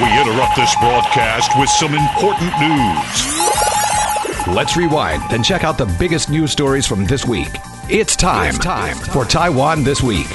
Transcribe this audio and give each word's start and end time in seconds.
We 0.00 0.06
interrupt 0.18 0.56
this 0.56 0.74
broadcast 0.76 1.52
with 1.60 1.68
some 1.68 1.94
important 1.94 2.50
news. 2.58 4.46
Let's 4.46 4.74
rewind 4.74 5.22
and 5.32 5.44
check 5.44 5.64
out 5.64 5.76
the 5.76 5.94
biggest 5.98 6.30
news 6.30 6.50
stories 6.50 6.86
from 6.86 7.04
this 7.04 7.26
week. 7.26 7.50
It's 7.90 8.16
time, 8.16 8.54
it's 8.54 8.58
time 8.58 8.96
for 8.96 9.26
Taiwan 9.26 9.84
This 9.84 10.02
Week. 10.02 10.26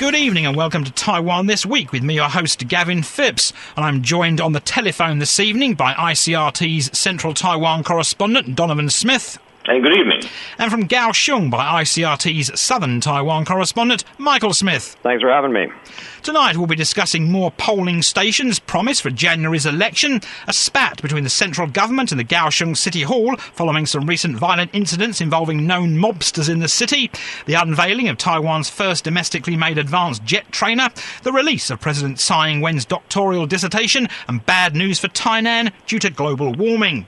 Good 0.00 0.16
evening 0.16 0.44
and 0.44 0.56
welcome 0.56 0.82
to 0.82 0.90
Taiwan 0.90 1.46
This 1.46 1.64
Week 1.64 1.92
with 1.92 2.02
me, 2.02 2.14
your 2.16 2.28
host, 2.28 2.66
Gavin 2.66 3.04
Phipps. 3.04 3.52
And 3.76 3.84
I'm 3.84 4.02
joined 4.02 4.40
on 4.40 4.54
the 4.54 4.60
telephone 4.60 5.20
this 5.20 5.38
evening 5.38 5.74
by 5.74 5.92
ICRT's 5.94 6.98
Central 6.98 7.34
Taiwan 7.34 7.84
correspondent, 7.84 8.56
Donovan 8.56 8.90
Smith. 8.90 9.38
And 9.68 9.82
good 9.82 9.98
evening. 9.98 10.22
And 10.56 10.70
from 10.70 10.88
Kaohsiung 10.88 11.50
by 11.50 11.82
ICRT's 11.82 12.58
Southern 12.58 13.02
Taiwan 13.02 13.44
correspondent, 13.44 14.02
Michael 14.16 14.54
Smith. 14.54 14.96
Thanks 15.02 15.20
for 15.20 15.28
having 15.28 15.52
me. 15.52 15.66
Tonight 16.22 16.56
we'll 16.56 16.66
be 16.66 16.74
discussing 16.74 17.30
more 17.30 17.50
polling 17.50 18.02
stations 18.02 18.58
promised 18.58 19.02
for 19.02 19.10
January's 19.10 19.66
election, 19.66 20.20
a 20.46 20.54
spat 20.54 21.02
between 21.02 21.22
the 21.22 21.30
central 21.30 21.66
government 21.66 22.10
and 22.10 22.18
the 22.18 22.24
Kaohsiung 22.24 22.78
City 22.78 23.02
Hall 23.02 23.36
following 23.36 23.84
some 23.84 24.06
recent 24.06 24.36
violent 24.36 24.70
incidents 24.72 25.20
involving 25.20 25.66
known 25.66 25.98
mobsters 25.98 26.48
in 26.48 26.60
the 26.60 26.68
city, 26.68 27.10
the 27.44 27.54
unveiling 27.54 28.08
of 28.08 28.16
Taiwan's 28.16 28.70
first 28.70 29.04
domestically 29.04 29.56
made 29.56 29.76
advanced 29.76 30.24
jet 30.24 30.50
trainer, 30.50 30.88
the 31.24 31.32
release 31.32 31.70
of 31.70 31.80
President 31.80 32.18
Tsai 32.18 32.48
Ing-wen's 32.48 32.86
doctoral 32.86 33.46
dissertation, 33.46 34.08
and 34.26 34.44
bad 34.46 34.74
news 34.74 34.98
for 34.98 35.08
Tainan 35.08 35.72
due 35.86 35.98
to 35.98 36.10
global 36.10 36.52
warming. 36.54 37.06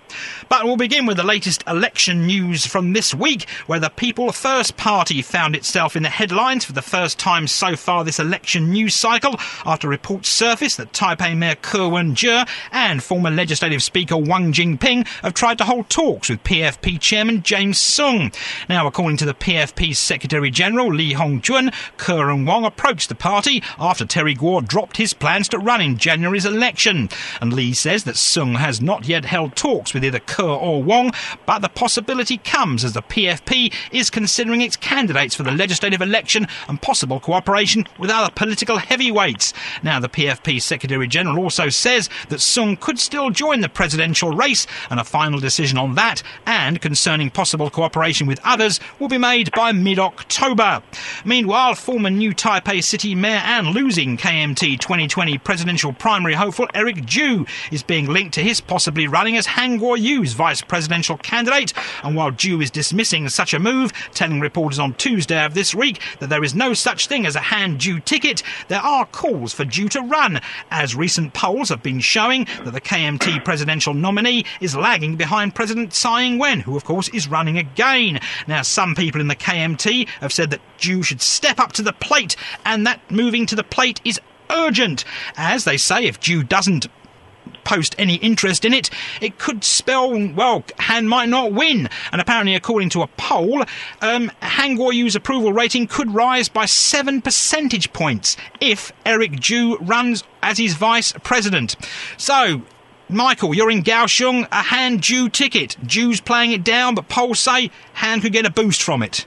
But 0.48 0.64
we'll 0.64 0.76
begin 0.76 1.06
with 1.06 1.16
the 1.16 1.24
latest 1.24 1.64
election 1.66 2.26
news 2.26 2.49
from 2.58 2.92
this 2.92 3.14
week, 3.14 3.48
where 3.66 3.78
the 3.78 3.90
People 3.90 4.32
First 4.32 4.76
Party 4.76 5.22
found 5.22 5.54
itself 5.54 5.94
in 5.94 6.02
the 6.02 6.08
headlines 6.08 6.64
for 6.64 6.72
the 6.72 6.82
first 6.82 7.18
time 7.18 7.46
so 7.46 7.76
far 7.76 8.04
this 8.04 8.18
election 8.18 8.70
news 8.70 8.94
cycle 8.94 9.36
after 9.64 9.88
reports 9.88 10.28
surfaced 10.28 10.76
that 10.76 10.92
Taipei 10.92 11.36
Mayor 11.36 11.54
Ko 11.54 11.88
Wen-je 11.88 12.44
and 12.72 13.02
former 13.02 13.30
Legislative 13.30 13.82
Speaker 13.82 14.16
Wang 14.16 14.52
Jinping 14.52 15.06
have 15.22 15.34
tried 15.34 15.58
to 15.58 15.64
hold 15.64 15.88
talks 15.88 16.28
with 16.28 16.42
PFP 16.42 17.00
Chairman 17.00 17.42
James 17.42 17.78
Soong. 17.78 18.34
Now, 18.68 18.86
according 18.86 19.18
to 19.18 19.26
the 19.26 19.34
PFP's 19.34 19.98
Secretary 19.98 20.50
General 20.50 20.92
Lee 20.92 21.12
Hong-jun, 21.12 21.70
Ko 21.96 22.28
and 22.28 22.46
Wang 22.46 22.64
approached 22.64 23.08
the 23.08 23.14
party 23.14 23.62
after 23.78 24.04
Terry 24.04 24.34
Gou 24.34 24.60
dropped 24.60 24.96
his 24.96 25.14
plans 25.14 25.48
to 25.50 25.58
run 25.58 25.80
in 25.80 25.98
January's 25.98 26.46
election. 26.46 27.08
And 27.40 27.52
Lee 27.52 27.72
says 27.72 28.04
that 28.04 28.16
Soong 28.16 28.56
has 28.56 28.80
not 28.80 29.06
yet 29.06 29.24
held 29.24 29.54
talks 29.56 29.94
with 29.94 30.04
either 30.04 30.20
Ko 30.20 30.56
or 30.56 30.82
Wang, 30.82 31.12
but 31.46 31.60
the 31.60 31.68
possibility 31.68 32.38
comes 32.44 32.84
as 32.84 32.92
the 32.92 33.02
PFP 33.02 33.72
is 33.92 34.10
considering 34.10 34.60
its 34.60 34.76
candidates 34.76 35.34
for 35.34 35.42
the 35.42 35.50
legislative 35.50 36.00
election 36.00 36.46
and 36.68 36.80
possible 36.80 37.20
cooperation 37.20 37.86
with 37.98 38.10
other 38.10 38.32
political 38.34 38.78
heavyweights. 38.78 39.52
Now, 39.82 40.00
the 40.00 40.08
PFP 40.08 40.60
Secretary 40.62 41.08
General 41.08 41.38
also 41.38 41.68
says 41.68 42.08
that 42.28 42.40
Soong 42.40 42.78
could 42.78 42.98
still 42.98 43.30
join 43.30 43.60
the 43.60 43.68
presidential 43.68 44.30
race, 44.30 44.66
and 44.90 45.00
a 45.00 45.04
final 45.04 45.40
decision 45.40 45.78
on 45.78 45.94
that 45.94 46.22
and 46.46 46.80
concerning 46.80 47.30
possible 47.30 47.70
cooperation 47.70 48.26
with 48.26 48.40
others 48.44 48.80
will 48.98 49.08
be 49.08 49.18
made 49.18 49.50
by 49.52 49.72
mid 49.72 49.98
October. 49.98 50.82
Meanwhile, 51.24 51.74
former 51.74 52.10
New 52.10 52.34
Taipei 52.34 52.82
City 52.82 53.14
Mayor 53.14 53.42
and 53.44 53.68
losing 53.68 54.16
KMT 54.16 54.80
2020 54.80 55.38
presidential 55.38 55.92
primary 55.92 56.34
hopeful 56.34 56.68
Eric 56.74 57.06
Chu 57.06 57.46
is 57.70 57.82
being 57.82 58.06
linked 58.06 58.34
to 58.34 58.42
his 58.42 58.60
possibly 58.60 59.06
running 59.06 59.36
as 59.36 59.46
Han 59.46 59.78
Kuo-yu's 59.78 60.32
vice 60.32 60.62
presidential 60.62 61.16
candidate. 61.18 61.72
And 62.02 62.16
while 62.16 62.29
Chu 62.32 62.60
is 62.60 62.70
dismissing 62.70 63.28
such 63.28 63.54
a 63.54 63.58
move, 63.58 63.92
telling 64.12 64.40
reporters 64.40 64.78
on 64.78 64.94
Tuesday 64.94 65.44
of 65.44 65.54
this 65.54 65.74
week 65.74 66.00
that 66.18 66.28
there 66.28 66.44
is 66.44 66.54
no 66.54 66.74
such 66.74 67.06
thing 67.06 67.26
as 67.26 67.36
a 67.36 67.40
Han 67.40 67.78
Chu 67.78 68.00
ticket, 68.00 68.42
there 68.68 68.80
are 68.80 69.06
calls 69.06 69.52
for 69.52 69.64
Chu 69.64 69.88
to 69.90 70.00
run, 70.00 70.40
as 70.70 70.94
recent 70.94 71.34
polls 71.34 71.68
have 71.68 71.82
been 71.82 72.00
showing 72.00 72.46
that 72.64 72.72
the 72.72 72.80
KMT 72.80 73.44
presidential 73.44 73.94
nominee 73.94 74.44
is 74.60 74.76
lagging 74.76 75.16
behind 75.16 75.54
President 75.54 75.92
Tsai 75.92 76.22
Ing-wen, 76.22 76.60
who 76.60 76.76
of 76.76 76.84
course 76.84 77.08
is 77.08 77.28
running 77.28 77.58
again. 77.58 78.20
Now, 78.46 78.62
some 78.62 78.94
people 78.94 79.20
in 79.20 79.28
the 79.28 79.36
KMT 79.36 80.08
have 80.20 80.32
said 80.32 80.50
that 80.50 80.60
Chu 80.78 81.02
should 81.02 81.20
step 81.20 81.58
up 81.58 81.72
to 81.72 81.82
the 81.82 81.92
plate, 81.92 82.36
and 82.64 82.86
that 82.86 83.00
moving 83.10 83.46
to 83.46 83.56
the 83.56 83.64
plate 83.64 84.00
is 84.04 84.20
urgent. 84.50 85.04
As 85.36 85.64
they 85.64 85.76
say, 85.76 86.04
if 86.04 86.20
Chu 86.20 86.42
doesn't 86.42 86.86
post 87.64 87.94
any 87.98 88.16
interest 88.16 88.64
in 88.64 88.74
it, 88.74 88.90
it 89.20 89.38
could 89.38 89.64
spell, 89.64 90.10
well, 90.34 90.64
Han 90.78 91.08
might 91.08 91.28
not 91.28 91.52
win. 91.52 91.88
And 92.12 92.20
apparently, 92.20 92.54
according 92.54 92.90
to 92.90 93.02
a 93.02 93.06
poll, 93.06 93.62
um, 94.00 94.30
Han 94.42 94.76
Kuo-yu's 94.76 95.16
approval 95.16 95.52
rating 95.52 95.86
could 95.86 96.14
rise 96.14 96.48
by 96.48 96.66
seven 96.66 97.20
percentage 97.20 97.92
points 97.92 98.36
if 98.60 98.92
Eric 99.04 99.40
Chu 99.40 99.78
runs 99.78 100.24
as 100.42 100.58
his 100.58 100.74
vice 100.74 101.12
president. 101.22 101.76
So, 102.16 102.62
Michael, 103.08 103.54
you're 103.54 103.70
in 103.70 103.82
Kaohsiung, 103.82 104.46
a 104.52 104.62
Han 104.62 105.00
Chu 105.00 105.28
ticket. 105.28 105.76
Chu's 105.86 106.20
playing 106.20 106.52
it 106.52 106.64
down, 106.64 106.94
but 106.94 107.08
polls 107.08 107.40
say 107.40 107.70
Han 107.94 108.20
could 108.20 108.32
get 108.32 108.46
a 108.46 108.50
boost 108.50 108.82
from 108.82 109.02
it. 109.02 109.26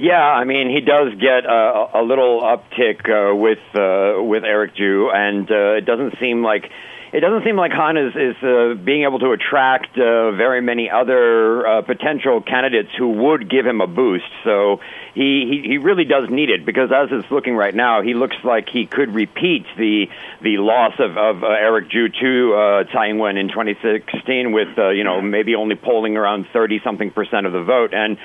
Yeah, 0.00 0.14
I 0.14 0.44
mean 0.44 0.70
he 0.70 0.80
does 0.80 1.12
get 1.20 1.44
a, 1.44 2.00
a 2.00 2.02
little 2.02 2.40
uptick 2.40 3.04
uh, 3.04 3.36
with 3.36 3.58
uh, 3.74 4.22
with 4.22 4.44
Eric 4.44 4.74
Chu, 4.74 5.10
and 5.12 5.50
uh, 5.50 5.74
it 5.76 5.84
doesn't 5.84 6.14
seem 6.18 6.42
like 6.42 6.70
it 7.12 7.20
doesn't 7.20 7.44
seem 7.44 7.56
like 7.56 7.72
Han 7.72 7.96
is, 7.96 8.14
is 8.14 8.36
uh, 8.42 8.74
being 8.74 9.02
able 9.02 9.18
to 9.18 9.32
attract 9.32 9.98
uh, 9.98 10.30
very 10.32 10.60
many 10.60 10.88
other 10.90 11.66
uh, 11.66 11.82
potential 11.82 12.40
candidates 12.40 12.90
who 12.96 13.08
would 13.08 13.50
give 13.50 13.66
him 13.66 13.80
a 13.80 13.86
boost. 13.88 14.30
So 14.44 14.80
he, 15.14 15.62
he, 15.62 15.68
he 15.70 15.78
really 15.78 16.04
does 16.04 16.30
need 16.30 16.50
it 16.50 16.64
because 16.64 16.90
as 16.92 17.08
it's 17.10 17.30
looking 17.30 17.56
right 17.56 17.74
now, 17.74 18.02
he 18.02 18.14
looks 18.14 18.36
like 18.44 18.68
he 18.68 18.86
could 18.86 19.14
repeat 19.14 19.66
the 19.76 20.06
the 20.40 20.58
loss 20.58 20.94
of, 20.98 21.16
of 21.16 21.42
uh, 21.42 21.48
Eric 21.48 21.90
Chu 21.90 22.08
to 22.08 22.54
uh, 22.54 22.84
Tsai 22.84 23.08
Ing-wen 23.08 23.36
in 23.36 23.48
2016 23.48 24.52
with 24.52 24.78
uh, 24.78 24.90
you 24.90 25.02
know 25.02 25.20
maybe 25.20 25.56
only 25.56 25.74
polling 25.74 26.16
around 26.16 26.46
30 26.52 26.80
something 26.84 27.10
percent 27.10 27.46
of 27.46 27.52
the 27.52 27.62
vote 27.62 27.92
and 27.92 28.18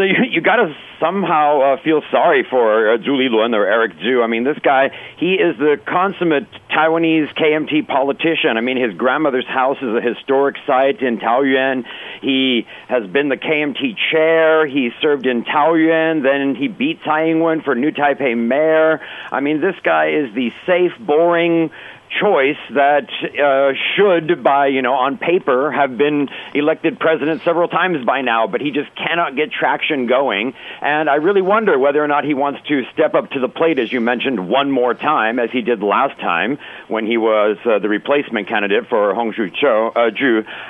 so 0.00 0.04
you 0.04 0.14
you 0.30 0.40
got 0.40 0.56
to 0.56 0.74
somehow 0.98 1.60
uh, 1.60 1.82
feel 1.82 2.00
sorry 2.10 2.46
for 2.48 2.94
uh, 2.94 2.98
Zhu 2.98 3.20
Lilun 3.20 3.54
or 3.54 3.66
Eric 3.66 3.98
Chu. 4.00 4.22
I 4.22 4.28
mean, 4.28 4.44
this 4.44 4.58
guy 4.62 4.96
he 5.18 5.34
is 5.34 5.58
the 5.58 5.78
consummate 5.84 6.46
Taiwanese 6.70 7.34
KMT 7.34 7.86
politician. 7.86 8.56
I 8.56 8.62
mean, 8.62 8.78
his 8.82 8.96
grandmother's 8.96 9.46
house 9.46 9.76
is 9.82 9.94
a 9.94 10.00
historic 10.00 10.56
site 10.66 11.02
in 11.02 11.18
Taoyuan. 11.18 11.84
He 12.22 12.66
has 12.88 13.06
been 13.08 13.28
the 13.28 13.36
KMT 13.36 13.96
chair. 14.10 14.66
He 14.66 14.90
served 15.02 15.26
in 15.26 15.44
Taoyuan. 15.44 16.22
Then 16.22 16.54
he 16.54 16.68
beat 16.68 17.02
Tsai 17.02 17.28
Ing-wen 17.28 17.60
for 17.60 17.74
New 17.74 17.90
Taipei 17.90 18.36
mayor. 18.36 19.02
I 19.30 19.40
mean, 19.40 19.60
this 19.60 19.76
guy 19.82 20.12
is 20.12 20.34
the 20.34 20.50
safe, 20.64 20.92
boring 20.98 21.70
choice 22.10 22.58
that 22.70 23.08
uh, 23.08 23.72
should, 23.94 24.42
by 24.42 24.66
you 24.66 24.82
know, 24.82 24.94
on 24.94 25.18
paper, 25.18 25.70
have 25.70 25.96
been 25.96 26.28
elected 26.54 26.98
president 26.98 27.42
several 27.42 27.68
times 27.68 28.04
by 28.04 28.20
now, 28.20 28.46
but 28.46 28.60
he 28.60 28.70
just 28.70 28.94
cannot 28.96 29.36
get 29.36 29.52
traction 29.52 30.06
going. 30.06 30.54
And 30.80 31.08
I 31.08 31.16
really 31.16 31.42
wonder 31.42 31.78
whether 31.78 32.02
or 32.02 32.08
not 32.08 32.24
he 32.24 32.34
wants 32.34 32.60
to 32.68 32.84
step 32.92 33.14
up 33.14 33.30
to 33.30 33.40
the 33.40 33.48
plate, 33.48 33.78
as 33.78 33.92
you 33.92 34.00
mentioned, 34.00 34.48
one 34.48 34.70
more 34.70 34.94
time, 34.94 35.38
as 35.38 35.50
he 35.50 35.62
did 35.62 35.82
last 35.82 36.18
time 36.20 36.58
when 36.88 37.06
he 37.06 37.16
was 37.16 37.56
uh, 37.64 37.78
the 37.78 37.88
replacement 37.88 38.48
candidate 38.48 38.88
for 38.88 39.14
Hung 39.14 39.32
Hsiu-chu, 39.32 39.92
uh. 39.94 40.10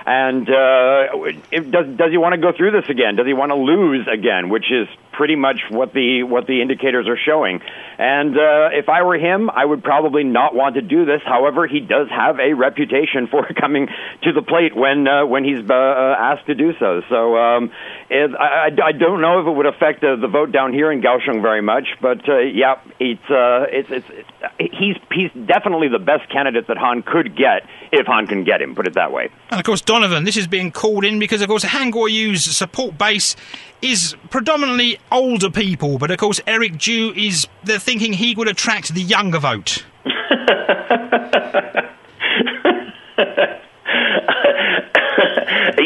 And 0.07 0.49
uh, 0.49 1.41
it, 1.51 1.71
does 1.71 1.87
does 1.97 2.11
he 2.11 2.19
want 2.19 2.35
to 2.35 2.41
go 2.41 2.53
through 2.57 2.73
this 2.73 2.89
again? 2.89 3.17
Does 3.17 3.27
he 3.27 3.33
want 3.33 3.51
to 3.51 3.57
lose 3.57 4.07
again? 4.07 4.49
Which 4.49 4.71
is 4.71 4.89
pretty 5.13 5.37
much 5.37 5.61
what 5.69 5.93
the 5.93 6.23
what 6.23 6.47
the 6.47 6.63
indicators 6.63 7.07
are 7.07 7.17
showing. 7.17 7.61
And 7.99 8.37
uh, 8.37 8.71
if 8.73 8.89
I 8.89 9.03
were 9.03 9.19
him, 9.19 9.51
I 9.51 9.65
would 9.65 9.85
probably 9.85 10.25
not 10.25 10.55
want 10.55 10.77
to 10.77 10.83
do 10.83 11.05
this. 11.05 11.21
However, 11.31 11.69
he 11.69 11.79
does 11.79 12.09
have 12.11 12.41
a 12.41 12.55
reputation 12.55 13.29
for 13.31 13.47
coming 13.61 13.87
to 14.23 14.33
the 14.33 14.43
plate 14.43 14.75
when 14.75 15.07
uh, 15.07 15.25
when 15.27 15.45
he's 15.45 15.63
uh, 15.71 15.75
uh, 15.75 16.17
asked 16.19 16.47
to 16.47 16.55
do 16.55 16.73
so. 16.79 17.03
So 17.09 17.37
um, 17.37 17.71
it, 18.11 18.35
I, 18.35 18.71
I 18.83 18.93
don't 18.93 19.21
know 19.21 19.41
if 19.41 19.47
it 19.47 19.53
would 19.53 19.67
affect 19.67 20.01
the, 20.01 20.17
the 20.21 20.27
vote 20.27 20.51
down 20.51 20.73
here 20.73 20.91
in 20.91 21.01
Kaohsiung 21.01 21.41
very 21.41 21.63
much, 21.63 21.87
but 22.03 22.29
uh, 22.29 22.39
yeah, 22.39 22.81
it's, 22.99 23.31
uh, 23.31 23.67
it's, 23.71 23.91
it's 23.91 24.07
it's 24.11 24.75
he's 24.75 24.97
he's 25.13 25.31
definitely 25.47 25.89
the 25.89 25.99
best 25.99 26.29
candidate 26.31 26.67
that 26.67 26.77
Han 26.79 27.03
could 27.03 27.37
get 27.37 27.69
if 27.93 28.07
Han 28.07 28.27
can 28.27 28.43
get 28.45 28.61
him. 28.61 28.75
Put 28.75 28.89
it 28.89 28.95
that 28.95 29.13
way. 29.13 29.31
And 29.51 29.61
of 29.61 29.65
course, 29.65 29.81
Donovan, 29.81 30.25
this 30.25 30.37
is 30.37 30.49
being 30.49 30.73
called 30.73 31.05
in 31.05 31.19
because 31.19 31.43
of 31.43 31.49
course 31.49 31.63
Han 31.63 31.93
Kuo-yu's 31.93 32.45
support 32.45 32.99
base 32.99 33.37
is 33.83 34.17
predominantly 34.31 34.99
older 35.13 35.51
people, 35.51 35.99
but 35.99 36.11
of 36.11 36.19
course 36.19 36.41
Eric 36.47 36.79
Chu 36.79 37.13
is 37.17 37.47
they're 37.65 37.79
thinking 37.79 38.13
he 38.13 38.35
would 38.35 38.49
attract 38.49 38.95
the 38.95 39.03
younger 39.03 39.39
vote. 39.39 39.85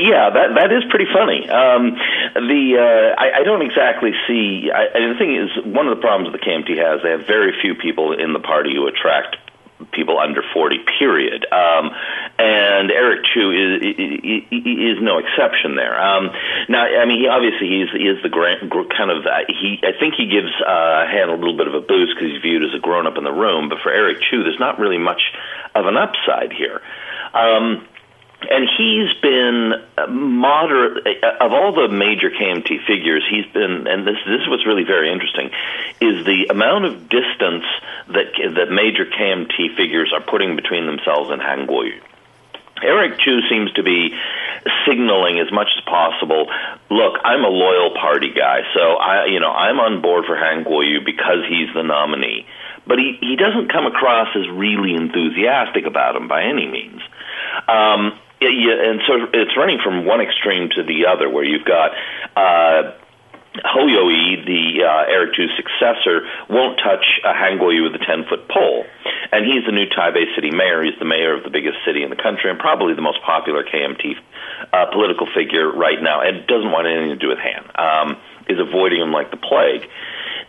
yeah, 0.05 0.29
that 0.31 0.55
that 0.55 0.71
is 0.71 0.85
pretty 0.91 1.07
funny. 1.13 1.49
Um, 1.49 1.97
the 2.35 2.77
uh, 2.77 3.15
I, 3.21 3.41
I 3.41 3.43
don't 3.45 3.63
exactly 3.63 4.13
see. 4.29 4.71
I, 4.71 4.89
the 4.93 5.15
thing 5.19 5.35
is, 5.35 5.49
one 5.65 5.89
of 5.89 5.97
the 5.97 6.01
problems 6.03 6.31
that 6.31 6.39
the 6.39 6.45
KMT 6.45 6.77
has, 6.77 7.03
they 7.03 7.11
have 7.11 7.27
very 7.27 7.53
few 7.63 7.75
people 7.75 8.13
in 8.13 8.35
the 8.35 8.39
party 8.39 8.75
who 8.75 8.87
attract 8.87 9.37
people 9.95 10.19
under 10.19 10.43
40 10.53 10.79
period. 10.99 11.47
Um, 11.51 11.91
and 12.39 12.91
Eric 12.91 13.25
Chu 13.33 13.51
is, 13.51 13.95
is, 13.97 14.99
is 14.99 14.99
no 15.01 15.19
exception 15.19 15.77
there. 15.77 15.95
Um, 15.95 16.31
now 16.69 16.85
I 16.85 17.07
mean 17.07 17.21
he 17.21 17.29
obviously 17.29 17.69
he's, 17.69 17.91
he 17.95 18.09
is 18.09 18.23
the 18.23 18.29
grand, 18.29 18.71
kind 18.71 19.11
of 19.11 19.25
uh, 19.25 19.47
he 19.49 19.79
I 19.83 19.97
think 19.99 20.15
he 20.15 20.27
gives 20.27 20.53
uh, 20.61 21.07
Han 21.07 21.31
a 21.31 21.39
little 21.39 21.57
bit 21.57 21.69
of 21.69 21.75
a 21.75 21.81
boost 21.81 22.15
because 22.15 22.33
he's 22.33 22.43
viewed 22.43 22.65
as 22.65 22.75
a 22.75 22.81
grown 22.81 23.07
up 23.07 23.17
in 23.17 23.25
the 23.25 23.33
room. 23.33 23.69
But 23.69 23.79
for 23.83 23.93
Eric 23.93 24.19
Chu 24.31 24.43
there's 24.43 24.61
not 24.61 24.79
really 24.79 24.99
much 24.99 25.23
of 25.75 25.87
an 25.87 25.97
upside 25.97 26.53
here. 26.53 26.83
Um, 27.33 27.87
and 28.51 28.69
he's 28.77 29.13
been 29.21 29.73
moderate 30.09 31.07
of 31.41 31.53
all 31.53 31.73
the 31.75 31.89
major 31.89 32.31
KMT 32.31 32.87
figures. 32.87 33.25
He's 33.29 33.47
been, 33.53 33.87
and 33.87 34.07
this 34.07 34.19
this 34.27 34.47
was 34.49 34.65
really 34.67 34.85
very 34.85 35.13
interesting, 35.13 35.51
is 36.01 36.25
the 36.25 36.47
amount 36.51 36.85
of 36.85 37.09
distance 37.09 37.65
that 38.09 38.33
that 38.57 38.71
major 38.71 39.07
KMT 39.07 39.77
figures 39.77 40.13
are 40.15 40.23
putting 40.23 40.57
between 40.57 40.87
themselves 40.87 41.31
and 41.31 41.41
Han 41.41 41.67
Kuo-yu. 41.67 42.01
Eric 42.83 43.19
Chu 43.19 43.41
seems 43.49 43.73
to 43.73 43.83
be 43.83 44.15
signaling 44.87 45.39
as 45.39 45.51
much 45.53 45.69
as 45.77 45.85
possible. 45.85 46.47
Look, 46.91 47.19
I'm 47.25 47.45
a 47.45 47.49
loyal 47.49 47.95
party 47.95 48.33
guy, 48.35 48.63
so 48.75 48.81
I, 48.81 49.27
you 49.27 49.41
know, 49.41 49.51
I'm 49.51 49.79
on 49.79 50.03
board 50.03 50.25
for 50.27 50.37
Han 50.37 50.65
Kuo-yu 50.65 51.01
because 51.05 51.45
he's 51.49 51.73
the 51.75 51.83
nominee. 51.83 52.47
But 52.87 52.99
he 52.99 53.17
he 53.21 53.37
doesn't 53.37 53.73
come 53.73 53.87
across 53.87 54.29
as 54.37 54.49
really 54.51 54.95
enthusiastic 54.95 55.87
about 55.87 56.17
him 56.17 56.29
by 56.29 56.43
any 56.45 56.67
means. 56.67 57.01
Um, 57.69 58.19
yeah, 58.41 58.91
and 58.91 59.01
so 59.07 59.29
it's 59.33 59.57
running 59.57 59.79
from 59.83 60.05
one 60.05 60.21
extreme 60.21 60.69
to 60.71 60.83
the 60.83 61.07
other, 61.07 61.29
where 61.29 61.45
you've 61.45 61.65
got 61.65 61.93
uh, 62.37 62.93
Hou 63.63 63.87
the 63.87 64.83
uh, 64.83 65.11
Eric 65.11 65.35
Chu's 65.35 65.51
successor, 65.57 66.27
won't 66.51 66.79
touch 66.79 67.21
uh, 67.23 67.33
Han 67.33 67.59
with 67.59 67.95
a 67.95 68.03
10-foot 68.03 68.49
pole. 68.49 68.85
And 69.31 69.47
he's 69.47 69.65
the 69.65 69.73
new 69.73 69.87
Taipei 69.87 70.35
city 70.35 70.51
mayor. 70.51 70.83
He's 70.83 70.99
the 70.99 71.05
mayor 71.05 71.35
of 71.35 71.45
the 71.45 71.51
biggest 71.51 71.79
city 71.87 72.03
in 72.03 72.11
the 72.11 72.17
country 72.17 72.51
and 72.51 72.59
probably 72.59 72.95
the 72.95 73.03
most 73.03 73.23
popular 73.23 73.63
KMT 73.63 74.17
uh, 74.73 74.87
political 74.93 75.27
figure 75.33 75.71
right 75.71 76.03
now 76.03 76.21
and 76.21 76.47
doesn't 76.47 76.71
want 76.71 76.89
anything 76.89 77.11
to 77.11 77.17
do 77.17 77.29
with 77.29 77.39
Han, 77.39 77.65
um, 77.79 78.17
is 78.49 78.59
avoiding 78.59 79.01
him 79.01 79.13
like 79.13 79.31
the 79.31 79.37
plague. 79.39 79.89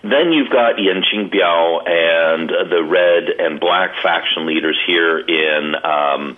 Then 0.01 0.33
you've 0.33 0.49
got 0.49 0.77
Yan 0.81 1.01
Qingbiao 1.01 1.87
and 1.87 2.49
the 2.49 2.83
red 2.83 3.29
and 3.39 3.59
black 3.59 4.01
faction 4.01 4.45
leaders 4.45 4.79
here 4.85 5.19
in 5.19 5.75
um, 5.83 6.37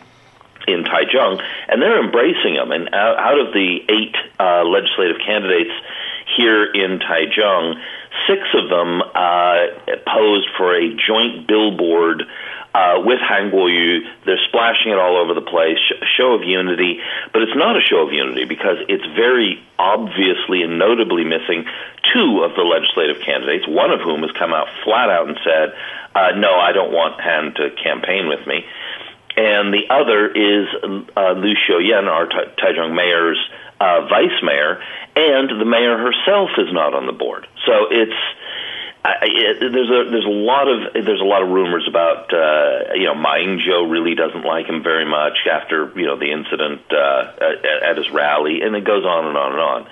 in 0.67 0.83
Taichung, 0.83 1.41
and 1.67 1.81
they're 1.81 2.03
embracing 2.03 2.55
him. 2.55 2.71
And 2.71 2.93
out, 2.93 3.17
out 3.17 3.39
of 3.39 3.53
the 3.53 3.79
eight 3.89 4.15
uh, 4.39 4.63
legislative 4.63 5.17
candidates 5.25 5.71
here 6.35 6.65
in 6.65 6.99
Taichung, 6.99 7.79
six 8.27 8.41
of 8.53 8.69
them 8.69 9.01
uh, 9.01 9.95
posed 10.05 10.49
for 10.57 10.75
a 10.75 10.93
joint 10.95 11.47
billboard 11.47 12.23
uh, 12.75 13.01
with 13.01 13.19
Han 13.23 13.49
Kuo-yu. 13.49 14.05
They're 14.25 14.43
splashing 14.49 14.91
it 14.91 14.99
all 14.99 15.17
over 15.17 15.33
the 15.33 15.41
place, 15.41 15.77
sh- 15.79 16.03
show 16.17 16.33
of 16.33 16.43
unity, 16.43 16.99
but 17.31 17.41
it's 17.41 17.55
not 17.55 17.77
a 17.77 17.81
show 17.81 18.05
of 18.05 18.13
unity 18.13 18.45
because 18.45 18.77
it's 18.87 19.05
very 19.15 19.63
obviously 19.79 20.61
and 20.61 20.77
notably 20.77 21.23
missing 21.23 21.65
two 22.13 22.43
of 22.43 22.55
the 22.55 22.61
legislative 22.61 23.23
candidates, 23.23 23.67
one 23.67 23.91
of 23.91 24.01
whom 24.01 24.21
has 24.21 24.31
come 24.37 24.53
out 24.53 24.67
flat 24.83 25.09
out 25.09 25.27
and 25.27 25.39
said, 25.43 25.73
uh, 26.13 26.31
no, 26.35 26.53
I 26.59 26.71
don't 26.71 26.91
want 26.91 27.21
Han 27.21 27.53
to 27.55 27.71
campaign 27.81 28.27
with 28.27 28.45
me 28.45 28.65
and 29.37 29.73
the 29.73 29.85
other 29.89 30.27
is 30.27 30.67
uh, 31.15 31.33
Liu 31.33 31.55
Xiaoyan, 31.55 32.07
our 32.09 32.27
Taichung 32.27 32.95
mayor's 32.95 33.39
uh, 33.79 34.07
vice 34.09 34.41
mayor, 34.41 34.81
and 35.15 35.49
the 35.61 35.65
mayor 35.65 35.97
herself 35.97 36.49
is 36.57 36.73
not 36.73 36.93
on 36.93 37.05
the 37.05 37.13
board. 37.13 37.47
So 37.65 37.87
it's 37.91 38.17
I, 39.05 39.23
it, 39.23 39.59
there's 39.59 39.89
a 39.89 40.09
there's 40.09 40.25
a 40.25 40.37
lot 40.41 40.67
of 40.67 40.93
there's 40.93 41.21
a 41.21 41.29
lot 41.29 41.41
of 41.41 41.49
rumors 41.49 41.87
about 41.87 42.33
uh, 42.33 42.93
you 42.95 43.05
know 43.05 43.15
Ma 43.15 43.35
Ying-jeou 43.35 43.89
really 43.89 44.15
doesn't 44.15 44.43
like 44.43 44.65
him 44.65 44.83
very 44.83 45.05
much 45.05 45.47
after 45.49 45.93
you 45.95 46.07
know 46.07 46.17
the 46.17 46.31
incident 46.31 46.81
uh, 46.91 47.31
at, 47.39 47.91
at 47.91 47.97
his 47.97 48.09
rally, 48.09 48.61
and 48.61 48.75
it 48.75 48.83
goes 48.83 49.05
on 49.05 49.27
and 49.27 49.37
on 49.37 49.51
and 49.51 49.61
on. 49.61 49.87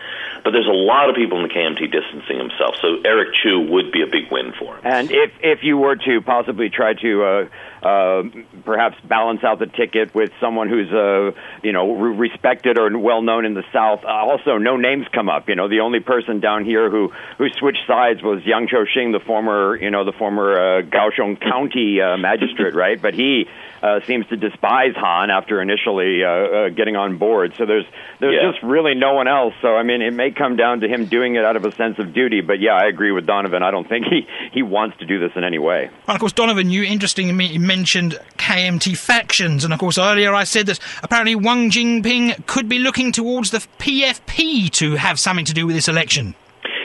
But 0.45 0.51
there's 0.51 0.67
a 0.67 0.71
lot 0.71 1.09
of 1.09 1.15
people 1.15 1.41
in 1.41 1.47
the 1.47 1.53
KMT 1.53 1.91
distancing 1.91 2.37
himself, 2.37 2.75
so 2.79 3.01
Eric 3.03 3.29
Chu 3.41 3.61
would 3.61 3.91
be 3.91 4.03
a 4.03 4.05
big 4.05 4.31
win 4.31 4.53
for 4.53 4.75
him. 4.75 4.81
And 4.85 5.11
if 5.11 5.31
if 5.41 5.63
you 5.63 5.75
were 5.75 5.95
to 5.95 6.21
possibly 6.21 6.69
try 6.69 6.93
to 6.93 7.23
uh, 7.23 7.85
uh, 7.85 8.23
perhaps 8.63 8.95
balance 9.03 9.43
out 9.43 9.57
the 9.57 9.65
ticket 9.65 10.13
with 10.13 10.29
someone 10.39 10.69
who's 10.69 10.91
uh, 10.93 11.31
you 11.63 11.71
know 11.71 11.95
re- 11.95 12.29
respected 12.29 12.77
or 12.77 12.95
well 12.95 13.23
known 13.23 13.43
in 13.43 13.55
the 13.55 13.63
South. 13.73 14.05
Uh, 14.05 14.07
also, 14.07 14.59
no 14.59 14.77
names 14.77 15.07
come 15.11 15.29
up. 15.29 15.49
You 15.49 15.55
know, 15.55 15.67
the 15.67 15.79
only 15.79 15.99
person 15.99 16.39
down 16.39 16.63
here 16.63 16.91
who 16.91 17.11
who 17.39 17.49
switched 17.57 17.87
sides 17.87 18.21
was 18.21 18.45
Yang 18.45 18.67
Chiu-hsing, 18.67 19.13
the 19.13 19.19
former 19.19 19.75
you 19.75 19.89
know 19.89 20.05
the 20.05 20.13
former 20.13 20.53
uh, 20.53 20.81
Kaohsiung 20.83 21.41
County 21.41 22.01
uh, 22.01 22.17
magistrate, 22.17 22.75
right? 22.85 23.01
But 23.01 23.15
he 23.15 23.47
uh, 23.85 23.99
seems 24.07 24.25
to 24.27 24.35
despise 24.35 24.95
Han 24.95 25.29
after 25.29 25.61
initially 25.61 26.23
uh, 26.23 26.27
uh, 26.27 26.69
getting 26.69 26.95
on 26.95 27.17
board. 27.17 27.53
So 27.55 27.65
there's 27.67 27.85
there's 28.19 28.35
yeah. 28.41 28.51
just 28.51 28.63
really 28.63 28.95
no 28.95 29.13
one 29.13 29.27
else. 29.27 29.53
So 29.61 29.75
I 29.75 29.83
mean, 29.83 30.01
it 30.01 30.11
may 30.11 30.31
come 30.31 30.55
down 30.55 30.79
to 30.79 30.87
him 30.87 31.05
doing 31.05 31.35
it 31.35 31.45
out 31.45 31.55
of 31.55 31.65
a 31.65 31.71
sense 31.71 31.99
of 31.99 32.13
duty. 32.13 32.41
But 32.41 32.59
yeah, 32.59 32.73
I 32.73 32.87
agree 32.87 33.11
with 33.11 33.27
Donovan. 33.27 33.61
I 33.61 33.69
don't 33.69 33.87
think 33.87 34.07
he 34.07 34.27
he 34.51 34.63
wants 34.63 34.97
to 34.97 35.05
do 35.05 35.19
this 35.19 35.31
in 35.35 35.43
any 35.43 35.59
way. 35.59 35.91
Well, 36.07 36.15
of 36.15 36.19
course, 36.19 36.33
Donovan, 36.33 36.71
you 36.71 36.83
interesting 36.83 37.37
mentioned 37.37 38.17
KMT 38.37 38.97
factions, 38.97 39.63
and 39.63 39.71
of 39.71 39.79
course 39.79 39.99
earlier 39.99 40.33
I 40.33 40.45
said 40.45 40.65
that 40.65 40.79
apparently 41.03 41.35
Wang 41.35 41.69
Jinping 41.69 42.47
could 42.47 42.67
be 42.67 42.79
looking 42.79 43.11
towards 43.11 43.51
the 43.51 43.59
PFP 43.77 44.71
to 44.71 44.95
have 44.95 45.19
something 45.19 45.45
to 45.45 45.53
do 45.53 45.67
with 45.67 45.75
this 45.75 45.87
election. 45.87 46.33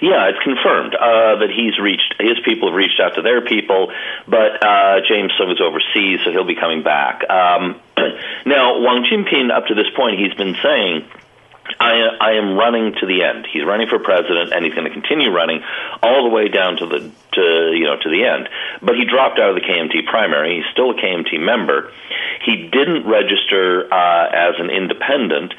Yeah, 0.01 0.29
it's 0.33 0.39
confirmed 0.43 0.95
uh, 0.95 1.45
that 1.45 1.51
he's 1.55 1.79
reached 1.79 2.15
his 2.19 2.41
people 2.45 2.69
have 2.69 2.77
reached 2.77 3.01
out 3.01 3.17
to 3.17 3.23
their 3.23 3.43
people, 3.43 3.93
but 4.27 4.65
uh, 4.65 5.01
James 5.07 5.33
Soong 5.39 5.53
is 5.53 5.61
overseas, 5.61 6.21
so 6.25 6.33
he'll 6.33 6.49
be 6.49 6.55
coming 6.55 6.83
back. 6.83 7.29
Um, 7.29 7.81
now, 8.47 8.81
Wang 8.81 9.05
Jinping, 9.05 9.51
up 9.53 9.67
to 9.67 9.75
this 9.75 9.89
point, 9.95 10.19
he's 10.19 10.35
been 10.35 10.57
saying. 10.63 11.05
I, 11.79 12.03
I 12.21 12.33
am 12.33 12.59
running 12.59 12.95
to 12.99 13.07
the 13.07 13.23
end. 13.23 13.47
He's 13.47 13.65
running 13.65 13.87
for 13.87 14.01
president, 14.01 14.53
and 14.53 14.65
he's 14.65 14.75
going 14.75 14.89
to 14.89 14.93
continue 14.93 15.31
running 15.31 15.63
all 16.03 16.25
the 16.25 16.35
way 16.35 16.49
down 16.49 16.77
to 16.79 16.87
the 16.87 16.99
to 17.33 17.73
you 17.73 17.85
know 17.85 17.97
to 17.97 18.11
the 18.11 18.25
end. 18.25 18.49
But 18.83 18.97
he 18.97 19.05
dropped 19.05 19.39
out 19.39 19.51
of 19.51 19.55
the 19.55 19.61
KMT 19.61 20.07
primary. 20.07 20.57
He's 20.57 20.73
still 20.73 20.91
a 20.91 20.95
KMT 20.95 21.39
member. 21.39 21.93
He 22.45 22.69
didn't 22.73 23.07
register 23.07 23.87
uh, 23.87 24.29
as 24.33 24.55
an 24.59 24.71
independent, 24.71 25.55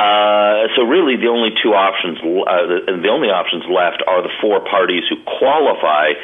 uh, 0.00 0.68
so 0.76 0.88
really, 0.88 1.16
the 1.16 1.28
only 1.28 1.52
two 1.62 1.76
options, 1.76 2.16
uh, 2.24 2.88
the, 2.88 3.04
the 3.04 3.08
only 3.12 3.28
options 3.28 3.64
left 3.68 4.00
are 4.08 4.22
the 4.22 4.32
four 4.40 4.60
parties 4.64 5.04
who 5.10 5.20
qualify 5.38 6.16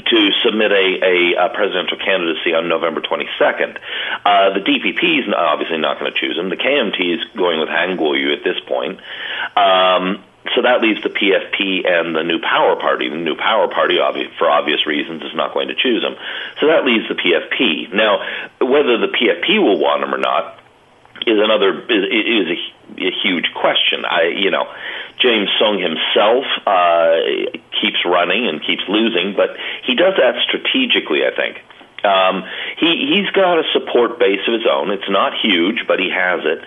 to 0.00 0.30
submit 0.42 0.72
a, 0.72 0.86
a, 1.04 1.16
a 1.36 1.48
presidential 1.52 1.98
candidacy 1.98 2.54
on 2.54 2.68
November 2.68 3.02
22nd. 3.02 3.76
Uh, 4.24 4.56
the 4.56 4.64
DPP 4.64 5.20
is 5.20 5.34
obviously 5.36 5.76
not 5.76 6.00
going 6.00 6.10
to 6.10 6.18
choose 6.18 6.38
him. 6.38 6.48
The 6.48 6.56
KMT 6.56 7.20
is 7.20 7.20
going 7.36 7.60
with 7.60 7.68
Han 7.68 7.98
Kuo-yu 7.98 8.32
at 8.32 8.44
this 8.44 8.56
point. 8.66 8.96
Um, 9.52 10.24
so 10.56 10.62
that 10.62 10.80
leaves 10.80 11.02
the 11.02 11.12
PFP 11.12 11.84
and 11.84 12.16
the 12.16 12.22
New 12.22 12.40
Power 12.40 12.76
Party. 12.76 13.10
The 13.10 13.16
New 13.16 13.36
Power 13.36 13.68
Party, 13.68 13.96
obvi- 13.96 14.32
for 14.38 14.48
obvious 14.48 14.86
reasons, 14.86 15.20
is 15.20 15.34
not 15.34 15.52
going 15.52 15.68
to 15.68 15.74
choose 15.74 16.02
him. 16.02 16.16
So 16.60 16.68
that 16.68 16.86
leaves 16.86 17.04
the 17.08 17.14
PFP. 17.14 17.92
Now, 17.92 18.24
whether 18.56 18.96
the 18.96 19.12
PFP 19.12 19.60
will 19.60 19.78
want 19.78 20.02
him 20.02 20.14
or 20.14 20.18
not 20.18 20.57
is 21.26 21.38
another 21.38 21.82
is, 21.88 22.48
a, 22.48 23.02
a 23.02 23.12
huge 23.22 23.50
question. 23.54 24.04
I 24.04 24.34
you 24.34 24.50
know 24.50 24.66
James 25.20 25.48
Soong 25.60 25.82
himself 25.82 26.44
uh, 26.66 27.58
keeps 27.80 28.04
running 28.04 28.48
and 28.48 28.60
keeps 28.62 28.82
losing, 28.88 29.34
but 29.36 29.56
he 29.84 29.94
does 29.94 30.14
that 30.18 30.36
strategically. 30.46 31.24
I 31.24 31.34
think 31.34 31.58
um, 32.04 32.44
he 32.78 33.14
he's 33.14 33.30
got 33.32 33.58
a 33.58 33.64
support 33.72 34.18
base 34.18 34.40
of 34.46 34.54
his 34.54 34.66
own. 34.70 34.90
It's 34.90 35.10
not 35.10 35.32
huge, 35.42 35.86
but 35.86 35.98
he 35.98 36.10
has 36.10 36.40
it. 36.44 36.64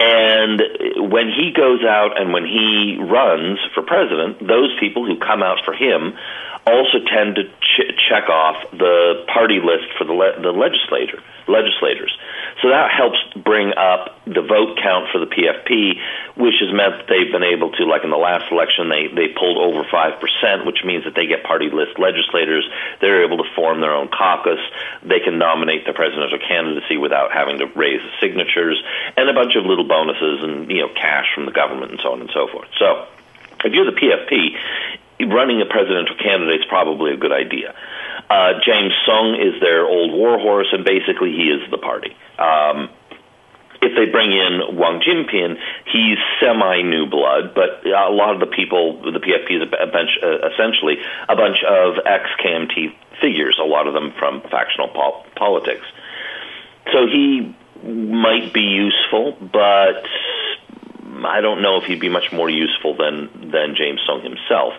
And 0.00 1.10
when 1.10 1.28
he 1.28 1.50
goes 1.50 1.82
out 1.82 2.20
and 2.20 2.32
when 2.32 2.44
he 2.44 2.98
runs 3.00 3.58
for 3.74 3.82
president, 3.82 4.38
those 4.38 4.70
people 4.78 5.04
who 5.04 5.18
come 5.18 5.42
out 5.42 5.58
for 5.64 5.74
him 5.74 6.14
also 6.66 6.98
tend 7.04 7.34
to 7.36 7.44
ch- 7.44 7.98
check 8.08 8.28
off 8.28 8.70
the 8.70 9.24
party 9.32 9.58
list 9.58 9.90
for 9.98 10.04
the 10.04 10.12
le- 10.12 10.40
the 10.40 10.52
legislator 10.52 11.20
legislators. 11.48 12.12
So 12.62 12.70
that 12.70 12.90
helps 12.90 13.18
bring 13.36 13.72
up 13.76 14.20
the 14.24 14.42
vote 14.42 14.78
count 14.82 15.08
for 15.10 15.18
the 15.18 15.26
PFP, 15.26 15.98
which 16.36 16.60
has 16.60 16.70
meant 16.74 17.00
that 17.00 17.06
they've 17.08 17.30
been 17.30 17.46
able 17.46 17.72
to, 17.72 17.84
like 17.84 18.04
in 18.04 18.10
the 18.10 18.20
last 18.20 18.50
election, 18.52 18.88
they 18.88 19.08
they 19.08 19.28
pulled 19.32 19.58
over 19.58 19.86
five 19.90 20.20
percent, 20.20 20.66
which 20.66 20.84
means 20.84 21.04
that 21.04 21.14
they 21.14 21.26
get 21.26 21.42
party 21.42 21.70
list 21.70 21.98
legislators. 21.98 22.68
They're 23.00 23.24
able 23.24 23.38
to 23.38 23.48
form 23.56 23.80
their 23.80 23.94
own 23.94 24.08
caucus. 24.08 24.60
They 25.02 25.20
can 25.20 25.38
nominate 25.38 25.86
the 25.86 25.92
presidential 25.92 26.38
candidacy 26.38 26.96
without 26.96 27.32
having 27.32 27.58
to 27.58 27.66
raise 27.66 28.02
signatures, 28.20 28.82
and 29.16 29.28
a 29.28 29.34
bunch 29.34 29.56
of 29.56 29.64
little 29.64 29.86
bonuses 29.86 30.42
and 30.42 30.70
you 30.70 30.82
know 30.82 30.90
cash 30.94 31.26
from 31.34 31.46
the 31.46 31.52
government 31.52 31.92
and 31.92 32.00
so 32.02 32.12
on 32.12 32.20
and 32.20 32.30
so 32.34 32.48
forth. 32.48 32.68
So 32.78 33.06
if 33.64 33.72
you're 33.72 33.86
the 33.86 33.96
PFP, 33.96 35.26
running 35.26 35.60
a 35.60 35.66
presidential 35.66 36.16
candidate 36.16 36.60
is 36.60 36.66
probably 36.68 37.12
a 37.12 37.16
good 37.16 37.32
idea. 37.32 37.74
Uh, 38.30 38.60
James 38.64 38.92
Soong 39.06 39.40
is 39.40 39.60
their 39.60 39.86
old 39.86 40.12
warhorse, 40.12 40.68
and 40.72 40.84
basically 40.84 41.32
he 41.32 41.48
is 41.48 41.70
the 41.70 41.78
party. 41.78 42.14
Um, 42.38 42.90
if 43.80 43.94
they 43.94 44.10
bring 44.10 44.32
in 44.32 44.76
Wang 44.76 45.00
Jinping, 45.00 45.56
he's 45.86 46.18
semi 46.40 46.82
new 46.82 47.06
blood, 47.06 47.54
but 47.54 47.86
a 47.86 48.10
lot 48.10 48.34
of 48.34 48.40
the 48.40 48.46
people, 48.46 49.00
the 49.00 49.20
PFP 49.20 49.62
is 49.62 49.62
a 49.62 49.86
bunch, 49.86 50.10
uh, 50.22 50.48
essentially 50.52 50.96
a 51.28 51.36
bunch 51.36 51.62
of 51.62 51.94
ex 52.04 52.24
KMT 52.42 52.92
figures, 53.20 53.58
a 53.62 53.66
lot 53.66 53.86
of 53.86 53.94
them 53.94 54.12
from 54.18 54.42
factional 54.50 54.88
pol- 54.88 55.24
politics. 55.36 55.86
So 56.92 57.06
he 57.06 57.54
might 57.84 58.52
be 58.52 58.62
useful, 58.62 59.36
but 59.40 60.04
I 61.24 61.40
don't 61.40 61.62
know 61.62 61.78
if 61.78 61.84
he'd 61.84 62.00
be 62.00 62.08
much 62.08 62.32
more 62.32 62.50
useful 62.50 62.96
than 62.96 63.50
than 63.50 63.74
James 63.76 64.00
Soong 64.08 64.22
himself. 64.22 64.74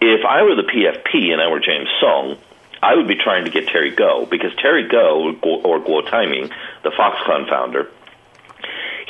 If 0.00 0.24
I 0.24 0.42
were 0.42 0.54
the 0.54 0.62
PFP 0.62 1.32
and 1.32 1.40
I 1.40 1.48
were 1.48 1.60
James 1.60 1.88
Soong, 2.00 2.38
I 2.82 2.94
would 2.94 3.08
be 3.08 3.16
trying 3.16 3.44
to 3.44 3.50
get 3.50 3.68
Terry 3.68 3.94
Gou 3.94 4.26
because 4.30 4.54
Terry 4.56 4.88
Gou 4.88 5.38
or 5.42 5.80
Guo 5.80 6.08
Taiming, 6.08 6.50
the 6.84 6.90
Foxconn 6.90 7.48
founder, 7.48 7.90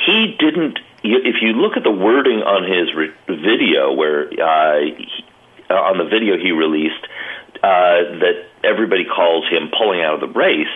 he 0.05 0.35
didn't. 0.39 0.79
If 1.03 1.41
you 1.41 1.53
look 1.53 1.77
at 1.77 1.83
the 1.83 1.91
wording 1.91 2.41
on 2.41 2.63
his 2.63 2.93
re- 2.93 3.13
video, 3.27 3.93
where 3.93 4.27
uh, 4.27 4.79
he, 4.79 5.07
uh, 5.69 5.73
on 5.73 5.97
the 5.97 6.03
video 6.03 6.37
he 6.37 6.51
released, 6.51 7.05
uh, 7.63 8.19
that 8.19 8.47
everybody 8.63 9.05
calls 9.05 9.47
him 9.49 9.69
pulling 9.77 10.01
out 10.01 10.15
of 10.15 10.19
the 10.21 10.39
race. 10.39 10.67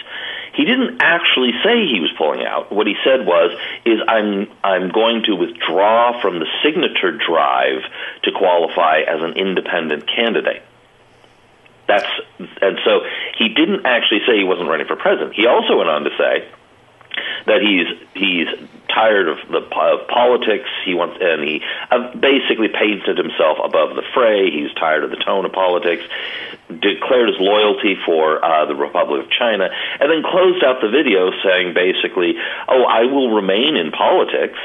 He 0.56 0.66
didn't 0.66 1.02
actually 1.02 1.52
say 1.64 1.88
he 1.88 2.00
was 2.00 2.12
pulling 2.18 2.46
out. 2.46 2.72
What 2.72 2.86
he 2.86 2.96
said 3.04 3.26
was, 3.26 3.58
"Is 3.86 4.00
I'm 4.08 4.48
I'm 4.64 4.92
going 4.92 5.24
to 5.24 5.36
withdraw 5.36 6.22
from 6.22 6.40
the 6.40 6.48
signature 6.64 7.12
drive 7.12 7.82
to 8.24 8.32
qualify 8.32 9.02
as 9.02 9.22
an 9.24 9.34
independent 9.34 10.08
candidate." 10.08 10.62
That's 11.88 12.08
and 12.62 12.80
so 12.86 13.02
he 13.38 13.50
didn't 13.50 13.86
actually 13.86 14.22
say 14.26 14.38
he 14.38 14.44
wasn't 14.44 14.70
running 14.70 14.88
for 14.88 14.96
president. 14.96 15.36
He 15.36 15.48
also 15.48 15.78
went 15.78 15.90
on 15.90 16.04
to 16.04 16.12
say 16.18 16.48
that 17.46 17.62
he's 17.62 17.88
he's 18.14 18.48
tired 18.88 19.28
of 19.28 19.38
the 19.50 19.60
of 19.60 20.08
politics. 20.08 20.70
He 20.86 20.94
wants 20.94 21.18
and 21.20 21.44
he 21.44 21.62
uh, 21.92 22.16
basically 22.16 22.70
painted 22.70 23.18
himself 23.18 23.58
above 23.64 23.96
the 23.96 24.04
fray. 24.14 24.50
He's 24.50 24.74
tired 24.74 25.04
of 25.04 25.10
the 25.10 25.18
tone 25.18 25.46
of 25.46 25.52
politics. 25.52 26.04
Declared 26.70 27.30
his 27.30 27.40
loyalty 27.40 27.98
for 28.06 28.44
uh, 28.44 28.66
the 28.66 28.76
Republic 28.76 29.26
of 29.26 29.30
China, 29.32 29.70
and 30.00 30.10
then 30.10 30.24
closed 30.24 30.64
out 30.64 30.82
the 30.82 30.90
video 30.90 31.32
saying 31.44 31.74
basically, 31.74 32.36
"Oh, 32.68 32.84
I 32.84 33.04
will 33.04 33.36
remain 33.36 33.76
in 33.76 33.92
politics, 33.92 34.60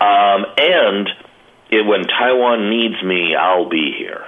um, 0.00 0.46
and 0.58 1.08
it, 1.70 1.84
when 1.84 2.04
Taiwan 2.04 2.70
needs 2.70 3.02
me, 3.02 3.34
I'll 3.34 3.68
be 3.68 3.94
here." 3.96 4.26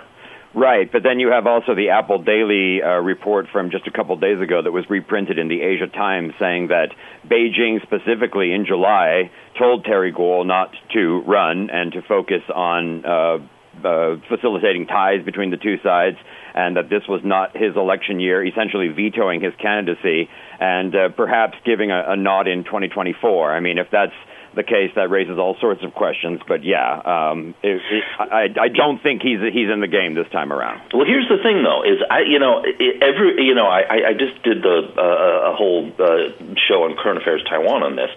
Right, 0.54 0.90
but 0.90 1.02
then 1.02 1.20
you 1.20 1.30
have 1.30 1.46
also 1.46 1.74
the 1.74 1.90
Apple 1.90 2.22
Daily 2.22 2.82
uh, 2.82 3.00
report 3.00 3.48
from 3.52 3.70
just 3.70 3.86
a 3.86 3.90
couple 3.90 4.16
days 4.16 4.40
ago 4.40 4.62
that 4.62 4.72
was 4.72 4.88
reprinted 4.88 5.38
in 5.38 5.48
the 5.48 5.60
Asia 5.60 5.86
Times 5.86 6.32
saying 6.40 6.68
that 6.68 6.88
Beijing, 7.28 7.82
specifically 7.82 8.52
in 8.52 8.64
July, 8.64 9.30
told 9.58 9.84
Terry 9.84 10.10
Gou 10.10 10.44
not 10.44 10.72
to 10.94 11.22
run 11.26 11.68
and 11.70 11.92
to 11.92 12.00
focus 12.00 12.40
on 12.52 13.04
uh, 13.04 13.38
uh, 13.84 14.16
facilitating 14.28 14.86
ties 14.86 15.22
between 15.22 15.50
the 15.50 15.58
two 15.58 15.76
sides, 15.84 16.16
and 16.54 16.76
that 16.76 16.88
this 16.88 17.02
was 17.06 17.20
not 17.22 17.54
his 17.54 17.76
election 17.76 18.18
year, 18.18 18.44
essentially 18.44 18.88
vetoing 18.88 19.42
his 19.42 19.52
candidacy 19.60 20.28
and 20.58 20.94
uh, 20.96 21.08
perhaps 21.10 21.58
giving 21.64 21.90
a, 21.90 22.04
a 22.08 22.16
nod 22.16 22.48
in 22.48 22.64
2024. 22.64 23.52
I 23.52 23.60
mean, 23.60 23.76
if 23.76 23.88
that's 23.92 24.16
the 24.54 24.62
case, 24.62 24.90
that 24.96 25.10
raises 25.10 25.38
all 25.38 25.56
sorts 25.60 25.82
of 25.84 25.94
questions. 25.94 26.40
But 26.46 26.64
yeah, 26.64 27.00
um, 27.04 27.54
it, 27.62 27.80
it, 27.90 28.04
I, 28.18 28.48
I 28.60 28.68
don't 28.68 29.02
think 29.02 29.22
he's 29.22 29.40
he's 29.52 29.70
in 29.70 29.80
the 29.80 29.88
game 29.88 30.14
this 30.14 30.28
time 30.30 30.52
around. 30.52 30.80
Well, 30.92 31.06
here's 31.06 31.28
the 31.28 31.42
thing, 31.42 31.62
though, 31.62 31.82
is 31.82 32.00
I 32.10 32.20
you 32.20 32.38
know 32.38 32.60
every 32.60 33.44
you 33.44 33.54
know 33.54 33.66
I 33.66 34.08
I 34.08 34.12
just 34.12 34.42
did 34.42 34.62
the 34.62 34.92
uh, 34.96 35.52
a 35.52 35.54
whole 35.54 35.92
uh, 35.98 36.32
show 36.68 36.84
on 36.84 36.96
current 36.96 37.20
affairs 37.20 37.42
Taiwan 37.48 37.82
on 37.82 37.96
this, 37.96 38.10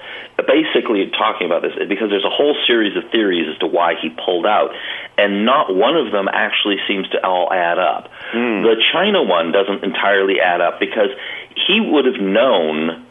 basically 0.47 1.09
talking 1.11 1.47
about 1.47 1.61
this 1.61 1.73
because 1.87 2.09
there's 2.09 2.25
a 2.25 2.33
whole 2.33 2.55
series 2.67 2.95
of 2.97 3.09
theories 3.11 3.47
as 3.51 3.57
to 3.59 3.67
why 3.67 3.95
he 4.01 4.09
pulled 4.09 4.45
out, 4.45 4.71
and 5.17 5.45
not 5.45 5.73
one 5.73 5.95
of 5.95 6.11
them 6.11 6.27
actually 6.31 6.77
seems 6.87 7.07
to 7.09 7.25
all 7.25 7.51
add 7.51 7.79
up. 7.79 8.09
Mm. 8.33 8.63
The 8.63 8.81
China 8.93 9.23
one 9.23 9.51
doesn't 9.51 9.83
entirely 9.83 10.39
add 10.39 10.61
up 10.61 10.79
because 10.79 11.09
he 11.55 11.79
would 11.79 12.05
have 12.05 12.21
known 12.21 13.05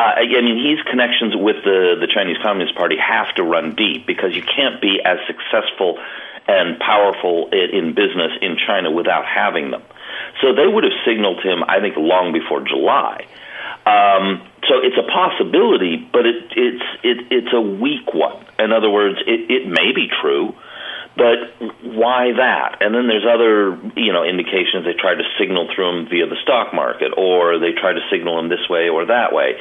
uh, 0.00 0.16
I 0.16 0.40
mean, 0.40 0.56
his 0.64 0.80
connections 0.88 1.36
with 1.36 1.62
the 1.62 2.00
the 2.00 2.08
Chinese 2.08 2.38
Communist 2.42 2.74
Party 2.74 2.96
have 2.96 3.34
to 3.36 3.42
run 3.42 3.74
deep 3.76 4.06
because 4.06 4.34
you 4.34 4.42
can't 4.42 4.80
be 4.80 5.00
as 5.04 5.18
successful 5.26 5.98
and 6.48 6.80
powerful 6.80 7.50
in 7.52 7.92
business 7.92 8.32
in 8.40 8.56
China 8.66 8.90
without 8.90 9.26
having 9.26 9.70
them. 9.70 9.82
So 10.40 10.54
they 10.54 10.66
would 10.66 10.84
have 10.84 10.96
signaled 11.04 11.42
him, 11.44 11.62
I 11.68 11.80
think, 11.80 11.96
long 11.96 12.32
before 12.32 12.60
July. 12.64 13.26
Um, 13.84 14.40
so 14.68 14.80
it's 14.80 14.96
a 14.96 15.04
possibility, 15.04 15.96
but 16.12 16.24
it, 16.24 16.44
it's 16.56 16.84
it, 17.04 17.18
it's 17.30 17.52
a 17.52 17.60
weak 17.60 18.14
one. 18.14 18.44
In 18.58 18.72
other 18.72 18.88
words, 18.88 19.18
it, 19.26 19.50
it 19.50 19.68
may 19.68 19.92
be 19.92 20.08
true, 20.22 20.54
but 21.16 21.70
why 21.82 22.32
that? 22.36 22.78
And 22.80 22.94
then 22.94 23.08
there's 23.08 23.26
other, 23.26 23.76
you 23.96 24.12
know, 24.12 24.24
indications 24.24 24.84
they 24.84 24.94
try 24.94 25.14
to 25.14 25.24
signal 25.38 25.68
through 25.74 25.86
them 25.92 26.08
via 26.08 26.26
the 26.26 26.36
stock 26.42 26.72
market, 26.72 27.12
or 27.16 27.58
they 27.58 27.72
try 27.72 27.92
to 27.92 28.00
signal 28.10 28.36
them 28.36 28.48
this 28.48 28.68
way 28.68 28.88
or 28.88 29.06
that 29.06 29.32
way. 29.32 29.58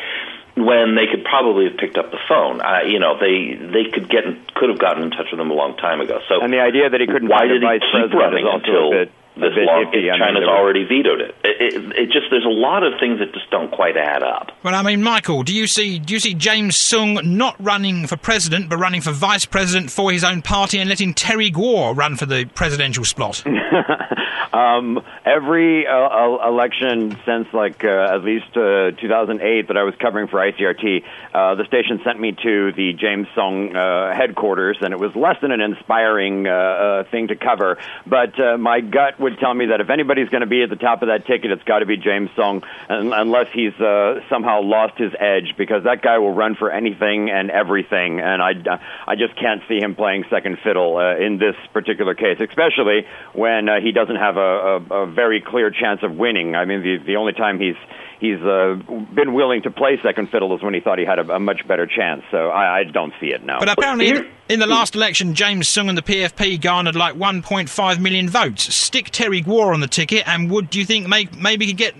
When 0.55 0.95
they 0.95 1.07
could 1.07 1.23
probably 1.23 1.69
have 1.69 1.77
picked 1.77 1.97
up 1.97 2.11
the 2.11 2.19
phone, 2.27 2.59
uh, 2.59 2.83
you 2.83 2.99
know, 2.99 3.17
they 3.17 3.55
they 3.55 3.89
could 3.89 4.09
get 4.09 4.25
could 4.55 4.69
have 4.69 4.79
gotten 4.79 5.03
in 5.03 5.11
touch 5.11 5.27
with 5.31 5.39
them 5.39 5.51
a 5.51 5.53
long 5.53 5.77
time 5.77 6.01
ago. 6.01 6.19
So, 6.27 6.41
and 6.41 6.51
the 6.51 6.59
idea 6.59 6.89
that 6.89 6.99
he 6.99 7.07
couldn't 7.07 7.29
why 7.29 7.47
did 7.47 7.61
he 7.63 7.79
keep 7.79 8.11
running 8.13 8.45
until 8.45 8.91
bit, 8.91 9.11
this 9.39 9.53
long? 9.57 9.85
Iffy. 9.85 10.09
China's 10.17 10.47
already 10.47 10.83
vetoed 10.83 11.21
it. 11.21 11.35
It, 11.43 11.73
it. 11.73 11.95
it 11.97 12.05
just 12.11 12.27
there's 12.29 12.45
a 12.45 12.49
lot 12.49 12.83
of 12.83 12.99
things 12.99 13.19
that 13.19 13.33
just 13.33 13.49
don't 13.49 13.71
quite 13.71 13.97
add 13.97 14.23
up. 14.23 14.51
Well, 14.63 14.75
I 14.75 14.83
mean, 14.83 15.01
Michael, 15.01 15.43
do 15.43 15.53
you 15.53 15.67
see 15.67 15.99
do 15.99 16.13
you 16.13 16.19
see 16.19 16.33
James 16.33 16.77
Soong 16.77 17.23
not 17.25 17.55
running 17.59 18.07
for 18.07 18.17
president 18.17 18.69
but 18.69 18.77
running 18.77 19.01
for 19.01 19.11
vice 19.11 19.45
president 19.45 19.91
for 19.91 20.11
his 20.11 20.23
own 20.23 20.41
party 20.41 20.79
and 20.79 20.89
letting 20.89 21.13
Terry 21.13 21.49
Gou 21.49 21.91
run 21.91 22.15
for 22.15 22.25
the 22.25 22.45
presidential 22.45 23.03
slot? 23.03 23.43
um, 24.53 25.01
every 25.25 25.87
uh, 25.87 26.47
election 26.47 27.17
since 27.25 27.47
like 27.53 27.83
uh, 27.83 28.13
at 28.13 28.23
least 28.23 28.55
uh, 28.57 28.91
2008 28.91 29.67
that 29.67 29.77
I 29.77 29.83
was 29.83 29.95
covering 29.95 30.27
for 30.27 30.37
ICRT, 30.37 31.03
uh, 31.33 31.55
the 31.55 31.65
station 31.65 32.01
sent 32.03 32.19
me 32.19 32.31
to 32.43 32.71
the 32.73 32.93
James 32.93 33.27
Soong 33.35 33.75
uh, 33.75 34.15
headquarters, 34.15 34.77
and 34.81 34.93
it 34.93 34.99
was 34.99 35.15
less 35.15 35.39
than 35.41 35.51
an 35.51 35.61
inspiring 35.61 36.47
uh, 36.47 37.03
thing 37.11 37.27
to 37.27 37.35
cover. 37.35 37.77
But 38.05 38.37
my 38.59 38.81
gut 38.81 39.19
would 39.29 39.39
tell 39.39 39.53
me 39.53 39.67
that 39.67 39.81
if 39.81 39.89
anybody's 39.89 40.29
going 40.29 40.41
to 40.41 40.47
be 40.47 40.63
at 40.63 40.69
the 40.69 40.75
top 40.75 41.01
of 41.01 41.07
that 41.07 41.25
ticket, 41.25 41.51
it's 41.51 41.63
got 41.63 41.79
to 41.79 41.85
be 41.85 41.97
James 41.97 42.29
Soong, 42.31 42.63
unless 42.89 43.47
he's 43.53 43.73
uh, 43.79 44.21
somehow 44.29 44.61
lost 44.61 44.97
his 44.97 45.13
edge, 45.19 45.55
because 45.57 45.83
that 45.83 46.01
guy 46.01 46.17
will 46.17 46.33
run 46.33 46.55
for 46.55 46.71
anything 46.71 47.29
and 47.29 47.51
everything, 47.51 48.19
and 48.19 48.41
I, 48.41 48.79
I 49.07 49.15
just 49.15 49.35
can't 49.35 49.61
see 49.67 49.79
him 49.79 49.95
playing 49.95 50.25
second 50.29 50.59
fiddle 50.63 50.97
uh, 50.97 51.17
in 51.17 51.37
this 51.37 51.55
particular 51.73 52.15
case, 52.15 52.39
especially 52.39 53.05
when 53.33 53.69
uh, 53.69 53.79
he 53.81 53.91
doesn't 53.91 54.15
have 54.15 54.37
a, 54.37 54.39
a, 54.39 55.03
a 55.03 55.05
very 55.07 55.41
clear 55.41 55.69
chance 55.71 56.01
of 56.03 56.15
winning. 56.17 56.55
I 56.55 56.65
mean, 56.65 56.81
the 56.81 56.97
the 56.97 57.15
only 57.15 57.33
time 57.33 57.59
he's 57.59 57.75
he's 58.19 58.39
uh, 58.41 58.75
been 59.13 59.33
willing 59.33 59.61
to 59.63 59.71
play 59.71 59.97
second 60.03 60.29
fiddle 60.29 60.55
is 60.55 60.61
when 60.61 60.73
he 60.73 60.79
thought 60.79 60.99
he 60.99 61.05
had 61.05 61.19
a, 61.19 61.35
a 61.35 61.39
much 61.39 61.67
better 61.67 61.87
chance. 61.87 62.23
So 62.31 62.49
I, 62.49 62.79
I, 62.79 62.83
don't 62.83 63.13
see 63.19 63.27
it 63.27 63.43
now. 63.43 63.59
But 63.59 63.69
apparently, 63.69 64.09
in, 64.09 64.27
in 64.49 64.59
the 64.59 64.67
last 64.67 64.95
election, 64.95 65.33
James 65.33 65.67
Soong 65.67 65.89
and 65.89 65.97
the 65.97 66.01
PFP 66.01 66.61
garnered 66.61 66.95
like 66.95 67.15
1.5 67.15 67.99
million 67.99 68.29
votes. 68.29 68.73
Stick 68.73 69.09
Terry 69.09 69.41
Gou 69.41 69.61
on 69.61 69.79
the 69.79 69.87
ticket, 69.87 70.27
and 70.27 70.51
would 70.51 70.69
do 70.69 70.79
you 70.79 70.85
think 70.85 71.07
may, 71.07 71.27
maybe 71.37 71.65
he 71.65 71.71
could 71.71 71.77
get 71.77 71.95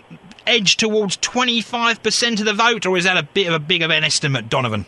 edge 0.46 0.78
towards 0.78 1.18
25% 1.18 2.40
of 2.40 2.46
the 2.46 2.54
vote, 2.54 2.86
or 2.86 2.98
is 2.98 3.04
that 3.04 3.18
a 3.18 3.24
bit 3.24 3.48
of 3.48 3.54
a 3.54 3.60
big 3.60 3.82
of 3.82 3.92
an 3.92 4.04
estimate, 4.04 4.50
Donovan? 4.50 4.86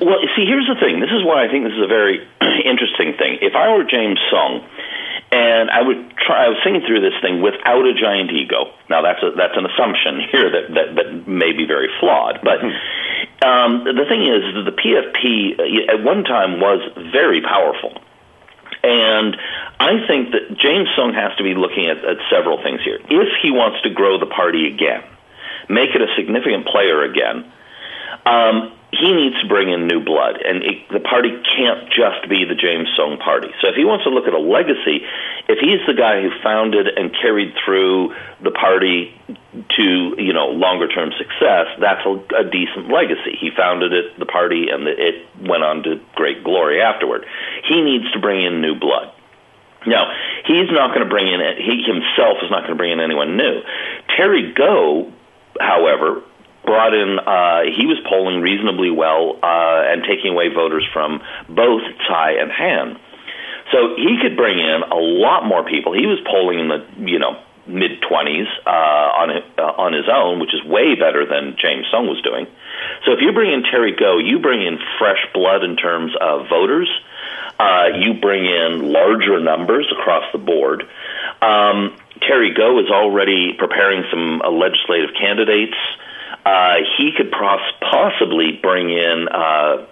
Well, 0.00 0.18
see, 0.36 0.44
here's 0.44 0.68
the 0.68 0.76
thing. 0.78 1.00
This 1.00 1.10
is 1.10 1.24
why 1.24 1.44
I 1.44 1.48
think 1.48 1.64
this 1.64 1.72
is 1.72 1.82
a 1.82 1.88
very 1.88 2.20
interesting 2.64 3.14
thing. 3.16 3.38
If 3.40 3.54
I 3.54 3.72
were 3.72 3.84
James 3.84 4.18
Soong, 4.30 4.66
and 5.30 5.70
I 5.70 5.82
would 5.82 6.16
try. 6.16 6.46
I 6.46 6.48
was 6.48 6.58
thinking 6.64 6.82
through 6.86 7.00
this 7.00 7.18
thing 7.20 7.42
without 7.42 7.84
a 7.84 7.92
giant 7.92 8.30
ego. 8.32 8.72
Now 8.88 9.02
that's 9.02 9.22
a, 9.22 9.32
that's 9.36 9.56
an 9.56 9.66
assumption 9.66 10.20
here 10.32 10.50
that, 10.50 10.74
that 10.74 10.94
that 10.96 11.28
may 11.28 11.52
be 11.52 11.66
very 11.66 11.88
flawed. 12.00 12.40
But 12.42 12.64
um, 13.44 13.84
the 13.84 14.06
thing 14.08 14.24
is 14.24 14.42
that 14.54 14.64
the 14.64 14.76
PFP 14.76 15.60
uh, 15.60 15.92
at 15.92 16.02
one 16.02 16.24
time 16.24 16.60
was 16.60 16.80
very 17.12 17.42
powerful, 17.42 18.00
and 18.82 19.36
I 19.78 20.06
think 20.06 20.32
that 20.32 20.56
James 20.56 20.88
Soong 20.96 21.14
has 21.14 21.36
to 21.36 21.44
be 21.44 21.54
looking 21.54 21.86
at, 21.86 22.04
at 22.04 22.16
several 22.30 22.62
things 22.62 22.80
here. 22.82 22.98
If 22.98 23.28
he 23.42 23.50
wants 23.50 23.82
to 23.82 23.90
grow 23.90 24.18
the 24.18 24.26
party 24.26 24.66
again, 24.66 25.04
make 25.68 25.90
it 25.94 26.00
a 26.00 26.08
significant 26.16 26.66
player 26.66 27.02
again. 27.02 27.52
Um, 28.24 28.72
he 28.90 29.12
needs 29.12 29.38
to 29.42 29.48
bring 29.48 29.68
in 29.68 29.86
new 29.86 30.02
blood, 30.02 30.40
and 30.40 30.64
it, 30.64 30.88
the 30.88 31.00
party 31.00 31.28
can't 31.56 31.92
just 31.92 32.24
be 32.28 32.44
the 32.48 32.54
James 32.54 32.88
Soong 32.98 33.20
party. 33.20 33.48
So 33.60 33.68
if 33.68 33.76
he 33.76 33.84
wants 33.84 34.04
to 34.04 34.10
look 34.10 34.26
at 34.26 34.32
a 34.32 34.40
legacy, 34.40 35.04
if 35.46 35.60
he's 35.60 35.84
the 35.86 35.92
guy 35.92 36.22
who 36.22 36.30
founded 36.42 36.88
and 36.88 37.12
carried 37.12 37.52
through 37.64 38.16
the 38.40 38.50
party 38.50 39.12
to 39.28 40.14
you 40.16 40.32
know 40.32 40.48
longer 40.48 40.88
term 40.88 41.12
success, 41.18 41.68
that's 41.78 42.00
a, 42.06 42.14
a 42.40 42.44
decent 42.48 42.88
legacy. 42.88 43.36
He 43.38 43.50
founded 43.54 43.92
it, 43.92 44.18
the 44.18 44.26
party, 44.26 44.72
and 44.72 44.86
the, 44.86 44.92
it 44.96 45.26
went 45.36 45.64
on 45.64 45.82
to 45.84 46.00
great 46.14 46.42
glory 46.42 46.80
afterward. 46.80 47.26
He 47.68 47.82
needs 47.82 48.10
to 48.12 48.20
bring 48.20 48.42
in 48.42 48.62
new 48.62 48.74
blood. 48.74 49.12
Now, 49.86 50.10
he's 50.44 50.70
not 50.72 50.94
going 50.94 51.04
to 51.04 51.10
bring 51.10 51.28
in, 51.28 51.40
he 51.56 51.84
himself 51.84 52.38
is 52.42 52.50
not 52.50 52.64
going 52.64 52.72
to 52.72 52.80
bring 52.80 52.92
in 52.92 53.00
anyone 53.00 53.36
new. 53.36 53.62
Terry 54.16 54.52
Gou, 54.52 55.12
however, 55.60 56.22
brought 56.68 56.92
in, 56.92 57.16
uh, 57.16 57.64
he 57.72 57.88
was 57.88 57.96
polling 58.04 58.44
reasonably 58.44 58.92
well 58.92 59.40
uh, 59.40 59.88
and 59.88 60.04
taking 60.04 60.36
away 60.36 60.52
voters 60.52 60.84
from 60.92 61.24
both 61.48 61.80
Tsai 62.04 62.36
and 62.36 62.52
Han. 62.52 63.00
So 63.72 63.96
he 63.96 64.20
could 64.20 64.36
bring 64.36 64.60
in 64.60 64.84
a 64.84 65.00
lot 65.00 65.48
more 65.48 65.64
people. 65.64 65.96
He 65.96 66.04
was 66.04 66.20
polling 66.28 66.60
in 66.60 66.68
the, 66.68 66.84
you 67.08 67.18
know, 67.18 67.40
mid 67.68 68.00
20s 68.00 68.48
uh, 68.64 68.70
on 68.70 69.28
uh, 69.30 69.62
on 69.76 69.92
his 69.92 70.08
own, 70.08 70.40
which 70.40 70.54
is 70.54 70.64
way 70.64 70.94
better 70.94 71.24
than 71.24 71.56
James 71.60 71.86
Soong 71.92 72.08
was 72.08 72.20
doing. 72.22 72.46
So 73.04 73.12
if 73.12 73.20
you 73.20 73.32
bring 73.32 73.52
in 73.52 73.62
Terry 73.62 73.92
Gou, 73.92 74.20
you 74.20 74.38
bring 74.38 74.64
in 74.64 74.78
fresh 74.98 75.20
blood 75.32 75.64
in 75.64 75.76
terms 75.76 76.12
of 76.20 76.48
voters. 76.48 76.88
Uh, 77.58 77.90
you 77.98 78.14
bring 78.14 78.46
in 78.46 78.92
larger 78.92 79.40
numbers 79.40 79.90
across 79.92 80.24
the 80.32 80.38
board. 80.38 80.88
Um, 81.42 81.96
Terry 82.22 82.54
Gou 82.54 82.78
is 82.80 82.90
already 82.90 83.52
preparing 83.58 84.04
some 84.10 84.40
uh, 84.40 84.50
legislative 84.50 85.10
candidates. 85.18 85.76
Uh, 86.48 86.76
he 86.96 87.12
could 87.14 87.30
pos- 87.30 87.74
possibly 87.80 88.58
bring 88.62 88.88
in 88.88 89.28
uh, 89.28 89.84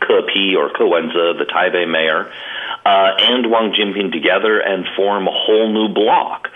Ke 0.00 0.24
or 0.56 0.70
Ke 0.70 0.88
Wenze, 0.88 1.38
the 1.38 1.44
Taipei 1.44 1.86
mayor, 1.86 2.32
uh, 2.86 3.16
and 3.18 3.50
Wang 3.50 3.74
Jinping 3.74 4.10
together 4.10 4.58
and 4.58 4.86
form 4.96 5.28
a 5.28 5.30
whole 5.30 5.70
new 5.70 5.92
bloc. 5.92 6.48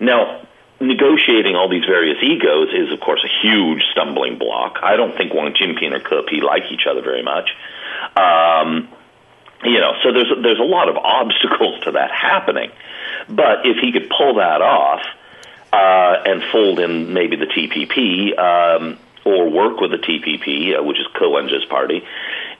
Now, 0.00 0.46
negotiating 0.80 1.56
all 1.56 1.70
these 1.70 1.86
various 1.86 2.18
egos 2.22 2.74
is, 2.74 2.92
of 2.92 3.00
course, 3.00 3.24
a 3.24 3.46
huge 3.46 3.82
stumbling 3.92 4.36
block. 4.36 4.80
I 4.82 4.96
don't 4.96 5.16
think 5.16 5.32
Wang 5.32 5.54
Jinping 5.54 5.92
or 5.92 6.00
Ke 6.00 6.42
like 6.42 6.70
each 6.70 6.86
other 6.86 7.00
very 7.00 7.22
much. 7.22 7.56
Um, 8.16 8.88
you 9.64 9.80
know, 9.80 9.94
so 10.02 10.12
there's 10.12 10.30
there's 10.42 10.60
a 10.60 10.70
lot 10.76 10.90
of 10.90 10.98
obstacles 10.98 11.80
to 11.84 11.92
that 11.92 12.10
happening. 12.10 12.70
But 13.30 13.64
if 13.64 13.78
he 13.78 13.92
could 13.92 14.10
pull 14.10 14.34
that 14.34 14.60
off 14.60 15.00
uh, 15.74 16.22
and 16.24 16.42
fold 16.52 16.78
in 16.78 17.12
maybe 17.12 17.36
the 17.36 17.46
TPP 17.46 18.38
um, 18.38 18.98
or 19.24 19.50
work 19.50 19.80
with 19.80 19.90
the 19.90 19.98
TPP, 19.98 20.78
uh, 20.78 20.82
which 20.82 20.98
is 20.98 21.06
Wenze's 21.20 21.64
party, 21.64 22.04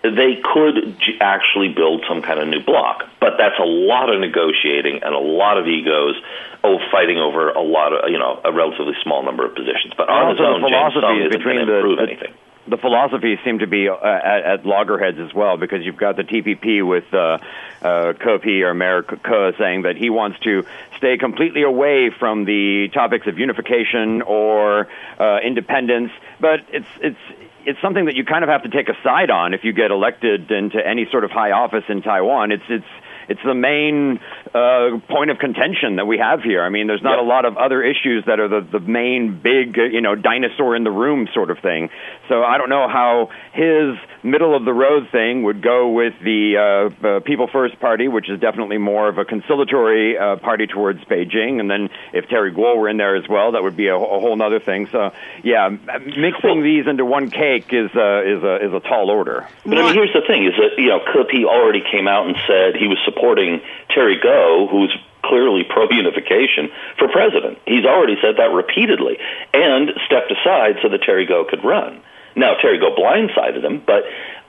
they 0.03 0.43
could 0.43 0.99
j- 0.99 1.19
actually 1.21 1.69
build 1.69 2.05
some 2.09 2.23
kind 2.23 2.41
of 2.41 2.49
new 2.49 2.61
bloc. 2.61 3.05
But 3.21 3.35
that's 3.39 3.59
a 3.61 3.65
lot 3.65 4.13
of 4.13 4.21
negotiating 4.21 5.03
and 5.03 5.15
a 5.15 5.19
lot 5.19 5.59
of 5.59 5.69
egos 5.69 6.17
oh, 6.65 6.79
fighting 6.91 7.19
over 7.19 7.51
a 7.51 7.63
lot 7.63 7.93
of, 7.93 8.11
you 8.11 8.19
know, 8.19 8.41
a 8.45 8.53
relatively 8.53 8.95
small 9.03 9.23
number 9.23 9.45
of 9.45 9.55
positions. 9.55 9.93
But 9.97 10.09
on 10.09 10.33
its 10.33 10.41
own, 10.41 10.61
James 10.65 10.95
isn't 11.29 11.45
going 11.45 11.67
to 11.67 11.77
improve 11.77 11.99
the, 11.99 12.05
anything. 12.05 12.35
The 12.67 12.79
philosophies 12.79 13.39
seem 13.45 13.59
to 13.59 13.67
be 13.67 13.89
uh, 13.89 13.95
at, 13.95 14.43
at 14.43 14.67
loggerheads 14.67 15.19
as 15.19 15.35
well 15.35 15.59
because 15.59 15.85
you've 15.85 15.99
got 15.99 16.17
the 16.17 16.23
TPP 16.25 16.87
with 16.87 17.05
uh, 17.13 17.39
uh, 17.83 18.15
Ko 18.15 18.39
P 18.39 18.63
or 18.63 18.73
Mayor 18.73 19.03
Ke 19.03 19.55
saying 19.59 19.83
that 19.83 19.97
he 19.97 20.09
wants 20.09 20.39
to 20.41 20.65
stay 20.97 21.19
completely 21.19 21.63
away 21.63 22.11
from 22.11 22.47
the 22.47 22.89
topics 22.95 23.27
of 23.27 23.39
unification 23.39 24.23
or 24.23 24.89
uh, 25.19 25.39
independence, 25.45 26.11
but 26.41 26.61
it's 26.73 26.89
it's 27.01 27.19
it's 27.67 27.81
something 27.81 28.07
that 28.07 28.15
you 28.15 28.25
kind 28.25 28.45
of 28.45 28.51
have 28.51 28.63
to 28.63 28.69
take 28.69 28.89
a 28.89 28.97
side 29.03 29.31
on 29.31 29.55
if 29.55 29.65
you 29.65 29.73
get 29.73 29.91
elected 29.91 30.51
into 30.51 30.85
any 30.85 31.07
sort 31.11 31.25
of 31.25 31.31
high 31.31 31.51
office 31.51 31.85
in 31.89 32.03
Taiwan. 32.03 32.53
It's 32.53 32.65
it's 32.69 32.87
it's 33.29 33.41
the 33.45 33.55
main 33.55 34.21
uh, 34.55 34.99
point 35.09 35.31
of 35.31 35.39
contention 35.39 35.97
that 35.97 36.07
we 36.07 36.19
have 36.19 36.43
here. 36.43 36.63
I 36.63 36.69
mean, 36.69 36.87
there's 36.87 37.03
not 37.03 37.19
a 37.19 37.23
lot 37.23 37.45
of 37.45 37.57
other 37.57 37.83
issues 37.83 38.25
that 38.27 38.41
are 38.41 38.49
the 38.49 38.61
the 38.61 38.81
main 38.81 39.41
big 39.41 39.79
uh, 39.79 39.83
you 39.85 40.01
know 40.01 40.15
dinosaur 40.15 40.77
in 40.77 40.85
the 40.85 40.91
room 40.91 41.29
sort 41.33 41.51
of 41.51 41.59
thing. 41.59 41.91
So 42.29 42.43
I 42.43 42.59
don't 42.59 42.71
know 42.71 42.89
how 42.89 43.31
his 43.53 43.97
middle 44.23 44.57
of 44.57 44.65
the 44.65 44.73
road 44.73 45.09
thing 45.11 45.43
would 45.45 45.63
go 45.63 45.91
with 45.91 46.15
the 46.23 46.57
uh, 46.57 47.07
uh, 47.07 47.21
People 47.21 47.49
First 47.49 47.79
Party, 47.81 48.09
which 48.09 48.31
is 48.31 48.41
definitely 48.41 48.79
more 48.79 49.09
of 49.09 49.19
a 49.19 49.25
conciliatory 49.25 50.17
uh, 50.17 50.37
party 50.37 50.67
towards 50.67 51.05
Beijing. 51.05 51.61
And 51.61 51.71
then 51.71 51.91
if 52.13 52.29
Terry 52.29 52.51
Gou 52.51 52.77
were 52.77 52.89
in 52.89 52.97
there 52.97 53.17
as 53.17 53.29
well, 53.29 53.53
that 53.53 53.63
would 53.63 53.77
be 53.77 53.89
a, 53.89 53.97
a 53.97 53.99
whole 53.99 54.41
other 54.41 54.61
thing. 54.61 54.89
So 54.91 55.13
yeah, 55.43 55.69
mixing 55.69 56.63
these 56.63 56.87
into 56.87 57.05
one 57.05 57.31
cake 57.31 57.73
is 57.73 57.91
uh, 57.95 58.23
is 58.23 58.43
a 58.43 58.67
is 58.67 58.73
a 58.73 58.81
tall 58.81 59.11
order. 59.11 59.47
But 59.65 59.79
I 59.79 59.83
mean, 59.83 59.95
here's 59.95 60.13
the 60.13 60.23
thing: 60.27 60.45
is 60.45 60.55
that 60.57 60.79
you 60.79 60.89
know, 60.89 61.01
Ke 61.01 61.45
already 61.45 61.83
came 61.91 62.09
out 62.09 62.27
and 62.27 62.37
said 62.47 62.77
he 62.77 62.89
was 62.89 62.99
supporting 63.15 63.61
Terry 63.95 64.19
Gou, 64.21 64.69
who's 64.71 64.97
clearly 65.23 65.65
pro-unification, 65.65 66.69
for 66.99 67.09
president. 67.09 67.59
He's 67.67 67.85
already 67.85 68.17
said 68.21 68.37
that 68.37 68.53
repeatedly, 68.53 69.19
and 69.53 69.91
stepped 70.07 70.31
aside 70.31 70.77
so 70.83 70.89
that 70.89 71.03
Terry 71.03 71.27
Gou 71.27 71.47
could 71.49 71.65
run. 71.65 72.03
Now 72.37 72.55
Terry 72.61 72.79
Gou 72.79 72.95
blindsided 72.95 73.65
him, 73.65 73.83
but 73.85 74.05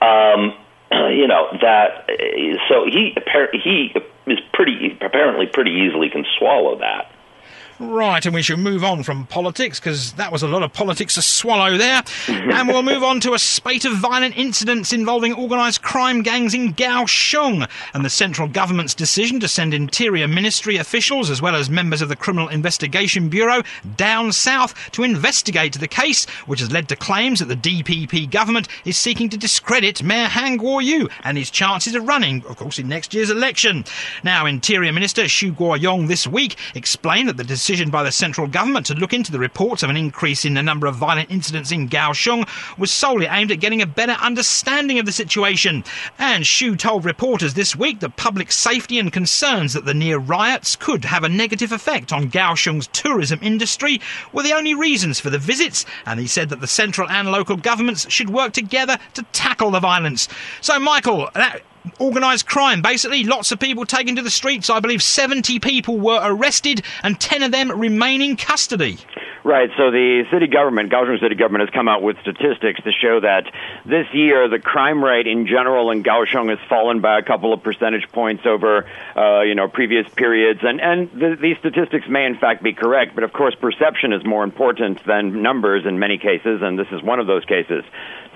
um, 0.06 0.54
you 0.92 1.28
know 1.28 1.48
that. 1.62 2.10
So 2.70 2.86
he 2.86 3.16
he 3.64 3.94
is 4.28 4.40
pretty 4.54 4.98
apparently 5.02 5.48
pretty 5.48 5.72
easily 5.72 6.10
can 6.10 6.26
swallow 6.38 6.80
that. 6.80 7.12
Right, 7.78 8.26
and 8.26 8.34
we 8.34 8.42
should 8.42 8.60
move 8.60 8.86
on 8.86 9.04
from 9.04 9.28
politics 9.28 9.82
because 9.82 10.14
that 10.14 10.32
was 10.32 10.42
a 10.42 10.48
lot 10.48 10.64
of 10.64 10.72
politics 10.72 11.16
to 11.16 11.22
swallow 11.22 11.78
there. 11.78 12.04
and 12.30 12.70
we'll 12.70 12.84
move 12.84 13.04
on 13.04 13.20
to 13.20 13.34
a 13.34 13.40
spate 13.40 13.84
of 13.84 13.98
violent 13.98 14.38
incidents 14.38 14.94
involving 14.94 15.34
organised 15.34 15.82
crime 15.82 16.22
gangs 16.22 16.54
in 16.54 16.74
Kaohsiung 16.74 17.70
and 17.94 18.06
the 18.06 18.10
central 18.10 18.48
government's 18.48 18.94
decision 18.94 19.42
to 19.42 19.50
send 19.50 19.74
Interior 19.74 20.26
Ministry 20.26 20.78
officials 20.78 21.30
as 21.30 21.42
well 21.42 21.54
as 21.54 21.70
members 21.70 22.02
of 22.02 22.08
the 22.08 22.16
Criminal 22.16 22.48
Investigation 22.48 23.28
Bureau 23.28 23.62
down 23.98 24.32
south 24.32 24.74
to 24.92 25.04
investigate 25.04 25.74
the 25.74 25.88
case, 25.88 26.30
which 26.46 26.62
has 26.62 26.72
led 26.72 26.88
to 26.88 26.96
claims 26.96 27.40
that 27.40 27.50
the 27.50 27.56
DPP 27.58 28.32
government 28.32 28.70
is 28.86 28.96
seeking 28.96 29.28
to 29.28 29.38
discredit 29.38 30.02
Mayor 30.02 30.30
Han 30.30 30.60
Kuo-yu 30.60 31.10
and 31.26 31.38
his 31.38 31.52
chances 31.52 31.94
of 31.94 32.08
running, 32.08 32.46
of 32.46 32.56
course, 32.56 32.80
in 32.80 32.88
next 32.88 33.14
year's 33.14 33.30
election. 33.30 33.84
Now, 34.24 34.46
Interior 34.46 34.94
Minister 34.94 35.24
Xu 35.24 35.54
Guoyong 35.54 36.08
this 36.08 36.26
week 36.26 36.56
explained 36.74 37.28
that 37.28 37.38
the 37.38 37.44
decision 37.66 37.90
by 37.90 38.04
the 38.04 38.12
central 38.12 38.46
government 38.46 38.86
to 38.86 38.94
look 38.94 39.12
into 39.12 39.32
the 39.32 39.40
reports 39.40 39.82
of 39.82 39.90
an 39.90 39.98
increase 39.98 40.46
in 40.46 40.54
the 40.54 40.62
number 40.62 40.86
of 40.86 40.96
violent 40.96 41.32
incidents 41.32 41.72
in 41.72 41.90
Kaohsiung 41.90 42.48
was 42.78 42.92
solely 42.92 43.26
aimed 43.26 43.52
at 43.52 43.60
getting 43.60 43.82
a 43.82 43.88
better 43.88 44.12
understanding 44.22 45.00
of 45.00 45.08
the 45.08 45.12
situation. 45.12 45.84
And 46.20 46.44
Xu 46.44 46.78
told 46.78 47.06
reporters 47.06 47.56
this 47.56 47.76
week 47.76 48.02
that 48.02 48.18
public 48.18 48.52
safety 48.52 49.00
and 49.00 49.12
concerns 49.12 49.74
that 49.74 49.84
the 49.84 49.96
near 49.96 50.20
riots 50.20 50.76
could 50.76 51.06
have 51.06 51.24
a 51.24 51.30
negative 51.30 51.72
effect 51.72 52.14
on 52.14 52.30
Kaohsiung's 52.30 52.86
tourism 52.94 53.40
industry 53.42 54.00
were 54.32 54.44
the 54.44 54.54
only 54.54 54.76
reasons 54.76 55.20
for 55.20 55.32
the 55.32 55.40
visits, 55.40 55.88
and 56.06 56.20
he 56.20 56.28
said 56.28 56.50
that 56.50 56.62
the 56.62 56.68
central 56.68 57.10
and 57.10 57.32
local 57.32 57.58
governments 57.58 58.08
should 58.12 58.30
work 58.30 58.54
together 58.54 59.00
to 59.16 59.24
tackle 59.34 59.72
the 59.72 59.80
violence. 59.80 60.28
So, 60.62 60.78
Michael, 60.78 61.32
that 61.34 61.64
organised 62.00 62.48
crime. 62.48 62.82
Basically, 62.82 63.24
lots 63.24 63.52
of 63.52 63.60
people 63.60 63.86
taken 63.86 64.16
to 64.16 64.22
the 64.22 64.30
streets. 64.30 64.70
I 64.70 64.80
believe 64.80 65.02
70 65.02 65.60
people 65.60 66.00
were 66.00 66.20
arrested 66.22 66.84
and 67.04 67.20
10 67.20 67.44
of 67.44 67.52
them 67.52 67.72
remain 67.72 68.22
in 68.22 68.36
custody. 68.38 68.98
Right. 69.46 69.70
So 69.78 69.92
the 69.92 70.24
city 70.32 70.48
government, 70.48 70.92
Kaohsiung 70.92 71.20
city 71.20 71.36
government, 71.36 71.70
has 71.70 71.70
come 71.70 71.88
out 71.88 72.02
with 72.02 72.18
statistics 72.22 72.82
to 72.82 72.92
show 72.92 73.20
that 73.20 73.44
this 73.86 74.08
year 74.12 74.50
the 74.50 74.58
crime 74.58 75.04
rate 75.04 75.28
in 75.28 75.46
general 75.46 75.92
in 75.92 76.02
Kaohsiung 76.02 76.50
has 76.50 76.58
fallen 76.68 77.00
by 77.00 77.20
a 77.20 77.22
couple 77.22 77.54
of 77.54 77.62
percentage 77.62 78.12
points 78.12 78.42
over, 78.48 78.88
uh, 79.16 79.42
you 79.42 79.54
know, 79.54 79.68
previous 79.68 80.08
periods. 80.16 80.62
And 80.64 80.82
and 80.82 81.12
th- 81.12 81.38
these 81.38 81.58
statistics 81.60 82.08
may 82.10 82.26
in 82.26 82.40
fact 82.40 82.64
be 82.64 82.74
correct, 82.74 83.14
but 83.14 83.24
of 83.24 83.34
course 83.34 83.54
perception 83.54 84.14
is 84.14 84.26
more 84.26 84.44
important 84.44 85.06
than 85.06 85.44
numbers 85.44 85.86
in 85.86 86.00
many 86.00 86.18
cases, 86.18 86.64
and 86.64 86.80
this 86.80 86.88
is 86.92 87.04
one 87.04 87.20
of 87.20 87.28
those 87.28 87.46
cases. 87.46 87.84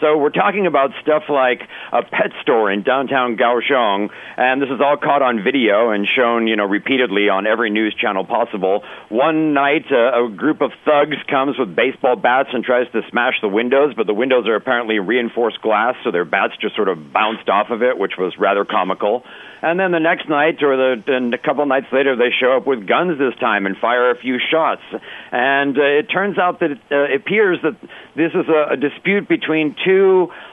So 0.02 0.18
we're 0.18 0.30
talking 0.30 0.66
about 0.66 0.92
stuff 1.02 1.24
like 1.28 1.62
a 1.92 2.04
pet 2.04 2.32
store 2.42 2.72
in 2.72 2.84
downtown 2.84 3.36
Kaohsiung, 3.36 4.10
and 4.38 4.62
this 4.62 4.70
is 4.70 4.80
all 4.80 4.96
caught 4.96 5.22
on 5.22 5.44
video 5.44 5.90
and 5.92 6.08
shown, 6.08 6.48
you 6.48 6.56
know, 6.56 6.66
repeatedly 6.66 7.28
on 7.28 7.46
every 7.46 7.70
news 7.70 7.94
channel 7.96 8.24
possible. 8.24 8.84
One 9.10 9.54
night, 9.54 9.92
a 9.92 10.30
group 10.30 10.62
of 10.62 10.72
thugs 10.86 11.18
comes 11.30 11.58
with 11.60 11.76
baseball 11.76 12.16
bats 12.16 12.50
and 12.54 12.64
tries 12.64 12.90
to 12.94 13.02
smash 13.10 13.42
the 13.42 13.50
windows, 13.50 13.94
but 13.96 14.08
the 14.08 14.14
windows 14.14 14.48
are 14.48 14.56
apparently 14.56 15.00
reinforced 15.00 15.62
glass, 15.62 15.96
so 16.04 16.12
their 16.12 16.26
bats 16.26 16.54
just 16.62 16.76
sort 16.76 16.88
of 16.88 17.12
bounced 17.12 17.50
off 17.50 17.70
of 17.70 17.84
it, 17.84 17.98
which 17.98 18.14
was 18.18 18.38
rather 18.38 18.64
comical. 18.64 19.26
And 19.62 19.78
then 19.78 19.92
the 19.92 20.00
next 20.00 20.30
night, 20.30 20.64
or 20.64 20.78
the 20.78 21.04
and 21.14 21.34
a 21.34 21.38
couple 21.38 21.66
nights 21.66 21.88
later, 21.92 22.16
they 22.16 22.32
show 22.40 22.56
up 22.56 22.66
with 22.66 22.88
guns 22.88 23.20
this 23.20 23.38
time 23.42 23.66
and 23.66 23.76
fire 23.76 24.10
a 24.12 24.18
few 24.18 24.40
shots. 24.40 24.82
And 25.34 25.78
uh, 25.78 26.00
it 26.00 26.04
turns 26.04 26.38
out 26.38 26.62
that 26.62 26.72
it 26.72 26.80
uh, 26.90 27.14
appears 27.14 27.60
that 27.64 27.76
this 28.16 28.32
is 28.32 28.48
a, 28.48 28.74
a 28.74 28.78
dispute 28.78 29.28
between 29.28 29.76
two 29.84 29.89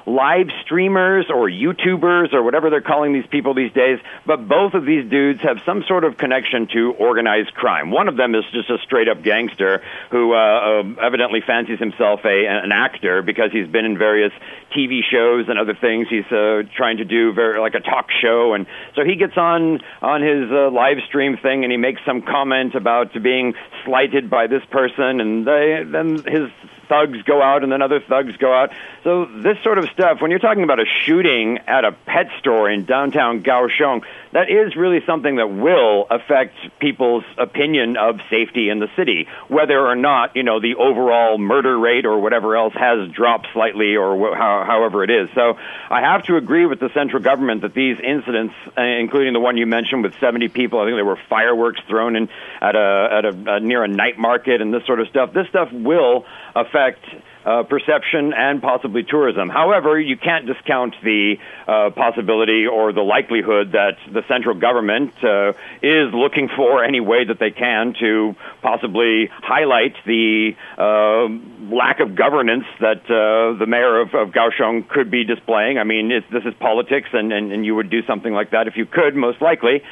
live 0.07 0.49
streamers 0.65 1.27
or 1.31 1.49
YouTubers 1.49 2.33
or 2.33 2.43
whatever 2.43 2.71
they're 2.71 2.81
calling 2.81 3.13
these 3.13 3.27
people 3.27 3.55
these 3.55 3.73
days. 3.73 3.99
But 4.25 4.49
both 4.49 4.75
of 4.75 4.85
these 4.85 5.09
dudes 5.11 5.41
have 5.43 5.59
some 5.67 5.85
sort 5.89 6.05
of 6.05 6.17
connection 6.17 6.69
to 6.75 6.93
organized 6.93 7.55
crime. 7.55 7.91
One 7.91 8.09
of 8.09 8.17
them 8.17 8.35
is 8.35 8.45
just 8.53 8.71
a 8.71 8.79
straight 8.85 9.09
up 9.09 9.23
gangster 9.23 9.83
who 10.11 10.33
uh, 10.33 10.37
uh, 10.37 10.83
evidently 11.03 11.41
fancies 11.47 11.79
himself 11.79 12.21
a 12.25 12.47
an 12.47 12.73
actor 12.73 13.23
because 13.23 13.51
he's 13.53 13.69
been 13.69 13.85
in 13.85 13.99
various 13.99 14.33
TV 14.77 15.01
shows 15.03 15.49
and 15.49 15.59
other 15.59 15.75
things. 15.75 16.09
He's 16.09 16.31
uh, 16.31 16.63
trying 16.77 16.99
to 16.99 17.05
do 17.05 17.33
very 17.33 17.59
like 17.61 17.75
a 17.75 17.81
talk 17.81 18.11
show, 18.23 18.55
and 18.55 18.67
so 18.95 19.05
he 19.05 19.17
gets 19.17 19.37
on 19.37 19.81
on 20.03 20.23
his 20.23 20.51
uh, 20.51 20.71
live 20.71 20.99
stream 21.07 21.37
thing 21.37 21.65
and 21.65 21.73
he 21.73 21.77
makes 21.77 22.01
some 22.07 22.23
comment 22.23 22.75
about 22.75 23.13
being 23.23 23.55
slighted 23.85 24.31
by 24.31 24.47
this 24.47 24.63
person, 24.71 25.21
and 25.21 25.47
they, 25.47 25.83
then 25.85 26.17
his 26.25 26.51
thugs 26.89 27.21
go 27.23 27.43
out 27.43 27.63
and 27.63 27.73
then 27.73 27.83
other 27.83 28.01
thugs 28.01 28.37
go 28.37 28.53
out. 28.53 28.71
So 29.05 29.26
this 29.43 29.57
sort 29.63 29.79
of 29.79 29.89
stuff, 29.91 30.21
when 30.21 30.31
you're 30.31 30.41
talking 30.41 30.63
about 30.63 30.81
a 30.81 30.85
shooting 31.05 31.59
at 31.67 31.85
a 31.85 31.93
pet 31.93 32.29
store 32.39 32.71
in 32.71 32.85
downtown 32.85 33.43
Kaohsiung, 33.43 34.03
that 34.33 34.51
is 34.51 34.77
really 34.77 35.01
something 35.07 35.37
that 35.37 35.49
will 35.49 36.07
affect 36.11 36.55
people's 36.79 37.25
opinion 37.39 37.97
of 37.97 38.21
safety 38.31 38.69
in 38.69 38.79
the 38.79 38.89
city, 38.97 39.29
whether 39.49 39.79
or 39.79 39.97
not, 39.97 40.37
you 40.37 40.43
know, 40.43 40.61
the 40.61 40.75
overall 40.75 41.39
murder 41.39 41.79
rate 41.79 42.05
or 42.05 42.21
whatever 42.21 42.57
else 42.57 42.75
has 42.75 43.11
dropped 43.13 43.49
slightly 43.53 43.97
or 43.97 44.17
wh- 44.17 44.37
how, 44.37 44.65
however 44.67 45.05
it 45.05 45.11
is. 45.11 45.29
So 45.35 45.57
I 45.91 46.01
have 46.01 46.25
to 46.25 46.37
agree 46.37 46.67
with 46.67 46.81
the 46.81 46.91
central 46.93 47.23
government 47.23 47.63
that 47.63 47.75
these 47.75 47.97
incidents, 48.03 48.55
uh, 48.77 48.83
including 48.83 49.33
the 49.33 49.41
one 49.41 49.57
you 49.57 49.67
mentioned 49.67 50.03
with 50.03 50.19
70 50.21 50.49
people, 50.49 50.81
I 50.81 50.85
think 50.85 50.97
there 50.97 51.05
were 51.05 51.19
fireworks 51.29 51.81
thrown 51.89 52.17
in 52.17 52.29
at 52.61 52.77
a, 52.77 53.09
at 53.13 53.25
a, 53.25 53.53
uh, 53.53 53.59
near 53.61 53.85
a 53.85 53.89
night 53.89 54.19
market 54.19 54.61
and 54.61 54.73
this 54.73 54.85
sort 54.87 55.01
of 55.01 55.09
stuff, 55.09 55.33
this 55.33 55.49
stuff 55.49 55.73
will 55.73 56.25
affect 56.55 57.05
uh, 57.47 57.63
perception 57.63 58.33
and 58.35 58.61
possibly 58.61 59.05
tourism. 59.05 59.49
However, 59.49 59.99
you 60.01 60.17
can't 60.17 60.47
discount 60.47 60.95
the 61.03 61.37
uh, 61.69 61.91
possibility 61.91 62.67
or 62.67 62.93
the 62.93 63.03
likelihood 63.03 63.73
that 63.73 63.97
the 64.13 64.23
central 64.27 64.59
government 64.59 65.13
uh, 65.23 65.53
is 65.81 66.13
looking 66.13 66.49
for 66.57 66.83
any 66.85 66.99
way 66.99 67.25
that 67.25 67.39
they 67.39 67.53
can 67.53 67.95
to 68.01 68.35
possibly 68.63 69.31
highlight 69.31 69.95
the 70.05 70.57
uh, 70.77 71.29
lack 71.73 72.01
of 72.01 72.17
governance 72.17 72.65
that 72.81 73.05
uh, 73.07 73.57
the 73.59 73.67
mayor 73.67 74.01
of, 74.01 74.13
of 74.15 74.31
Kaohsiung 74.31 74.89
could 74.89 75.11
be 75.11 75.25
displaying. 75.25 75.79
I 75.79 75.85
mean, 75.85 76.09
this 76.09 76.45
is 76.45 76.55
politics, 76.59 77.11
and, 77.13 77.33
and, 77.33 77.53
and 77.53 77.65
you 77.65 77.77
would 77.77 77.91
do 77.91 78.05
something 78.07 78.33
like 78.33 78.51
that 78.51 78.67
if 78.67 78.77
you 78.77 78.87
could, 78.87 79.15
most 79.15 79.41
likely. 79.41 79.83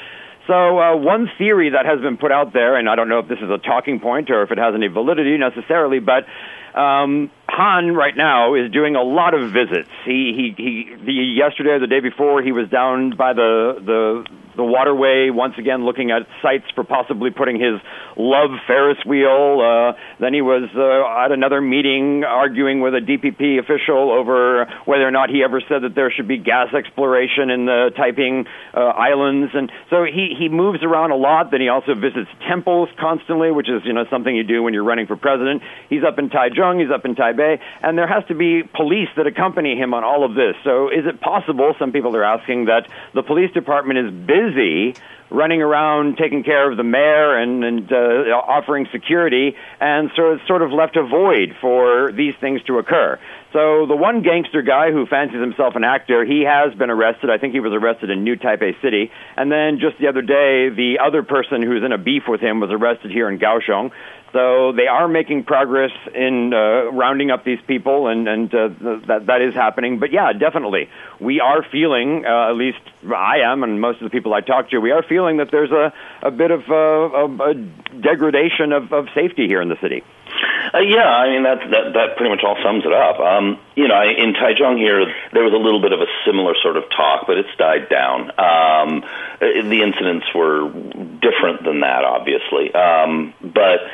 So, 0.47 0.79
uh, 0.79 0.97
one 0.97 1.31
theory 1.39 1.71
that 1.71 1.87
has 1.87 2.01
been 2.01 2.19
put 2.19 2.31
out 2.31 2.53
there, 2.53 2.77
and 2.77 2.89
I 2.89 2.97
don't 2.97 3.09
know 3.09 3.21
if 3.21 3.29
this 3.29 3.39
is 3.39 3.49
a 3.49 3.57
talking 3.57 3.99
point 4.01 4.29
or 4.31 4.43
if 4.43 4.51
it 4.51 4.59
has 4.59 4.75
any 4.75 4.89
validity 4.89 5.39
necessarily, 5.39 6.01
but 6.01 6.27
um, 6.75 7.31
Han 7.49 7.95
right 7.95 8.17
now 8.17 8.55
is 8.55 8.71
doing 8.73 8.97
a 8.97 9.03
lot 9.03 9.35
of 9.35 9.53
visits. 9.53 9.89
He 10.05 10.55
he 10.57 10.63
he. 10.63 10.95
The, 11.05 11.13
yesterday 11.13 11.71
or 11.71 11.79
the 11.79 11.87
day 11.87 12.01
before, 12.01 12.43
he 12.43 12.53
was 12.53 12.69
down 12.69 13.11
by 13.17 13.33
the 13.33 13.81
the 13.85 14.27
the 14.57 14.65
waterway 14.65 15.31
once 15.31 15.55
again, 15.59 15.85
looking 15.85 16.11
at 16.11 16.27
sites 16.43 16.65
for 16.75 16.85
possibly 16.85 17.31
putting 17.31 17.59
his 17.61 17.81
love 18.17 18.51
Ferris 18.67 18.99
wheel. 19.05 19.61
Uh, 19.61 19.99
then 20.21 20.35
he 20.35 20.43
was 20.43 20.71
uh, 20.75 21.25
at 21.25 21.33
another 21.33 21.61
meeting 21.61 22.25
arguing 22.25 22.81
with 22.81 22.95
a 22.95 23.01
DPP 23.01 23.59
official 23.59 24.13
over 24.13 24.67
whether 24.85 25.07
or 25.07 25.11
not 25.11 25.31
he 25.31 25.43
ever 25.43 25.61
said 25.69 25.83
that 25.83 25.95
there 25.95 26.11
should 26.11 26.29
be 26.29 26.39
gas 26.39 26.73
exploration 26.75 27.51
in 27.51 27.67
the 27.67 27.91
Taiping 27.97 28.47
uh, 28.73 28.81
Islands, 28.81 29.53
and 29.55 29.71
so 29.91 30.05
he 30.05 30.35
he 30.39 30.49
moves 30.49 30.83
around 30.83 31.11
a 31.11 31.17
lot. 31.17 31.51
Then 31.51 31.61
he 31.61 31.69
also 31.69 31.95
visits 31.95 32.31
temples 32.49 32.89
constantly, 32.99 33.51
which 33.51 33.69
is 33.69 33.83
you 33.85 33.93
know 33.93 34.05
something 34.11 34.35
you 34.35 34.45
do 34.45 34.63
when 34.63 34.75
you're 34.75 34.85
running 34.85 35.07
for 35.07 35.17
president. 35.17 35.63
He's 35.89 36.05
up 36.05 36.19
in 36.19 36.31
Taichung, 36.31 36.81
he's 36.81 36.91
up 36.91 37.05
in 37.05 37.15
Taipei, 37.15 37.59
and 37.83 37.99
there 37.99 38.07
has 38.09 38.25
to 38.29 38.35
be 38.35 38.63
police 38.63 39.09
that 39.17 39.27
accompany 39.27 39.77
him 39.77 39.95
on 39.95 40.05
all 40.05 40.25
of 40.25 40.35
this. 40.35 40.55
So 40.65 40.89
is 40.89 41.07
it 41.07 41.21
possible? 41.21 41.75
Some 41.79 41.93
people 41.93 42.15
are 42.17 42.25
asking 42.25 42.67
that 42.67 42.87
the 43.15 43.23
police 43.23 43.53
department 43.53 43.99
is 43.99 44.11
busy 44.27 44.44
busy 44.45 44.95
running 45.31 45.63
around 45.63 46.17
taking 46.17 46.45
care 46.45 46.71
of 46.71 46.77
the 46.77 46.85
mayor 46.85 47.37
and, 47.37 47.65
and 47.65 47.93
uh, 47.93 47.97
offering 48.47 48.87
security, 48.93 49.57
and 49.81 50.11
so 50.15 50.33
it's 50.33 50.47
sort 50.47 50.63
of 50.63 50.71
left 50.71 50.97
a 50.97 51.03
void 51.03 51.57
for 51.61 52.13
these 52.13 52.35
things 52.41 52.63
to 52.65 52.79
occur. 52.79 53.19
So 53.53 53.87
the 53.87 53.97
one 53.97 54.23
gangster 54.23 54.63
guy 54.63 54.91
who 54.91 55.07
fancies 55.07 55.41
himself 55.41 55.77
an 55.77 55.85
actor, 55.85 56.25
he 56.25 56.43
has 56.43 56.75
been 56.75 56.91
arrested. 56.91 57.31
I 57.31 57.39
think 57.39 57.53
he 57.53 57.61
was 57.61 57.73
arrested 57.73 58.11
in 58.11 58.25
New 58.25 58.37
Taipei 58.37 58.81
City. 58.83 59.13
And 59.37 59.51
then 59.51 59.79
just 59.79 59.97
the 59.99 60.09
other 60.09 60.23
day, 60.23 60.71
the 60.71 60.99
other 61.01 61.23
person 61.23 61.63
who's 61.63 61.85
in 61.85 61.93
a 61.93 61.99
beef 61.99 62.25
with 62.27 62.41
him 62.41 62.59
was 62.59 62.71
arrested 62.73 63.13
here 63.13 63.29
in 63.29 63.39
Kaohsiung. 63.39 63.93
So 64.35 64.73
they 64.73 64.89
are 64.89 65.07
making 65.07 65.45
progress 65.45 65.93
in 66.13 66.53
uh, 66.53 66.91
rounding 66.91 67.31
up 67.31 67.45
these 67.45 67.61
people, 67.69 68.09
and, 68.09 68.27
and 68.27 68.53
uh, 68.53 68.69
that, 69.07 69.27
that 69.27 69.41
is 69.43 69.55
happening. 69.55 70.01
But 70.01 70.11
yeah, 70.11 70.33
definitely. 70.33 70.91
We 71.21 71.39
are 71.39 71.65
feeling, 71.71 72.25
uh, 72.27 72.51
at 72.51 72.57
least 72.57 72.81
I 73.05 73.43
am, 73.45 73.63
and 73.63 73.81
most 73.81 74.03
of 74.03 74.05
the 74.05 74.11
people 74.11 74.35
I 74.35 74.41
talk 74.41 74.71
to, 74.71 74.79
we 74.81 74.91
are 74.91 75.05
feeling 75.05 75.37
that 75.37 75.53
there's 75.53 75.71
a, 75.71 75.93
a 76.21 76.33
bit 76.33 76.51
of 76.51 76.69
uh, 76.69 76.75
a, 76.75 77.51
a 77.51 77.55
degradation 78.03 78.73
of, 78.73 78.93
of 78.93 79.07
safety 79.15 79.47
here 79.47 79.63
in 79.63 79.69
the 79.69 79.79
city. 79.81 80.03
Uh, 80.75 80.79
yeah, 80.79 81.07
I 81.07 81.29
mean 81.29 81.45
that 81.45 81.61
that 81.71 81.93
that 81.93 82.17
pretty 82.17 82.35
much 82.35 82.43
all 82.43 82.57
sums 82.65 82.85
it 82.85 82.93
up. 82.93 83.21
Um, 83.21 83.61
you 83.77 83.87
know, 83.87 84.03
in 84.03 84.35
Taichung 84.35 84.79
here, 84.79 85.07
there 85.33 85.45
was 85.45 85.53
a 85.53 85.63
little 85.63 85.81
bit 85.81 85.93
of 85.93 86.01
a 86.01 86.07
similar 86.27 86.55
sort 86.61 86.77
of 86.77 86.85
talk, 86.91 87.29
but 87.29 87.39
it's 87.39 87.55
died 87.57 87.89
down. 87.89 88.33
Um, 88.35 89.05
uh, 89.05 89.63
the 89.63 89.83
incidents 89.85 90.27
were 90.35 90.69
different 91.23 91.63
than 91.63 91.81
that, 91.81 92.03
obviously, 92.03 92.75
um, 92.75 93.35
but 93.41 93.87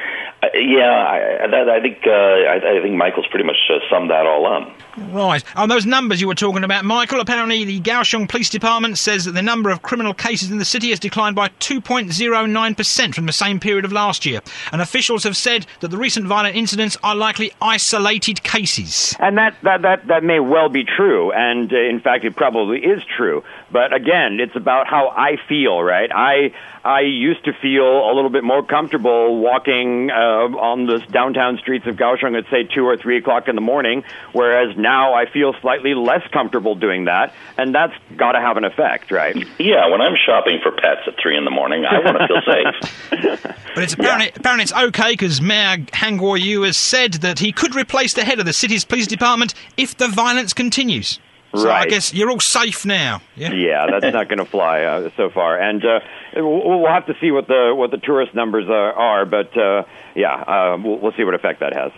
uh, 0.43 0.47
yeah, 0.55 1.43
I, 1.43 1.47
that, 1.49 1.69
I 1.69 1.81
think 1.81 1.99
uh, 2.07 2.11
I, 2.11 2.79
I, 2.79 2.83
think 2.83 2.95
Michael's 2.97 3.27
pretty 3.27 3.45
much 3.45 3.59
uh, 3.69 3.79
summed 3.91 4.09
that 4.11 4.25
all 4.25 4.47
up. 4.47 4.75
Right. 5.13 5.45
On 5.55 5.69
those 5.69 5.85
numbers 5.85 6.21
you 6.21 6.29
were 6.29 6.35
talking 6.35 6.65
about, 6.65 6.85
Michael, 6.85 7.21
apparently 7.21 7.65
the 7.65 7.81
Kaohsiung 7.81 8.27
Police 8.27 8.49
Department 8.49 8.97
says 8.97 9.27
that 9.27 9.33
the 9.33 9.43
number 9.43 9.69
of 9.69 9.83
criminal 9.83 10.15
cases 10.15 10.51
in 10.51 10.57
the 10.57 10.65
city 10.65 10.91
has 10.91 10.99
declined 10.99 11.37
by 11.37 11.49
2.09% 11.61 13.15
from 13.15 13.27
the 13.27 13.33
same 13.33 13.61
period 13.61 13.85
of 13.85 13.93
last 13.93 14.25
year. 14.25 14.41
And 14.73 14.81
officials 14.81 15.25
have 15.25 15.37
said 15.37 15.67
that 15.81 15.89
the 15.89 15.99
recent 15.99 16.27
violent 16.27 16.57
incidents 16.57 16.97
are 17.03 17.15
likely 17.15 17.53
isolated 17.61 18.43
cases. 18.43 19.15
And 19.21 19.37
that, 19.37 19.57
that, 19.63 19.83
that, 19.83 20.07
that 20.07 20.25
may 20.25 20.41
well 20.41 20.71
be 20.71 20.85
true. 20.85 21.33
And 21.33 21.71
uh, 21.71 21.77
in 21.77 22.01
fact, 22.01 22.25
it 22.25 22.35
probably 22.35 22.79
is 22.79 23.03
true. 23.05 23.45
But 23.73 23.95
again, 23.95 24.39
it's 24.41 24.57
about 24.57 24.89
how 24.89 25.09
I 25.09 25.37
feel, 25.49 25.81
right? 25.81 26.11
I, 26.13 26.53
I 26.85 27.01
used 27.03 27.45
to 27.45 27.53
feel 27.53 28.11
a 28.11 28.13
little 28.15 28.31
bit 28.31 28.43
more 28.43 28.65
comfortable 28.65 29.39
walking 29.39 30.11
uh, 30.11 30.15
on 30.15 30.87
the 30.87 30.99
downtown 31.11 31.59
streets 31.59 31.87
of 31.87 31.97
Kaohsiung 31.97 32.37
at 32.37 32.51
say 32.51 32.65
two 32.65 32.85
or 32.85 32.97
three 32.97 33.19
o'clock 33.19 33.49
in 33.49 33.55
the 33.55 33.61
morning, 33.61 34.03
whereas 34.33 34.77
now 34.77 35.15
I 35.15 35.31
feel 35.31 35.55
slightly 35.61 35.95
less 35.95 36.23
comfortable 36.33 36.75
doing 36.75 37.05
that, 37.05 37.35
and 37.57 37.75
that's 37.75 37.95
got 38.17 38.33
to 38.33 38.41
have 38.41 38.57
an 38.57 38.65
effect, 38.65 39.11
right? 39.11 39.37
Yeah, 39.59 39.89
when 39.89 40.01
I'm 40.01 40.17
shopping 40.27 40.59
for 40.63 40.73
pets 40.73 41.03
at 41.07 41.15
three 41.23 41.37
in 41.37 41.45
the 41.45 41.51
morning, 41.51 41.85
I 41.85 41.99
want 42.01 42.19
to 42.19 42.27
feel 42.27 42.43
safe. 42.43 43.43
but 43.75 43.85
it's 43.85 43.95
apparently 43.95 44.27
yeah. 44.27 44.37
apparently 44.37 44.63
it's 44.65 44.73
okay 44.73 45.13
because 45.13 45.41
Mayor 45.41 45.85
Han 45.95 46.19
Kuo-yu 46.19 46.63
has 46.63 46.77
said 46.77 47.15
that 47.15 47.39
he 47.39 47.53
could 47.53 47.75
replace 47.75 48.15
the 48.15 48.25
head 48.25 48.41
of 48.41 48.47
the 48.47 48.53
city's 48.53 48.85
police 48.85 49.07
department 49.07 49.55
if 49.77 49.97
the 49.97 50.09
violence 50.09 50.53
continues. 50.53 51.21
So 51.55 51.67
right. 51.67 51.87
I 51.87 51.91
guess 51.91 52.15
you're 52.15 52.31
all 52.31 52.41
safe 52.41 52.87
now. 52.87 53.23
Yeah, 53.35 53.53
yeah 53.53 53.87
that's 53.91 54.13
not 54.13 54.29
going 54.29 54.39
to 54.39 54.45
fly 54.45 54.83
uh, 54.83 55.11
so 55.17 55.31
far, 55.31 55.59
and 55.61 55.85
uh, 55.85 56.01
we'll 56.37 56.87
have 56.87 57.07
to 57.07 57.15
see 57.21 57.33
what 57.33 57.49
the 57.49 57.73
what 57.75 57.91
the 57.91 57.99
tourist 57.99 58.35
numbers 58.35 58.69
are. 58.69 58.93
are 58.93 59.27
but 59.27 59.57
uh, 59.57 59.83
yeah, 60.15 60.35
uh, 60.35 60.79
we'll, 60.83 60.99
we'll 60.99 61.13
see 61.13 61.25
what 61.25 61.35
effect 61.35 61.61
that 61.61 61.75
has. 61.75 61.93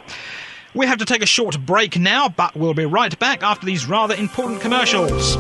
We 0.75 0.87
have 0.87 0.99
to 0.99 1.05
take 1.05 1.23
a 1.23 1.27
short 1.27 1.59
break 1.61 1.99
now, 1.99 2.31
but 2.31 2.57
we'll 2.57 2.73
be 2.73 2.87
right 2.87 3.17
back 3.19 3.43
after 3.43 3.67
these 3.67 3.87
rather 3.87 4.15
important 4.15 4.63
commercials. 4.63 5.37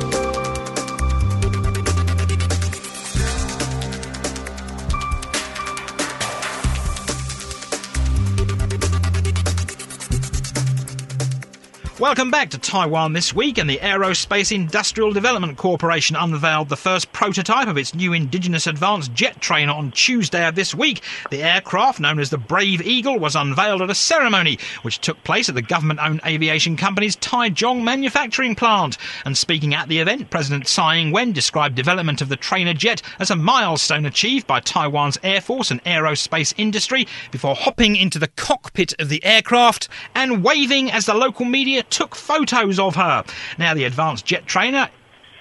Welcome 12.02 12.32
back 12.32 12.50
to 12.50 12.58
Taiwan 12.58 13.12
this 13.12 13.32
week, 13.32 13.58
and 13.58 13.70
the 13.70 13.78
Aerospace 13.78 14.50
Industrial 14.50 15.12
Development 15.12 15.56
Corporation 15.56 16.16
unveiled 16.16 16.68
the 16.68 16.76
first 16.76 17.12
prototype 17.12 17.68
of 17.68 17.78
its 17.78 17.94
new 17.94 18.12
indigenous 18.12 18.66
advanced 18.66 19.14
jet 19.14 19.40
trainer 19.40 19.70
on 19.70 19.92
Tuesday 19.92 20.44
of 20.44 20.56
this 20.56 20.74
week. 20.74 21.00
The 21.30 21.44
aircraft, 21.44 22.00
known 22.00 22.18
as 22.18 22.30
the 22.30 22.38
Brave 22.38 22.82
Eagle, 22.82 23.20
was 23.20 23.36
unveiled 23.36 23.82
at 23.82 23.90
a 23.90 23.94
ceremony 23.94 24.58
which 24.82 24.98
took 24.98 25.22
place 25.22 25.48
at 25.48 25.54
the 25.54 25.62
government-owned 25.62 26.22
aviation 26.26 26.76
company's 26.76 27.14
Taichung 27.14 27.84
manufacturing 27.84 28.56
plant. 28.56 28.98
And 29.24 29.38
speaking 29.38 29.72
at 29.72 29.86
the 29.88 30.00
event, 30.00 30.28
President 30.28 30.66
Tsai 30.66 30.96
Ing-wen 30.96 31.30
described 31.30 31.76
development 31.76 32.20
of 32.20 32.28
the 32.28 32.36
trainer 32.36 32.74
jet 32.74 33.00
as 33.20 33.30
a 33.30 33.36
milestone 33.36 34.06
achieved 34.06 34.48
by 34.48 34.58
Taiwan's 34.58 35.18
Air 35.22 35.40
Force 35.40 35.70
and 35.70 35.84
aerospace 35.84 36.52
industry 36.56 37.06
before 37.30 37.54
hopping 37.54 37.94
into 37.94 38.18
the 38.18 38.26
cockpit 38.26 38.92
of 39.00 39.08
the 39.08 39.24
aircraft 39.24 39.88
and 40.16 40.42
waving 40.42 40.90
as 40.90 41.06
the 41.06 41.14
local 41.14 41.44
media 41.44 41.84
took 41.92 42.16
photos 42.16 42.78
of 42.78 42.96
her. 42.96 43.24
Now, 43.58 43.74
the 43.74 43.84
advanced 43.84 44.26
jet 44.26 44.46
trainer 44.46 44.88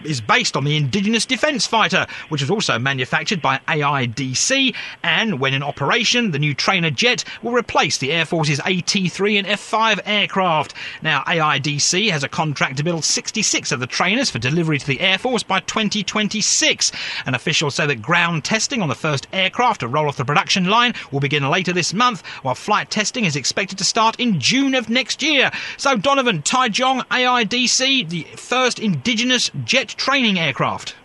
is 0.05 0.21
based 0.21 0.55
on 0.55 0.63
the 0.63 0.77
indigenous 0.77 1.25
defence 1.25 1.65
fighter, 1.65 2.07
which 2.29 2.41
was 2.41 2.51
also 2.51 2.77
manufactured 2.79 3.41
by 3.41 3.59
AIDC. 3.67 4.75
And 5.03 5.39
when 5.39 5.53
in 5.53 5.63
operation, 5.63 6.31
the 6.31 6.39
new 6.39 6.53
trainer 6.53 6.91
jet 6.91 7.23
will 7.41 7.53
replace 7.53 7.97
the 7.97 8.11
Air 8.11 8.25
Force's 8.25 8.59
AT3 8.59 9.39
and 9.39 9.47
F5 9.47 10.01
aircraft. 10.05 10.73
Now, 11.01 11.23
AIDC 11.23 12.11
has 12.11 12.23
a 12.23 12.29
contract 12.29 12.77
to 12.77 12.83
build 12.83 13.03
66 13.03 13.71
of 13.71 13.79
the 13.79 13.87
trainers 13.87 14.29
for 14.29 14.39
delivery 14.39 14.79
to 14.79 14.87
the 14.87 15.01
Air 15.01 15.17
Force 15.17 15.43
by 15.43 15.59
2026. 15.61 16.91
And 17.25 17.35
officials 17.35 17.75
say 17.75 17.85
that 17.85 18.01
ground 18.01 18.43
testing 18.43 18.81
on 18.81 18.89
the 18.89 18.95
first 18.95 19.27
aircraft 19.33 19.81
to 19.81 19.87
roll 19.87 20.07
off 20.07 20.17
the 20.17 20.25
production 20.25 20.65
line 20.65 20.93
will 21.11 21.19
begin 21.19 21.49
later 21.49 21.73
this 21.73 21.93
month, 21.93 22.25
while 22.43 22.55
flight 22.55 22.89
testing 22.89 23.25
is 23.25 23.35
expected 23.35 23.77
to 23.77 23.83
start 23.83 24.19
in 24.19 24.39
June 24.39 24.75
of 24.75 24.89
next 24.89 25.21
year. 25.21 25.51
So, 25.77 25.97
Donovan, 25.97 26.41
Taichung, 26.41 27.05
AIDC, 27.07 28.09
the 28.09 28.23
first 28.35 28.79
indigenous 28.79 29.51
jet 29.63 29.90
training 29.97 30.39
aircraft. 30.39 30.95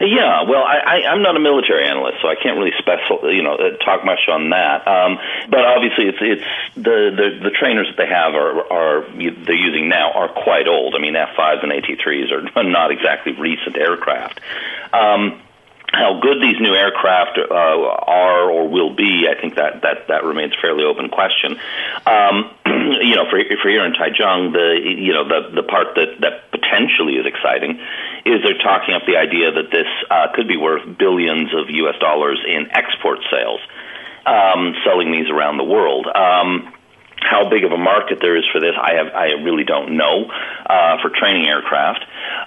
Yeah, 0.00 0.44
well, 0.48 0.64
I, 0.64 0.78
I, 0.78 1.12
I'm 1.12 1.22
not 1.22 1.36
a 1.36 1.40
military 1.40 1.86
analyst, 1.86 2.22
so 2.22 2.28
I 2.28 2.34
can't 2.34 2.56
really 2.56 2.72
special, 2.78 3.32
you 3.32 3.42
know, 3.42 3.54
uh, 3.54 3.76
talk 3.84 4.02
much 4.02 4.28
on 4.28 4.48
that. 4.50 4.88
Um, 4.88 5.18
but 5.50 5.60
obviously, 5.60 6.08
it's 6.08 6.18
it's 6.20 6.44
the, 6.74 7.12
the 7.12 7.44
the 7.44 7.50
trainers 7.50 7.86
that 7.88 7.96
they 7.98 8.08
have 8.08 8.34
are 8.34 8.72
are 8.72 9.02
they're 9.12 9.54
using 9.54 9.90
now 9.90 10.12
are 10.12 10.28
quite 10.28 10.68
old. 10.68 10.94
I 10.94 11.00
mean, 11.00 11.14
F5s 11.14 11.62
and 11.62 11.72
AT3s 11.72 12.32
are 12.32 12.62
not 12.64 12.90
exactly 12.90 13.32
recent 13.32 13.76
aircraft. 13.76 14.40
Um, 14.94 15.42
how 15.92 16.20
good 16.20 16.40
these 16.40 16.60
new 16.60 16.74
aircraft 16.74 17.38
uh, 17.38 17.54
are 17.54 18.50
or 18.50 18.68
will 18.68 18.94
be, 18.94 19.26
I 19.28 19.40
think 19.40 19.56
that 19.56 19.82
that 19.82 20.08
that 20.08 20.24
remains 20.24 20.54
a 20.56 20.60
fairly 20.60 20.84
open 20.84 21.08
question. 21.08 21.58
Um, 22.06 22.50
you 23.02 23.16
know, 23.16 23.28
for 23.28 23.40
for 23.60 23.68
here 23.68 23.84
in 23.84 23.92
Taichung, 23.92 24.52
the 24.52 24.80
you 24.80 25.12
know 25.12 25.26
the 25.26 25.50
the 25.54 25.62
part 25.62 25.96
that 25.96 26.20
that 26.20 26.49
potentially 26.60 27.14
is 27.16 27.26
exciting 27.26 27.80
is 28.24 28.42
they're 28.44 28.58
talking 28.58 28.94
up 28.94 29.02
the 29.06 29.16
idea 29.16 29.52
that 29.52 29.70
this 29.72 29.88
uh, 30.10 30.28
could 30.34 30.48
be 30.48 30.56
worth 30.56 30.84
billions 30.98 31.54
of 31.54 31.70
U.S. 31.70 31.96
dollars 32.00 32.38
in 32.46 32.68
export 32.70 33.20
sales, 33.30 33.60
um, 34.26 34.74
selling 34.84 35.12
these 35.12 35.30
around 35.30 35.56
the 35.56 35.64
world. 35.64 36.06
Um, 36.06 36.72
how 37.20 37.48
big 37.48 37.64
of 37.64 37.72
a 37.72 37.76
market 37.76 38.18
there 38.20 38.36
is 38.36 38.44
for 38.50 38.60
this, 38.60 38.74
I 38.80 38.94
have 38.94 39.14
I 39.14 39.26
really 39.44 39.64
don't 39.64 39.96
know 39.96 40.24
uh, 40.24 40.96
for 41.02 41.10
training 41.10 41.46
aircraft. 41.46 42.00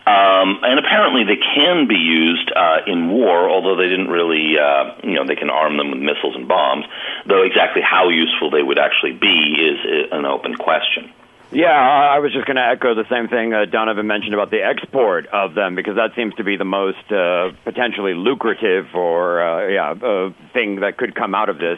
Um, 0.06 0.60
and 0.64 0.80
apparently, 0.80 1.24
they 1.24 1.38
can 1.38 1.88
be 1.88 1.96
used 1.96 2.52
uh, 2.52 2.80
in 2.88 3.10
war, 3.10 3.50
although 3.50 3.78
they 3.78 3.88
didn't 3.88 4.10
really, 4.10 4.58
uh, 4.58 4.96
you 5.04 5.14
know, 5.14 5.26
they 5.26 5.36
can 5.36 5.50
arm 5.50 5.78
them 5.78 5.92
with 5.92 6.00
missiles 6.00 6.36
and 6.36 6.48
bombs. 6.48 6.86
Though 7.28 7.44
exactly 7.44 7.82
how 7.82 8.10
useful 8.10 8.50
they 8.50 8.64
would 8.64 8.80
actually 8.80 9.14
be 9.14 9.62
is 9.62 10.10
an 10.12 10.26
open 10.26 10.56
question. 10.56 11.14
Yeah, 11.54 11.70
I 11.70 12.18
was 12.18 12.34
just 12.34 12.48
going 12.48 12.58
to 12.58 12.66
echo 12.66 12.96
the 12.96 13.06
same 13.12 13.28
thing 13.28 13.54
uh, 13.54 13.66
Donovan 13.70 14.08
mentioned 14.08 14.34
about 14.34 14.50
the 14.50 14.66
export 14.66 15.28
of 15.28 15.54
them 15.54 15.76
because 15.76 15.96
that 15.96 16.16
seems 16.16 16.34
to 16.36 16.44
be 16.44 16.58
the 16.58 16.66
most 16.66 17.06
uh, 17.12 17.52
potentially 17.64 18.16
lucrative 18.16 18.88
or 18.96 19.38
uh, 19.38 19.68
yeah 19.68 19.92
uh, 19.92 20.34
thing 20.52 20.80
that 20.82 20.98
could 20.98 21.14
come 21.14 21.36
out 21.36 21.50
of 21.50 21.60
this. 21.60 21.78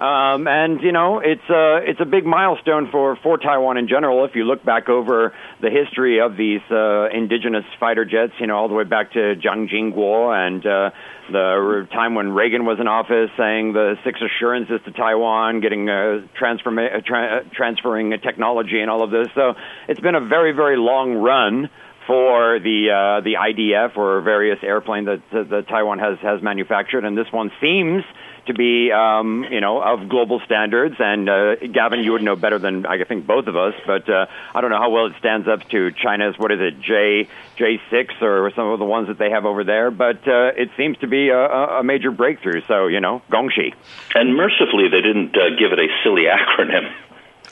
Um, 0.00 0.48
and 0.48 0.80
you 0.80 0.92
know, 0.92 1.18
it's 1.18 1.46
a 1.50 1.80
it's 1.84 2.00
a 2.00 2.06
big 2.06 2.24
milestone 2.24 2.88
for 2.90 3.16
for 3.16 3.36
Taiwan 3.36 3.76
in 3.76 3.86
general. 3.86 4.24
If 4.24 4.34
you 4.34 4.44
look 4.44 4.64
back 4.64 4.88
over 4.88 5.34
the 5.60 5.68
history 5.68 6.20
of 6.20 6.38
these 6.38 6.62
uh, 6.70 7.10
indigenous 7.12 7.66
fighter 7.78 8.06
jets, 8.06 8.32
you 8.40 8.46
know, 8.46 8.56
all 8.56 8.68
the 8.68 8.74
way 8.74 8.84
back 8.84 9.12
to 9.12 9.18
Jiang 9.36 9.68
Jingguo 9.68 10.34
and 10.34 10.64
uh, 10.64 10.90
the 11.30 11.86
time 11.92 12.14
when 12.14 12.32
Reagan 12.32 12.64
was 12.64 12.80
in 12.80 12.88
office, 12.88 13.28
saying 13.36 13.74
the 13.74 13.96
six 14.02 14.20
assurances 14.22 14.80
to 14.86 14.90
Taiwan, 14.90 15.60
getting 15.60 15.90
uh, 15.90 16.22
transforma- 16.40 16.96
uh, 16.96 17.00
tra- 17.04 17.42
uh, 17.44 17.48
transferring 17.54 18.18
technology 18.22 18.80
and 18.80 18.90
all 18.90 19.02
of 19.02 19.10
this. 19.10 19.28
So 19.34 19.52
it's 19.86 20.00
been 20.00 20.14
a 20.14 20.24
very 20.24 20.52
very 20.52 20.78
long 20.78 21.12
run 21.12 21.68
for 22.06 22.58
the 22.58 22.88
uh, 22.88 23.20
the 23.20 23.34
IDF 23.34 23.98
or 23.98 24.22
various 24.22 24.60
airplanes 24.62 25.08
that, 25.08 25.20
that, 25.30 25.50
that 25.50 25.68
Taiwan 25.68 25.98
has 25.98 26.18
has 26.22 26.42
manufactured, 26.42 27.04
and 27.04 27.18
this 27.18 27.30
one 27.30 27.52
seems 27.60 28.02
to 28.46 28.54
be, 28.54 28.90
um, 28.92 29.44
you 29.50 29.60
know, 29.60 29.80
of 29.80 30.08
global 30.08 30.40
standards. 30.44 30.96
And 30.98 31.28
uh, 31.28 31.56
Gavin, 31.56 32.00
you 32.00 32.12
would 32.12 32.22
know 32.22 32.36
better 32.36 32.58
than 32.58 32.86
I 32.86 33.02
think 33.04 33.26
both 33.26 33.46
of 33.46 33.56
us, 33.56 33.74
but 33.86 34.08
uh, 34.08 34.26
I 34.54 34.60
don't 34.60 34.70
know 34.70 34.78
how 34.78 34.90
well 34.90 35.06
it 35.06 35.14
stands 35.18 35.48
up 35.48 35.68
to 35.70 35.90
China's 35.92 36.38
what 36.38 36.52
is 36.52 36.60
it, 36.60 36.80
J 36.80 37.28
J 37.56 37.80
six 37.90 38.14
or 38.20 38.50
some 38.54 38.68
of 38.68 38.78
the 38.78 38.84
ones 38.84 39.08
that 39.08 39.18
they 39.18 39.30
have 39.30 39.44
over 39.44 39.64
there. 39.64 39.90
But 39.90 40.26
uh, 40.26 40.52
it 40.56 40.70
seems 40.76 40.98
to 40.98 41.06
be 41.06 41.28
a, 41.28 41.38
a 41.38 41.84
major 41.84 42.10
breakthrough. 42.10 42.62
So 42.66 42.86
you 42.86 43.00
know, 43.00 43.22
Gongxi. 43.30 43.74
And 44.14 44.36
mercifully, 44.36 44.88
they 44.90 45.00
didn't 45.00 45.36
uh, 45.36 45.50
give 45.58 45.72
it 45.72 45.78
a 45.78 45.88
silly 46.02 46.24
acronym. 46.24 46.92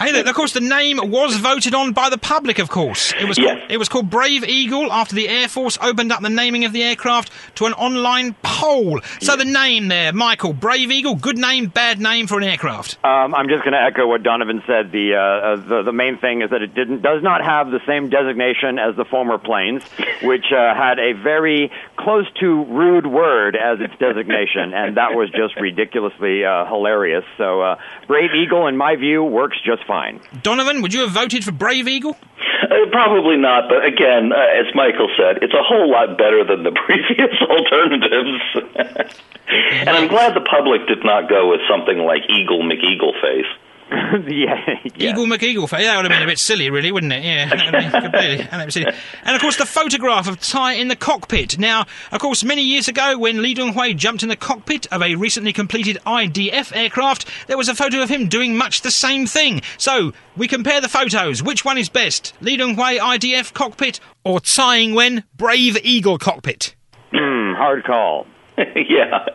Hey, 0.01 0.21
of 0.21 0.33
course, 0.33 0.53
the 0.53 0.61
name 0.61 0.99
was 1.11 1.37
voted 1.39 1.75
on 1.75 1.93
by 1.93 2.09
the 2.09 2.19
public. 2.19 2.61
Of 2.61 2.71
course, 2.71 3.13
it 3.21 3.27
was 3.27 3.37
yes. 3.37 3.59
called, 3.59 3.71
it 3.73 3.77
was 3.79 3.89
called 3.89 4.09
Brave 4.09 4.45
Eagle 4.45 4.93
after 4.93 5.17
the 5.17 5.29
Air 5.29 5.49
Force 5.49 5.77
opened 5.83 6.13
up 6.13 6.23
the 6.23 6.31
naming 6.31 6.65
of 6.65 6.73
the 6.73 6.85
aircraft 6.85 7.33
to 7.57 7.67
an 7.67 7.73
online 7.73 8.37
poll. 8.45 9.01
So 9.21 9.35
the 9.35 9.45
name 9.45 9.89
there, 9.89 10.13
Michael, 10.13 10.53
Brave 10.53 10.93
Eagle, 10.93 11.17
good 11.17 11.37
name, 11.37 11.67
bad 11.67 12.01
name 12.01 12.29
for 12.29 12.39
an 12.39 12.45
aircraft. 12.45 12.97
Um, 13.05 13.35
I'm 13.35 13.49
just 13.49 13.65
going 13.65 13.73
to 13.73 13.83
echo 13.83 14.07
what 14.07 14.23
Donovan 14.23 14.63
said. 14.69 14.93
The, 14.93 15.15
uh, 15.15 15.19
uh, 15.19 15.57
the 15.57 15.83
the 15.83 15.93
main 15.93 16.17
thing 16.19 16.43
is 16.43 16.51
that 16.51 16.63
it 16.63 16.75
didn't 16.75 17.03
does 17.03 17.25
not 17.25 17.45
have 17.45 17.73
the 17.73 17.81
same 17.85 18.09
designation 18.09 18.79
as 18.79 18.95
the 18.95 19.05
former 19.05 19.37
planes, 19.37 19.83
which 20.23 20.53
uh, 20.53 20.75
had 20.77 21.01
a 21.01 21.13
very 21.13 21.73
close 21.99 22.27
to 22.41 22.65
rude 22.67 23.07
word 23.07 23.57
as 23.57 23.81
its 23.81 23.93
designation, 23.99 24.73
and 24.73 24.97
that 24.97 25.15
was 25.15 25.31
just 25.31 25.57
ridiculously 25.61 26.45
uh, 26.45 26.65
hilarious. 26.67 27.25
So 27.37 27.61
uh, 27.61 27.77
Brave 28.07 28.31
Eagle, 28.35 28.67
in 28.67 28.77
my 28.77 28.97
view, 28.97 29.23
works 29.25 29.59
just 29.65 29.85
fine. 29.87 30.21
Donovan, 30.43 30.83
would 30.83 30.95
you 30.95 31.01
have 31.01 31.11
voted 31.11 31.45
for 31.45 31.53
Brave 31.53 31.89
Eagle? 31.89 32.17
Uh, 32.63 32.91
probably 32.91 33.37
not, 33.37 33.69
but 33.69 33.85
again, 33.85 34.33
uh, 34.33 34.61
as 34.61 34.67
Michael 34.75 35.09
said, 35.17 35.43
it's 35.43 35.55
a 35.55 35.63
whole 35.63 35.91
lot 35.91 36.19
better 36.19 36.45
than 36.45 36.63
the 36.63 36.73
previous 36.87 37.35
alternatives. 37.43 39.15
and 39.49 39.91
I'm 39.91 40.09
glad 40.09 40.35
the 40.35 40.47
public 40.47 40.87
did 40.87 41.05
not 41.05 41.29
go 41.29 41.51
with 41.51 41.61
something 41.69 41.99
like 41.99 42.23
Eagle 42.31 42.63
McEagle 42.63 43.15
Face. 43.21 43.51
yeah, 44.29 44.55
yeah. 44.97 45.11
Eagle 45.11 45.25
McEagle 45.27 45.69
face. 45.69 45.81
Yeah, 45.81 45.93
that 45.93 45.97
would 45.97 46.11
have 46.11 46.19
been 46.19 46.23
a 46.23 46.31
bit 46.31 46.39
silly, 46.39 46.69
really, 46.69 46.93
wouldn't 46.93 47.13
it? 47.13 47.25
Yeah, 47.25 48.01
completely. 48.01 48.47
And 48.51 49.35
of 49.35 49.41
course, 49.41 49.57
the 49.57 49.65
photograph 49.65 50.29
of 50.29 50.41
Tsai 50.41 50.75
in 50.75 50.89
the 50.89 50.97
cockpit. 50.97 51.59
Now, 51.59 51.87
of 52.13 52.21
course, 52.21 52.45
many 52.45 52.63
years 52.63 52.89
ago, 52.89 53.17
when 53.17 53.41
Lee 53.41 53.55
Teng-hui 53.55 53.95
jumped 53.95 54.23
in 54.23 54.29
the 54.29 54.37
cockpit 54.37 54.87
of 54.93 55.03
a 55.03 55.15
recently 55.15 55.53
completed 55.53 55.99
IDF 56.07 56.77
aircraft, 56.77 57.27
there 57.47 57.57
was 57.57 57.69
a 57.69 57.75
photo 57.75 58.03
of 58.03 58.11
him 58.11 58.29
doing 58.29 58.57
much 58.57 58.83
the 58.83 58.91
same 58.91 59.27
thing. 59.27 59.63
So, 59.79 60.13
we 60.37 60.49
compare 60.49 60.81
the 60.81 60.89
photos. 60.89 61.43
Which 61.43 61.65
one 61.65 61.79
is 61.79 61.89
best? 61.89 62.35
Lee 62.41 62.59
Teng-hui 62.59 62.99
IDF 62.99 63.55
cockpit 63.55 64.01
or 64.25 64.41
Tsai 64.41 64.79
Ing-wen 64.79 65.25
Brave 65.37 65.79
Eagle 65.83 66.19
cockpit? 66.19 66.75
Hmm, 67.13 67.55
hard 67.55 67.85
call. 67.85 68.27
yeah. 68.89 69.27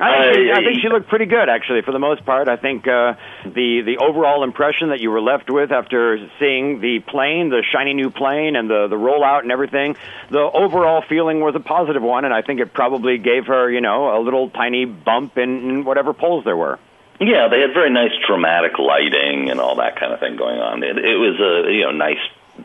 I 0.00 0.32
think, 0.32 0.34
she, 0.34 0.52
I 0.52 0.64
think 0.64 0.80
she 0.82 0.88
looked 0.88 1.08
pretty 1.08 1.26
good, 1.26 1.48
actually, 1.48 1.82
for 1.82 1.92
the 1.92 1.98
most 1.98 2.24
part. 2.26 2.48
I 2.48 2.56
think 2.56 2.86
uh, 2.86 3.14
the 3.44 3.82
the 3.82 3.98
overall 3.98 4.42
impression 4.42 4.88
that 4.90 5.00
you 5.00 5.10
were 5.10 5.20
left 5.20 5.50
with 5.50 5.70
after 5.72 6.28
seeing 6.38 6.80
the 6.80 7.00
plane, 7.00 7.48
the 7.48 7.62
shiny 7.62 7.94
new 7.94 8.10
plane, 8.10 8.56
and 8.56 8.68
the 8.68 8.88
the 8.88 8.96
rollout 8.96 9.42
and 9.42 9.52
everything, 9.52 9.96
the 10.30 10.40
overall 10.40 11.02
feeling 11.08 11.40
was 11.40 11.54
a 11.54 11.60
positive 11.60 12.02
one, 12.02 12.24
and 12.24 12.34
I 12.34 12.42
think 12.42 12.60
it 12.60 12.72
probably 12.72 13.18
gave 13.18 13.46
her, 13.46 13.70
you 13.70 13.80
know, 13.80 14.18
a 14.18 14.20
little 14.20 14.50
tiny 14.50 14.84
bump 14.84 15.38
in, 15.38 15.70
in 15.70 15.84
whatever 15.84 16.12
polls 16.12 16.44
there 16.44 16.56
were. 16.56 16.78
Yeah, 17.20 17.48
they 17.48 17.60
had 17.60 17.72
very 17.72 17.90
nice 17.90 18.12
dramatic 18.26 18.78
lighting 18.78 19.50
and 19.50 19.60
all 19.60 19.76
that 19.76 19.96
kind 19.96 20.12
of 20.12 20.20
thing 20.20 20.36
going 20.36 20.58
on. 20.58 20.82
It, 20.82 20.98
it 20.98 21.16
was 21.16 21.40
a 21.40 21.72
you 21.72 21.82
know 21.82 21.92
nice 21.92 22.18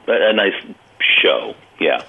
a 0.08 0.34
nice 0.34 0.60
show. 1.00 1.56
Yeah. 1.80 2.04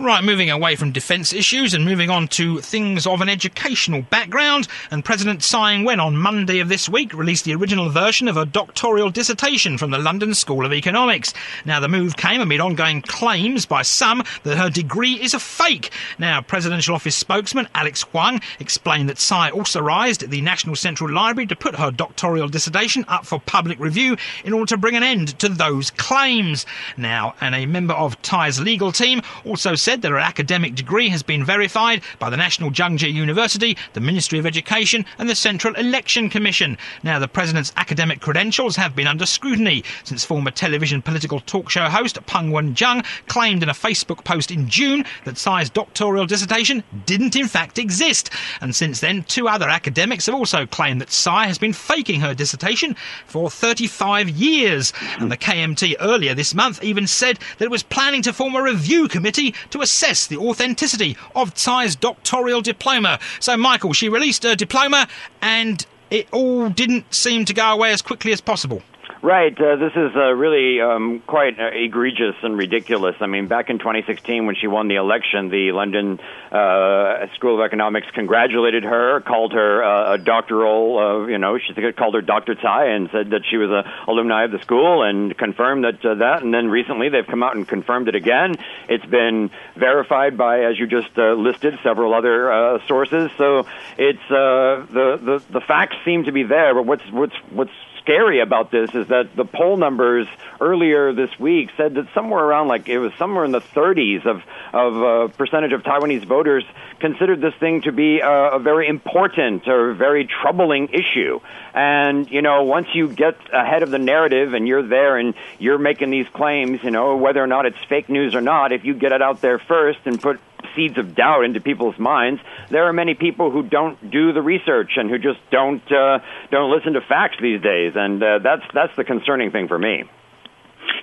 Right, 0.00 0.22
moving 0.22 0.48
away 0.48 0.76
from 0.76 0.92
defence 0.92 1.32
issues 1.32 1.74
and 1.74 1.84
moving 1.84 2.08
on 2.08 2.28
to 2.28 2.60
things 2.60 3.04
of 3.04 3.20
an 3.20 3.28
educational 3.28 4.02
background, 4.02 4.68
and 4.92 5.04
President 5.04 5.42
Tsai 5.42 5.74
Ing-wen 5.74 5.98
on 5.98 6.16
Monday 6.16 6.60
of 6.60 6.68
this 6.68 6.88
week 6.88 7.12
released 7.12 7.44
the 7.44 7.56
original 7.56 7.90
version 7.90 8.28
of 8.28 8.36
a 8.36 8.46
doctoral 8.46 9.10
dissertation 9.10 9.76
from 9.76 9.90
the 9.90 9.98
London 9.98 10.34
School 10.34 10.64
of 10.64 10.72
Economics. 10.72 11.34
Now, 11.64 11.80
the 11.80 11.88
move 11.88 12.16
came 12.16 12.40
amid 12.40 12.60
ongoing 12.60 13.02
claims 13.02 13.66
by 13.66 13.82
some 13.82 14.22
that 14.44 14.56
her 14.56 14.70
degree 14.70 15.14
is 15.14 15.34
a 15.34 15.40
fake. 15.40 15.90
Now, 16.16 16.42
Presidential 16.42 16.94
Office 16.94 17.16
spokesman 17.16 17.66
Alex 17.74 18.02
Huang 18.02 18.40
explained 18.60 19.08
that 19.08 19.18
Tsai 19.18 19.50
authorised 19.50 20.30
the 20.30 20.42
National 20.42 20.76
Central 20.76 21.12
Library 21.12 21.48
to 21.48 21.56
put 21.56 21.74
her 21.74 21.90
doctoral 21.90 22.46
dissertation 22.46 23.04
up 23.08 23.26
for 23.26 23.40
public 23.40 23.80
review 23.80 24.16
in 24.44 24.52
order 24.52 24.66
to 24.66 24.76
bring 24.76 24.94
an 24.94 25.02
end 25.02 25.36
to 25.40 25.48
those 25.48 25.90
claims. 25.90 26.66
Now, 26.96 27.34
and 27.40 27.56
a 27.56 27.66
member 27.66 27.94
of 27.94 28.22
Tsai's 28.22 28.60
legal 28.60 28.92
team 28.92 29.22
also 29.44 29.74
said 29.88 30.02
that 30.02 30.10
her 30.10 30.18
academic 30.18 30.74
degree 30.74 31.08
has 31.08 31.22
been 31.22 31.42
verified 31.42 32.02
by 32.18 32.28
the 32.28 32.36
National 32.36 32.70
Chengchi 32.70 33.10
University, 33.10 33.74
the 33.94 34.00
Ministry 34.00 34.38
of 34.38 34.44
Education, 34.44 35.06
and 35.16 35.30
the 35.30 35.34
Central 35.34 35.74
Election 35.76 36.28
Commission. 36.28 36.76
Now, 37.02 37.18
the 37.18 37.26
president's 37.26 37.72
academic 37.74 38.20
credentials 38.20 38.76
have 38.76 38.94
been 38.94 39.06
under 39.06 39.24
scrutiny 39.24 39.84
since 40.04 40.26
former 40.26 40.50
television 40.50 41.00
political 41.00 41.40
talk 41.40 41.70
show 41.70 41.88
host 41.88 42.18
Peng 42.26 42.50
Wen-cheng 42.50 43.02
claimed 43.28 43.62
in 43.62 43.70
a 43.70 43.72
Facebook 43.72 44.24
post 44.24 44.50
in 44.50 44.68
June 44.68 45.06
that 45.24 45.38
Tsai's 45.38 45.70
doctoral 45.70 46.26
dissertation 46.26 46.84
didn't 47.06 47.34
in 47.34 47.48
fact 47.48 47.78
exist. 47.78 48.28
And 48.60 48.76
since 48.76 49.00
then, 49.00 49.22
two 49.22 49.48
other 49.48 49.70
academics 49.70 50.26
have 50.26 50.34
also 50.34 50.66
claimed 50.66 51.00
that 51.00 51.08
Tsai 51.08 51.46
has 51.46 51.56
been 51.56 51.72
faking 51.72 52.20
her 52.20 52.34
dissertation 52.34 52.94
for 53.24 53.48
35 53.48 54.28
years. 54.28 54.92
And 55.18 55.32
the 55.32 55.38
KMT 55.38 55.94
earlier 55.98 56.34
this 56.34 56.54
month 56.54 56.84
even 56.84 57.06
said 57.06 57.38
that 57.56 57.64
it 57.64 57.70
was 57.70 57.82
planning 57.82 58.20
to 58.20 58.34
form 58.34 58.54
a 58.54 58.62
review 58.62 59.08
committee 59.08 59.54
to 59.70 59.77
assess 59.80 60.26
the 60.26 60.36
authenticity 60.36 61.16
of 61.34 61.54
Tsai's 61.54 61.96
doctoral 61.96 62.60
diploma. 62.60 63.18
So, 63.40 63.56
Michael, 63.56 63.92
she 63.92 64.08
released 64.08 64.42
her 64.42 64.54
diploma 64.54 65.08
and 65.42 65.84
it 66.10 66.28
all 66.32 66.68
didn't 66.68 67.12
seem 67.14 67.44
to 67.44 67.54
go 67.54 67.72
away 67.72 67.92
as 67.92 68.02
quickly 68.02 68.32
as 68.32 68.40
possible. 68.40 68.82
Right. 69.20 69.60
Uh, 69.60 69.74
this 69.74 69.92
is 69.96 70.14
uh, 70.14 70.32
really 70.32 70.80
um, 70.80 71.20
quite 71.26 71.58
uh, 71.58 71.70
egregious 71.72 72.36
and 72.42 72.56
ridiculous. 72.56 73.16
I 73.20 73.26
mean, 73.26 73.48
back 73.48 73.68
in 73.68 73.80
2016, 73.80 74.46
when 74.46 74.54
she 74.54 74.68
won 74.68 74.86
the 74.86 74.94
election, 74.94 75.48
the 75.48 75.72
London 75.72 76.20
uh, 76.52 77.26
School 77.34 77.58
of 77.58 77.66
Economics 77.66 78.06
congratulated 78.14 78.84
her, 78.84 79.20
called 79.20 79.54
her 79.54 79.82
uh, 79.82 80.14
a 80.14 80.18
doctoral, 80.18 80.98
uh, 80.98 81.26
you 81.26 81.38
know, 81.38 81.58
she 81.58 81.74
called 81.92 82.14
her 82.14 82.22
Dr. 82.22 82.54
Tsai 82.54 82.90
and 82.90 83.10
said 83.10 83.30
that 83.30 83.42
she 83.50 83.56
was 83.56 83.70
a 83.70 83.90
alumni 84.08 84.44
of 84.44 84.52
the 84.52 84.60
school 84.60 85.02
and 85.02 85.36
confirmed 85.36 85.82
that 85.82 86.00
that. 86.02 86.44
And 86.44 86.54
then 86.54 86.68
recently, 86.68 87.08
they've 87.08 87.26
come 87.26 87.42
out 87.42 87.56
and 87.56 87.66
confirmed 87.66 88.06
it 88.06 88.14
again. 88.14 88.54
It's 88.88 89.06
been 89.06 89.50
verified 89.74 90.38
by, 90.38 90.60
as 90.60 90.78
you 90.78 90.86
just 90.86 91.16
listed, 91.16 91.76
several 91.82 92.14
other 92.14 92.80
sources. 92.86 93.32
So 93.36 93.66
it's 93.98 94.28
the 94.28 94.86
the 94.88 95.42
the 95.50 95.60
facts 95.60 95.96
seem 96.04 96.24
to 96.24 96.32
be 96.32 96.44
there. 96.44 96.72
But 96.72 96.86
what's 96.86 97.10
what's 97.10 97.36
what's 97.50 97.72
scary 98.08 98.40
about 98.40 98.70
this 98.70 98.88
is 98.94 99.06
that 99.08 99.36
the 99.36 99.44
poll 99.44 99.76
numbers 99.76 100.26
earlier 100.62 101.12
this 101.12 101.30
week 101.38 101.68
said 101.76 101.94
that 101.94 102.06
somewhere 102.14 102.42
around 102.42 102.66
like 102.66 102.88
it 102.88 102.98
was 102.98 103.12
somewhere 103.18 103.44
in 103.44 103.52
the 103.52 103.60
30s 103.60 104.24
of 104.24 104.42
of 104.72 105.02
uh, 105.02 105.32
percentage 105.36 105.72
of 105.72 105.82
Taiwanese 105.82 106.24
voters 106.24 106.64
considered 107.00 107.42
this 107.42 107.54
thing 107.60 107.82
to 107.82 107.92
be 107.92 108.20
a, 108.20 108.56
a 108.56 108.58
very 108.58 108.88
important 108.88 109.68
or 109.68 109.92
very 109.92 110.26
troubling 110.26 110.88
issue. 110.88 111.40
And 111.74 112.30
you 112.30 112.40
know, 112.40 112.62
once 112.62 112.88
you 112.94 113.12
get 113.12 113.36
ahead 113.52 113.82
of 113.82 113.90
the 113.90 113.98
narrative 113.98 114.54
and 114.54 114.66
you're 114.66 114.86
there 114.86 115.18
and 115.18 115.34
you're 115.58 115.78
making 115.78 116.10
these 116.10 116.26
claims, 116.32 116.82
you 116.82 116.90
know, 116.90 117.16
whether 117.16 117.42
or 117.42 117.46
not 117.46 117.66
it's 117.66 117.78
fake 117.90 118.08
news 118.08 118.34
or 118.34 118.40
not, 118.40 118.72
if 118.72 118.84
you 118.86 118.94
get 118.94 119.12
it 119.12 119.20
out 119.20 119.42
there 119.42 119.58
first 119.58 120.00
and 120.06 120.20
put 120.20 120.40
seeds 120.78 120.96
of 120.96 121.14
doubt 121.14 121.44
into 121.44 121.60
people's 121.60 121.98
minds, 121.98 122.40
there 122.70 122.84
are 122.84 122.92
many 122.92 123.14
people 123.14 123.50
who 123.50 123.62
don't 123.62 124.10
do 124.10 124.32
the 124.32 124.42
research 124.42 124.92
and 124.96 125.10
who 125.10 125.18
just 125.18 125.40
don't 125.50 125.82
uh, 125.90 126.20
don't 126.50 126.70
listen 126.70 126.92
to 126.92 127.00
facts 127.00 127.36
these 127.42 127.60
days, 127.60 127.92
and 127.96 128.22
uh, 128.22 128.38
that's 128.38 128.62
that's 128.72 128.94
the 128.96 129.04
concerning 129.04 129.50
thing 129.50 129.66
for 129.68 129.78
me. 129.78 130.04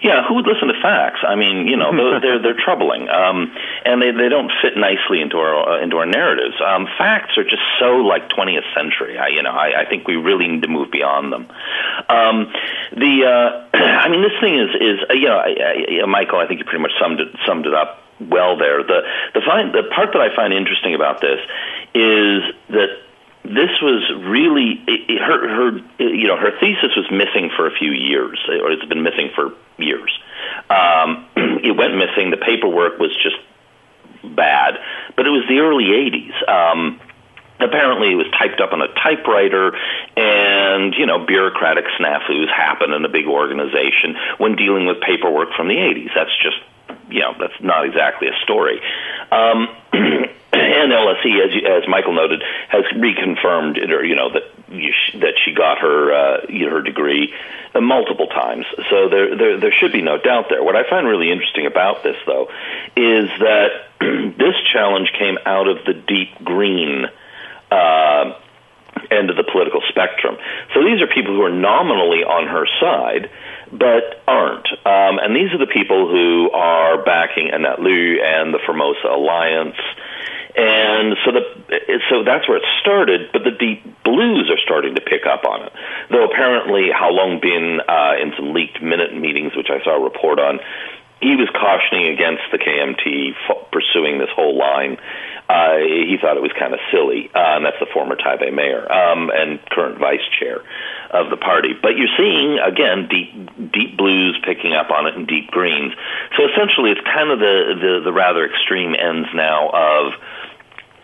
Yeah, 0.02 0.28
who 0.28 0.36
would 0.36 0.48
listen 0.48 0.68
to 0.68 0.82
facts? 0.82 1.20
I 1.28 1.36
mean, 1.36 1.68
you 1.68 1.78
know, 1.78 1.92
they're 2.22 2.42
they're 2.42 2.64
troubling, 2.64 3.10
um, 3.10 3.52
and 3.86 4.02
they 4.02 4.12
they 4.12 4.30
don't 4.30 4.52
fit 4.62 4.78
nicely 4.78 5.22
into 5.22 5.38
our 5.38 5.70
uh, 5.70 5.84
into 5.84 5.98
our 5.98 6.06
narratives. 6.06 6.56
Um, 6.66 6.88
facts 6.98 7.38
are 7.38 7.44
just 7.44 7.64
so 7.80 7.98
like 7.98 8.30
20th 8.30 8.66
century. 8.74 9.18
I, 9.18 9.28
you 9.28 9.44
know, 9.44 9.52
I, 9.52 9.82
I 9.82 9.90
think 9.90 10.08
we 10.08 10.16
really 10.16 10.48
need 10.48 10.64
to 10.64 10.70
move 10.70 10.92
beyond 10.92 11.34
them. 11.34 11.48
Um, 12.10 12.54
the 12.96 13.14
uh, 13.26 13.78
I 13.78 14.10
mean, 14.10 14.22
this 14.22 14.38
thing 14.40 14.56
is 14.56 14.70
is 14.80 15.00
uh, 15.10 15.14
you 15.14 15.28
know, 15.28 15.38
I, 15.38 16.02
I, 16.02 16.06
Michael. 16.06 16.40
I 16.40 16.48
think 16.48 16.60
you 16.60 16.66
pretty 16.66 16.82
much 16.82 16.94
summed 17.00 17.20
it 17.20 17.30
summed 17.46 17.66
it 17.66 17.74
up 17.74 18.05
well 18.20 18.58
there. 18.58 18.84
The 18.84 19.02
the 19.34 19.42
find 19.42 19.74
the 19.74 19.84
part 19.94 20.14
that 20.14 20.22
I 20.22 20.36
find 20.36 20.54
interesting 20.54 20.96
about 20.96 21.22
this 21.22 21.40
is 21.94 22.44
that 22.70 22.90
this 23.44 23.70
was 23.82 24.02
really 24.26 24.82
it, 24.88 25.22
her 25.22 25.50
her 25.50 25.78
you 26.00 26.28
know 26.28 26.38
her 26.38 26.52
thesis 26.60 26.96
was 26.96 27.10
missing 27.12 27.52
for 27.56 27.68
a 27.68 27.72
few 27.72 27.92
years 27.92 28.40
or 28.48 28.72
it's 28.72 28.86
been 28.86 29.04
missing 29.04 29.30
for 29.36 29.54
years. 29.78 30.12
Um, 30.70 31.28
it 31.36 31.76
went 31.76 31.96
missing. 31.96 32.32
The 32.32 32.38
paperwork 32.38 33.00
was 33.00 33.16
just 33.22 33.38
bad. 34.36 34.80
But 35.16 35.28
it 35.28 35.30
was 35.30 35.46
the 35.48 35.60
early 35.60 35.86
80s 35.86 36.50
um, 36.50 37.00
apparently 37.60 38.12
it 38.12 38.16
was 38.16 38.28
typed 38.38 38.60
up 38.60 38.74
on 38.74 38.82
a 38.82 38.88
typewriter 38.96 39.78
and 40.18 40.94
you 40.96 41.06
know 41.06 41.26
bureaucratic 41.26 41.86
snafus 42.00 42.50
happen 42.50 42.92
in 42.92 43.06
a 43.06 43.10
big 43.10 43.28
organization 43.28 44.16
when 44.38 44.56
dealing 44.56 44.86
with 44.86 45.00
paperwork 45.02 45.54
from 45.56 45.68
the 45.68 45.76
80s 45.76 46.10
that's 46.14 46.36
just 46.42 46.58
you 47.10 47.22
know 47.22 47.34
that's 47.40 47.62
not 47.62 47.86
exactly 47.86 48.28
a 48.28 48.36
story 48.44 48.82
um, 49.32 49.68
and 50.56 50.92
LSE, 50.92 51.46
as, 51.46 51.84
as 51.84 51.90
Michael 51.90 52.14
noted, 52.14 52.44
has 52.70 52.86
reconfirmed 52.96 53.78
it, 53.78 53.92
or 53.92 54.04
you 54.04 54.16
know 54.16 54.32
that 54.32 54.44
you 54.70 54.92
sh- 54.92 55.18
that 55.20 55.34
she 55.44 55.54
got 55.54 55.80
her 55.80 56.14
uh, 56.14 56.48
her 56.48 56.82
degree 56.82 57.34
uh, 57.74 57.82
multiple 57.82 58.28
times. 58.28 58.66
So 58.90 59.10
there, 59.10 59.36
there 59.36 59.60
there 59.60 59.72
should 59.72 59.92
be 59.92 60.02
no 60.02 60.18
doubt 60.18 60.46
there. 60.50 60.64
What 60.64 60.76
I 60.76 60.90
find 60.90 61.08
really 61.08 61.32
interesting 61.32 61.66
about 61.66 62.04
this, 62.04 62.16
though, 62.26 62.48
is 62.96 63.30
that 63.40 63.70
this 64.00 64.56
challenge 64.72 65.12
came 65.18 65.38
out 65.46 65.68
of 65.68 65.86
the 65.86 65.94
deep 65.94 66.44
green. 66.44 67.06
Uh, 67.72 68.40
end 69.16 69.30
of 69.30 69.38
the 69.38 69.44
political 69.44 69.82
spectrum. 69.90 70.38
So 70.74 70.84
these 70.84 71.02
are 71.02 71.08
people 71.08 71.34
who 71.34 71.42
are 71.44 71.54
nominally 71.54 72.24
on 72.24 72.48
her 72.48 72.68
side, 72.80 73.30
but 73.72 74.22
aren't. 74.28 74.68
Um, 74.86 75.20
and 75.24 75.36
these 75.36 75.52
are 75.54 75.60
the 75.60 75.72
people 75.72 76.08
who 76.08 76.52
are 76.52 77.04
backing 77.04 77.50
Annette 77.52 77.80
Lu 77.80 78.20
and 78.22 78.54
the 78.54 78.60
Formosa 78.66 79.08
Alliance 79.08 79.80
and 80.56 81.18
so 81.26 81.32
the 81.36 81.44
so 82.10 82.24
that's 82.24 82.48
where 82.48 82.58
it 82.58 82.64
started. 82.80 83.30
But 83.34 83.44
the 83.44 83.52
deep 83.52 83.84
blues 84.04 84.50
are 84.50 84.60
starting 84.64 84.96
to 84.96 85.02
pick 85.02 85.26
up 85.28 85.44
on 85.44 85.64
it. 85.68 85.74
Though 86.10 86.24
apparently, 86.24 86.92
Hau 86.96 87.12
Lung-bin 87.12 87.82
uh, 87.84 88.14
in 88.22 88.32
some 88.38 88.54
leaked 88.54 88.82
minute 88.82 89.14
meetings, 89.14 89.52
which 89.56 89.68
I 89.70 89.84
saw 89.84 90.00
a 90.00 90.04
report 90.04 90.40
on, 90.40 90.60
he 91.22 91.36
was 91.36 91.50
cautioning 91.54 92.14
against 92.14 92.44
the 92.52 92.58
KMT 92.58 93.34
f- 93.50 93.72
pursuing 93.72 94.20
this 94.20 94.30
whole 94.36 94.58
line. 94.58 94.98
Uh, 95.48 95.78
he 95.78 96.18
thought 96.20 96.38
it 96.38 96.42
was 96.42 96.52
kind 96.58 96.74
of 96.74 96.80
silly, 96.92 97.30
uh, 97.36 97.56
and 97.56 97.66
that's 97.66 97.80
the 97.80 97.86
former 97.94 98.16
Taipei 98.16 98.54
mayor 98.54 98.92
um, 98.92 99.30
and 99.30 99.64
current 99.70 100.00
vice 100.00 100.26
chair 100.40 100.62
of 101.12 101.30
the 101.30 101.38
party. 101.38 101.74
But 101.80 101.98
you're 101.98 102.12
seeing 102.18 102.58
again 102.60 103.08
deep 103.08 103.72
deep 103.72 103.96
blues 103.96 104.40
picking 104.44 104.74
up 104.74 104.90
on 104.90 105.06
it 105.06 105.16
and 105.16 105.28
deep 105.28 105.52
greens. 105.52 105.94
So 106.36 106.50
essentially, 106.50 106.92
it's 106.92 107.06
kind 107.06 107.30
of 107.30 107.40
the 107.40 107.78
the, 107.80 108.02
the 108.06 108.14
rather 108.14 108.44
extreme 108.44 108.96
ends 108.96 109.30
now 109.36 109.70
of 109.70 110.14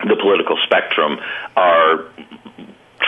the 0.08 0.16
political 0.16 0.58
spectrum 0.64 1.18
are 1.56 2.04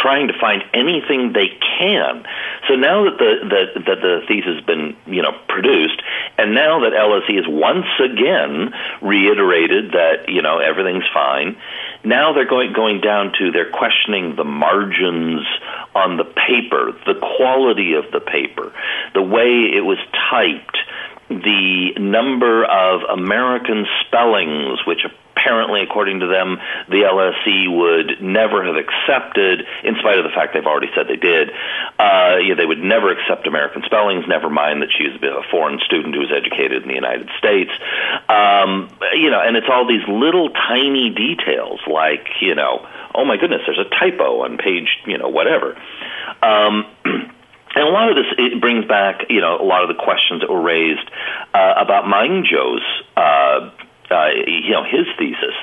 trying 0.01 0.29
to 0.29 0.35
find 0.39 0.63
anything 0.73 1.33
they 1.33 1.49
can. 1.79 2.25
So 2.69 2.75
now 2.75 3.05
that 3.05 3.19
the 3.19 3.49
that, 3.49 3.85
that 3.87 4.01
the 4.01 4.23
thesis 4.27 4.57
has 4.57 4.65
been 4.65 4.97
you 5.07 5.23
know 5.23 5.33
produced, 5.49 6.01
and 6.39 6.55
now 6.55 6.81
that 6.81 6.93
LSE 6.93 7.37
has 7.37 7.47
once 7.49 7.87
again 8.01 8.73
reiterated 9.03 9.93
that 9.93 10.29
you 10.29 10.43
know 10.43 10.59
everything's 10.59 11.09
fine, 11.13 11.57
now 12.05 12.33
they're 12.33 12.49
going 12.49 12.73
going 12.73 13.01
down 13.01 13.33
to 13.39 13.51
they're 13.51 13.71
questioning 13.71 14.37
the 14.37 14.45
margins 14.45 15.47
on 15.95 16.17
the 16.17 16.25
paper, 16.25 16.93
the 17.07 17.19
quality 17.37 17.95
of 17.95 18.11
the 18.13 18.21
paper, 18.21 18.73
the 19.15 19.23
way 19.23 19.71
it 19.75 19.85
was 19.85 19.99
typed 20.31 20.77
the 21.29 21.95
number 21.99 22.65
of 22.65 23.03
American 23.11 23.87
spellings, 24.01 24.79
which 24.87 25.05
apparently, 25.45 25.83
according 25.83 26.21
to 26.21 26.27
them, 26.27 26.59
the 26.89 27.05
LSE 27.05 27.69
would 27.69 28.23
never 28.23 28.65
have 28.65 28.77
accepted, 28.77 29.61
in 29.85 29.95
spite 30.01 30.19
of 30.19 30.25
the 30.25 30.31
fact 30.31 30.55
they've 30.55 30.65
already 30.65 30.89
said 30.95 31.07
they 31.07 31.17
did. 31.17 31.51
Uh, 31.99 32.41
yeah, 32.41 32.55
they 32.57 32.65
would 32.65 32.83
never 32.83 33.13
accept 33.13 33.47
American 33.47 33.83
spellings, 33.85 34.25
never 34.27 34.49
mind 34.49 34.83
that 34.83 34.89
she's 34.97 35.13
a 35.23 35.43
foreign 35.51 35.79
student 35.85 36.15
who 36.15 36.21
was 36.21 36.33
educated 36.33 36.83
in 36.83 36.89
the 36.89 36.95
United 36.95 37.29
States. 37.39 37.71
Um, 38.29 38.89
you 39.13 39.31
know, 39.31 39.41
and 39.41 39.57
it's 39.57 39.69
all 39.71 39.87
these 39.87 40.07
little 40.09 40.49
tiny 40.51 41.11
details 41.11 41.81
like, 41.87 42.27
you 42.41 42.55
know, 42.55 42.87
oh 43.15 43.25
my 43.25 43.37
goodness, 43.37 43.61
there's 43.67 43.79
a 43.79 43.91
typo 43.91 44.45
on 44.45 44.57
page, 44.57 44.89
you 45.07 45.19
know, 45.19 45.29
whatever. 45.29 45.77
Um, 46.43 46.87
And 47.77 47.83
a 47.83 47.91
lot 47.91 48.09
of 48.09 48.15
this 48.15 48.27
it 48.39 48.61
brings 48.61 48.85
back, 48.87 49.23
you 49.31 49.41
know, 49.41 49.59
a 49.61 49.67
lot 49.67 49.83
of 49.83 49.89
the 49.89 50.01
questions 50.01 50.43
that 50.43 50.49
were 50.49 50.63
raised 50.63 51.11
uh, 51.53 51.75
about 51.77 52.07
Ma 52.07 52.23
Ying-jeou's, 52.23 52.87
uh, 53.17 53.71
uh, 54.15 54.31
you 54.47 54.71
know, 54.71 54.85
his 54.85 55.07
thesis. 55.19 55.55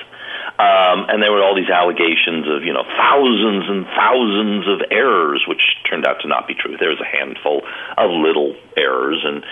Um, 0.58 1.06
and 1.08 1.22
there 1.22 1.32
were 1.32 1.42
all 1.42 1.56
these 1.56 1.70
allegations 1.70 2.46
of, 2.46 2.62
you 2.62 2.72
know, 2.72 2.84
thousands 2.84 3.64
and 3.68 3.86
thousands 3.86 4.68
of 4.68 4.82
errors, 4.90 5.42
which 5.48 5.62
turned 5.88 6.06
out 6.06 6.20
to 6.20 6.28
not 6.28 6.46
be 6.46 6.54
true. 6.54 6.76
There 6.76 6.90
was 6.90 7.00
a 7.00 7.08
handful 7.08 7.62
of 7.96 8.10
little 8.10 8.54
errors, 8.76 9.24
and 9.24 9.42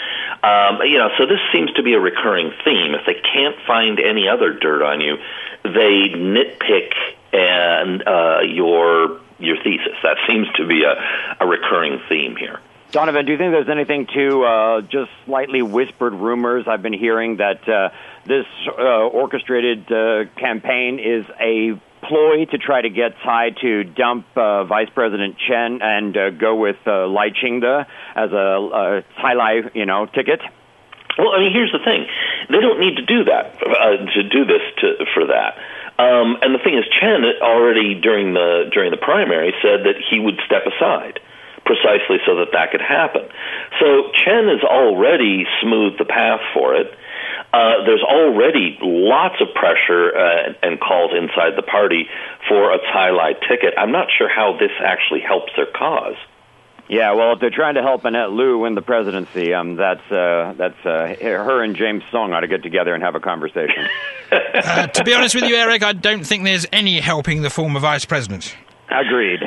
um, 0.42 0.82
you 0.86 0.98
know, 0.98 1.08
so 1.18 1.26
this 1.26 1.40
seems 1.52 1.72
to 1.74 1.82
be 1.82 1.94
a 1.94 2.00
recurring 2.00 2.52
theme. 2.64 2.94
If 2.94 3.06
they 3.06 3.14
can't 3.14 3.56
find 3.66 3.98
any 3.98 4.28
other 4.28 4.52
dirt 4.52 4.82
on 4.82 5.00
you, 5.00 5.16
they 5.64 6.12
nitpick 6.14 6.92
and 7.32 8.06
uh, 8.06 8.40
your 8.44 9.20
your 9.38 9.56
thesis. 9.62 9.96
That 10.02 10.18
seems 10.26 10.48
to 10.56 10.66
be 10.66 10.84
a, 10.84 10.94
a 11.40 11.46
recurring 11.46 12.00
theme 12.08 12.36
here. 12.36 12.60
Donovan, 12.92 13.24
do 13.24 13.32
you 13.32 13.38
think 13.38 13.52
there's 13.52 13.68
anything 13.68 14.06
to 14.14 14.42
uh, 14.42 14.80
just 14.80 15.10
slightly 15.24 15.62
whispered 15.62 16.12
rumors 16.12 16.66
I've 16.66 16.82
been 16.82 16.92
hearing 16.92 17.36
that 17.36 17.68
uh, 17.68 17.90
this 18.26 18.46
uh, 18.66 19.06
orchestrated 19.06 19.90
uh, 19.92 20.24
campaign 20.36 20.98
is 20.98 21.24
a 21.38 21.80
ploy 22.02 22.46
to 22.46 22.58
try 22.58 22.82
to 22.82 22.90
get 22.90 23.14
Tsai 23.22 23.50
to 23.60 23.84
dump 23.84 24.26
uh, 24.36 24.64
Vice 24.64 24.88
President 24.92 25.36
Chen 25.38 25.78
and 25.80 26.16
uh, 26.16 26.30
go 26.30 26.56
with 26.56 26.76
uh, 26.84 27.06
Lai 27.06 27.30
Ching-te 27.30 27.86
as 28.16 28.32
a 28.32 28.36
uh, 28.36 29.02
Tsai 29.20 29.34
Lai, 29.34 29.62
you 29.74 29.86
know, 29.86 30.06
ticket? 30.06 30.40
Well, 31.16 31.30
I 31.30 31.38
mean, 31.38 31.52
here's 31.52 31.72
the 31.72 31.84
thing: 31.84 32.06
they 32.48 32.60
don't 32.60 32.80
need 32.80 32.96
to 32.96 33.06
do 33.06 33.24
that 33.24 33.54
uh, 33.62 34.02
to 34.14 34.22
do 34.28 34.44
this 34.46 34.62
to, 34.78 35.04
for 35.14 35.26
that. 35.26 35.58
Um, 36.02 36.38
and 36.42 36.54
the 36.54 36.58
thing 36.64 36.78
is, 36.78 36.84
Chen 36.98 37.22
already 37.42 38.00
during 38.00 38.32
the 38.32 38.70
during 38.72 38.90
the 38.90 38.96
primary 38.96 39.54
said 39.62 39.84
that 39.84 39.94
he 40.10 40.18
would 40.18 40.40
step 40.46 40.66
aside 40.66 41.20
precisely 41.70 42.18
so 42.26 42.42
that 42.42 42.50
that 42.50 42.72
could 42.72 42.82
happen. 42.82 43.22
So 43.78 44.10
Chen 44.18 44.50
has 44.50 44.66
already 44.66 45.46
smoothed 45.62 46.02
the 46.02 46.04
path 46.04 46.40
for 46.52 46.74
it. 46.74 46.90
Uh, 47.52 47.86
there's 47.86 48.02
already 48.02 48.78
lots 48.82 49.36
of 49.40 49.54
pressure 49.54 50.10
uh, 50.10 50.54
and 50.62 50.80
calls 50.80 51.12
inside 51.14 51.54
the 51.56 51.62
party 51.62 52.08
for 52.48 52.74
a 52.74 52.78
Tsai 52.78 53.10
Lai 53.10 53.34
ticket. 53.48 53.74
I'm 53.78 53.92
not 53.92 54.08
sure 54.16 54.28
how 54.28 54.58
this 54.58 54.70
actually 54.82 55.20
helps 55.20 55.52
their 55.56 55.66
cause. 55.66 56.16
Yeah, 56.88 57.12
well, 57.12 57.34
if 57.34 57.40
they're 57.40 57.50
trying 57.50 57.74
to 57.74 57.82
help 57.82 58.04
Annette 58.04 58.32
Lu 58.32 58.58
win 58.58 58.74
the 58.74 58.82
presidency, 58.82 59.54
um, 59.54 59.76
that's 59.76 60.02
uh, 60.10 60.54
that's 60.58 60.84
uh, 60.84 61.14
her 61.20 61.62
and 61.62 61.76
James 61.76 62.02
Soong 62.12 62.34
ought 62.34 62.40
to 62.40 62.48
get 62.48 62.64
together 62.64 62.94
and 62.94 63.02
have 63.04 63.14
a 63.14 63.20
conversation. 63.20 63.86
uh, 64.32 64.88
to 64.88 65.04
be 65.04 65.14
honest 65.14 65.36
with 65.36 65.44
you, 65.44 65.54
Eric, 65.54 65.84
I 65.84 65.92
don't 65.92 66.26
think 66.26 66.42
there's 66.42 66.66
any 66.72 66.98
helping 66.98 67.42
the 67.42 67.50
former 67.50 67.78
vice 67.78 68.04
president. 68.04 68.56
Agreed. 68.88 69.38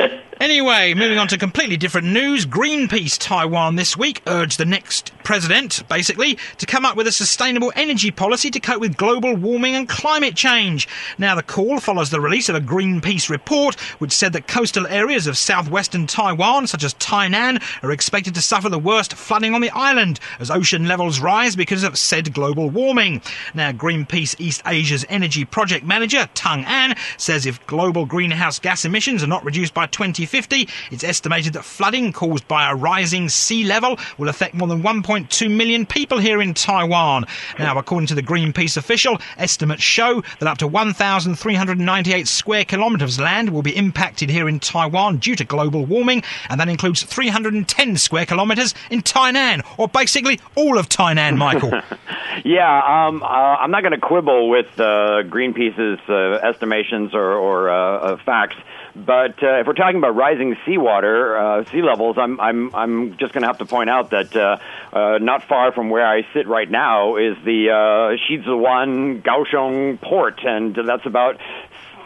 Anyway, 0.40 0.94
moving 0.94 1.18
on 1.18 1.28
to 1.28 1.36
completely 1.36 1.76
different 1.76 2.06
news. 2.06 2.46
Greenpeace 2.46 3.18
Taiwan 3.18 3.76
this 3.76 3.94
week 3.94 4.22
urged 4.26 4.56
the 4.56 4.64
next 4.64 5.12
president, 5.22 5.86
basically, 5.86 6.38
to 6.56 6.64
come 6.64 6.86
up 6.86 6.96
with 6.96 7.06
a 7.06 7.12
sustainable 7.12 7.70
energy 7.76 8.10
policy 8.10 8.50
to 8.50 8.58
cope 8.58 8.80
with 8.80 8.96
global 8.96 9.36
warming 9.36 9.74
and 9.74 9.86
climate 9.86 10.34
change. 10.34 10.88
Now, 11.18 11.34
the 11.34 11.42
call 11.42 11.78
follows 11.78 12.08
the 12.08 12.22
release 12.22 12.48
of 12.48 12.54
a 12.54 12.60
Greenpeace 12.60 13.28
report 13.28 13.78
which 14.00 14.12
said 14.12 14.32
that 14.32 14.48
coastal 14.48 14.86
areas 14.86 15.26
of 15.26 15.36
southwestern 15.36 16.06
Taiwan, 16.06 16.66
such 16.66 16.84
as 16.84 16.94
Tainan, 16.94 17.62
are 17.82 17.92
expected 17.92 18.34
to 18.34 18.40
suffer 18.40 18.70
the 18.70 18.78
worst 18.78 19.12
flooding 19.12 19.54
on 19.54 19.60
the 19.60 19.68
island 19.68 20.20
as 20.38 20.50
ocean 20.50 20.88
levels 20.88 21.20
rise 21.20 21.54
because 21.54 21.84
of 21.84 21.98
said 21.98 22.32
global 22.32 22.70
warming. 22.70 23.20
Now, 23.52 23.72
Greenpeace 23.72 24.40
East 24.40 24.62
Asia's 24.64 25.04
energy 25.10 25.44
project 25.44 25.84
manager, 25.84 26.30
Tung 26.32 26.64
An, 26.64 26.96
says 27.18 27.44
if 27.44 27.64
global 27.66 28.06
greenhouse 28.06 28.58
gas 28.58 28.86
emissions 28.86 29.22
are 29.22 29.26
not 29.26 29.44
reduced 29.44 29.74
by 29.74 29.84
20 29.84 30.29
2050. 30.30 30.68
It's 30.94 31.04
estimated 31.04 31.54
that 31.54 31.64
flooding 31.64 32.12
caused 32.12 32.46
by 32.46 32.70
a 32.70 32.74
rising 32.74 33.28
sea 33.28 33.64
level 33.64 33.98
will 34.18 34.28
affect 34.28 34.54
more 34.54 34.68
than 34.68 34.82
1.2 34.82 35.50
million 35.50 35.86
people 35.86 36.18
here 36.18 36.40
in 36.40 36.54
Taiwan. 36.54 37.26
Now, 37.58 37.78
according 37.78 38.06
to 38.08 38.14
the 38.14 38.22
Greenpeace 38.22 38.76
official, 38.76 39.18
estimates 39.36 39.82
show 39.82 40.22
that 40.38 40.48
up 40.48 40.58
to 40.58 40.68
1,398 40.68 42.28
square 42.28 42.64
kilometres 42.64 43.18
of 43.18 43.24
land 43.24 43.50
will 43.50 43.62
be 43.62 43.76
impacted 43.76 44.30
here 44.30 44.48
in 44.48 44.60
Taiwan 44.60 45.18
due 45.18 45.36
to 45.36 45.44
global 45.44 45.84
warming, 45.84 46.22
and 46.48 46.60
that 46.60 46.68
includes 46.68 47.02
310 47.02 47.96
square 47.96 48.26
kilometres 48.26 48.74
in 48.90 49.02
Tainan, 49.02 49.62
or 49.78 49.88
basically 49.88 50.40
all 50.54 50.78
of 50.78 50.88
Tainan, 50.88 51.36
Michael. 51.36 51.70
yeah, 52.44 53.06
um, 53.06 53.22
uh, 53.22 53.26
I'm 53.26 53.70
not 53.70 53.82
going 53.82 53.92
to 53.92 54.00
quibble 54.00 54.48
with 54.48 54.68
uh, 54.78 55.22
Greenpeace's 55.24 56.00
uh, 56.08 56.46
estimations 56.46 57.14
or, 57.14 57.34
or 57.34 57.70
uh, 57.70 58.16
facts. 58.24 58.56
But 58.94 59.42
uh, 59.42 59.60
if 59.60 59.66
we're 59.66 59.74
talking 59.74 59.98
about 59.98 60.16
rising 60.16 60.56
seawater, 60.66 61.36
uh, 61.36 61.64
sea 61.70 61.82
levels, 61.82 62.16
I'm 62.18 62.40
I'm 62.40 62.74
I'm 62.74 63.16
just 63.18 63.32
going 63.32 63.42
to 63.42 63.46
have 63.46 63.58
to 63.58 63.66
point 63.66 63.88
out 63.88 64.10
that 64.10 64.34
uh, 64.34 64.58
uh, 64.92 65.18
not 65.18 65.44
far 65.44 65.72
from 65.72 65.90
where 65.90 66.06
I 66.06 66.26
sit 66.34 66.48
right 66.48 66.68
now 66.68 67.16
is 67.16 67.36
the 67.44 67.70
uh, 67.70 68.16
Shizuan 68.28 69.22
Kaohsiung 69.22 70.00
port, 70.00 70.40
and 70.44 70.74
that's 70.74 71.06
about 71.06 71.36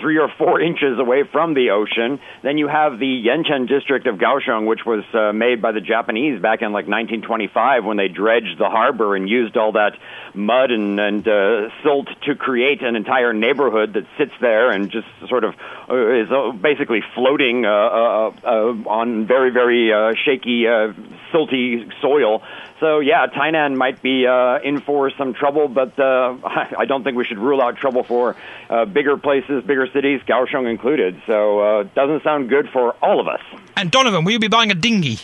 three 0.05 0.19
or 0.19 0.29
four 0.37 0.61
inches 0.71 0.99
away 0.99 1.23
from 1.33 1.55
the 1.55 1.71
ocean. 1.71 2.21
Then 2.43 2.59
you 2.59 2.69
have 2.69 2.99
the 2.99 3.25
Yancheng 3.25 3.67
district 3.67 4.07
of 4.07 4.17
Kaohsiung, 4.17 4.67
which 4.67 4.85
was 4.85 5.03
uh, 5.15 5.33
made 5.33 5.63
by 5.63 5.73
the 5.73 5.81
Japanese 5.81 6.41
back 6.43 6.61
in 6.61 6.73
like 6.73 6.87
1925 6.87 7.85
when 7.85 7.97
they 7.97 8.09
dredged 8.09 8.59
the 8.59 8.69
harbor 8.69 9.17
and 9.17 9.29
used 9.29 9.57
all 9.57 9.73
that 9.73 9.97
mud 10.35 10.71
and, 10.71 11.01
and 11.01 11.27
uh, 11.27 11.71
silt 11.83 12.09
to 12.27 12.35
create 12.35 12.83
an 12.83 12.97
entire 12.97 13.33
neighborhood 13.33 13.95
that 13.95 14.05
sits 14.19 14.33
there 14.43 14.71
and 14.71 14.91
just 14.91 15.07
sort 15.29 15.45
of 15.45 15.55
uh, 15.89 16.21
is 16.21 16.29
uh, 16.31 16.53
basically 16.53 17.01
floating 17.15 17.65
uh, 17.65 17.71
uh, 17.71 18.33
uh, 18.45 18.51
on 18.89 19.27
very, 19.27 19.51
very 19.51 19.93
uh, 19.93 20.13
shaky, 20.25 20.67
uh, 20.67 20.93
silty 21.33 21.91
soil. 22.03 22.43
So 22.81 23.01
yeah, 23.01 23.27
Tainan 23.27 23.77
might 23.77 24.03
be 24.03 24.27
uh, 24.27 24.59
in 24.63 24.81
for 24.81 25.11
some 25.17 25.35
trouble, 25.35 25.69
but 25.69 25.99
uh, 25.99 26.37
I 26.45 26.85
don't 26.87 27.05
think 27.05 27.17
we 27.17 27.25
should 27.25 27.39
rule 27.39 27.61
out 27.63 27.77
trouble 27.77 28.03
for 28.03 28.37
uh, 28.69 28.85
bigger 28.85 29.17
places, 29.17 29.63
bigger 29.65 29.87
cities, 29.93 30.21
Kaohsiung 30.27 30.69
included. 30.69 31.21
So 31.27 31.61
uh, 31.61 31.83
doesn't 31.95 32.23
sound 32.25 32.49
good 32.49 32.69
for 32.73 32.93
all 33.03 33.21
of 33.21 33.29
us. 33.29 33.41
And 33.77 33.91
Donovan, 33.91 34.25
will 34.25 34.33
you 34.33 34.39
be 34.39 34.49
buying 34.49 34.71
a 34.71 34.75
dinghy? 34.75 35.19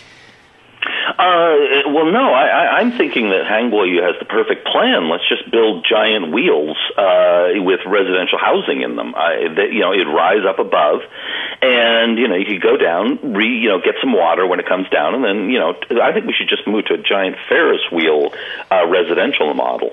Uh, 0.82 1.92
well, 1.92 2.10
no, 2.10 2.32
I, 2.32 2.46
I, 2.46 2.64
I'm 2.80 2.92
thinking 2.92 3.28
that 3.30 3.44
Han 3.46 3.70
Kuo-yu 3.70 4.00
has 4.02 4.16
the 4.18 4.24
perfect 4.24 4.66
plan. 4.66 5.10
Let's 5.10 5.28
just 5.28 5.50
build 5.50 5.84
giant 5.84 6.32
wheels 6.32 6.76
uh, 6.96 7.52
with 7.56 7.80
residential 7.84 8.38
housing 8.38 8.80
in 8.80 8.96
them. 8.96 9.14
I, 9.14 9.52
that, 9.56 9.72
you 9.72 9.80
know, 9.80 9.92
it'd 9.92 10.08
rise 10.08 10.46
up 10.48 10.58
above, 10.58 11.00
and 11.60 12.18
you 12.18 12.28
know, 12.28 12.36
you 12.36 12.46
could 12.46 12.62
go 12.62 12.76
down, 12.76 13.34
re, 13.34 13.46
you 13.46 13.68
know, 13.68 13.80
get 13.80 13.96
some 14.00 14.12
water 14.12 14.46
when 14.46 14.60
it 14.60 14.66
comes 14.66 14.88
down, 14.88 15.14
and 15.14 15.24
then 15.24 15.50
you 15.50 15.58
know, 15.58 15.76
I 16.00 16.12
think 16.12 16.26
we 16.26 16.32
should 16.32 16.48
just 16.48 16.66
move 16.66 16.86
to 16.86 16.94
a 16.94 17.02
giant 17.02 17.36
Ferris 17.48 17.82
wheel 17.92 18.32
uh, 18.70 18.86
residential 18.88 19.52
model. 19.52 19.92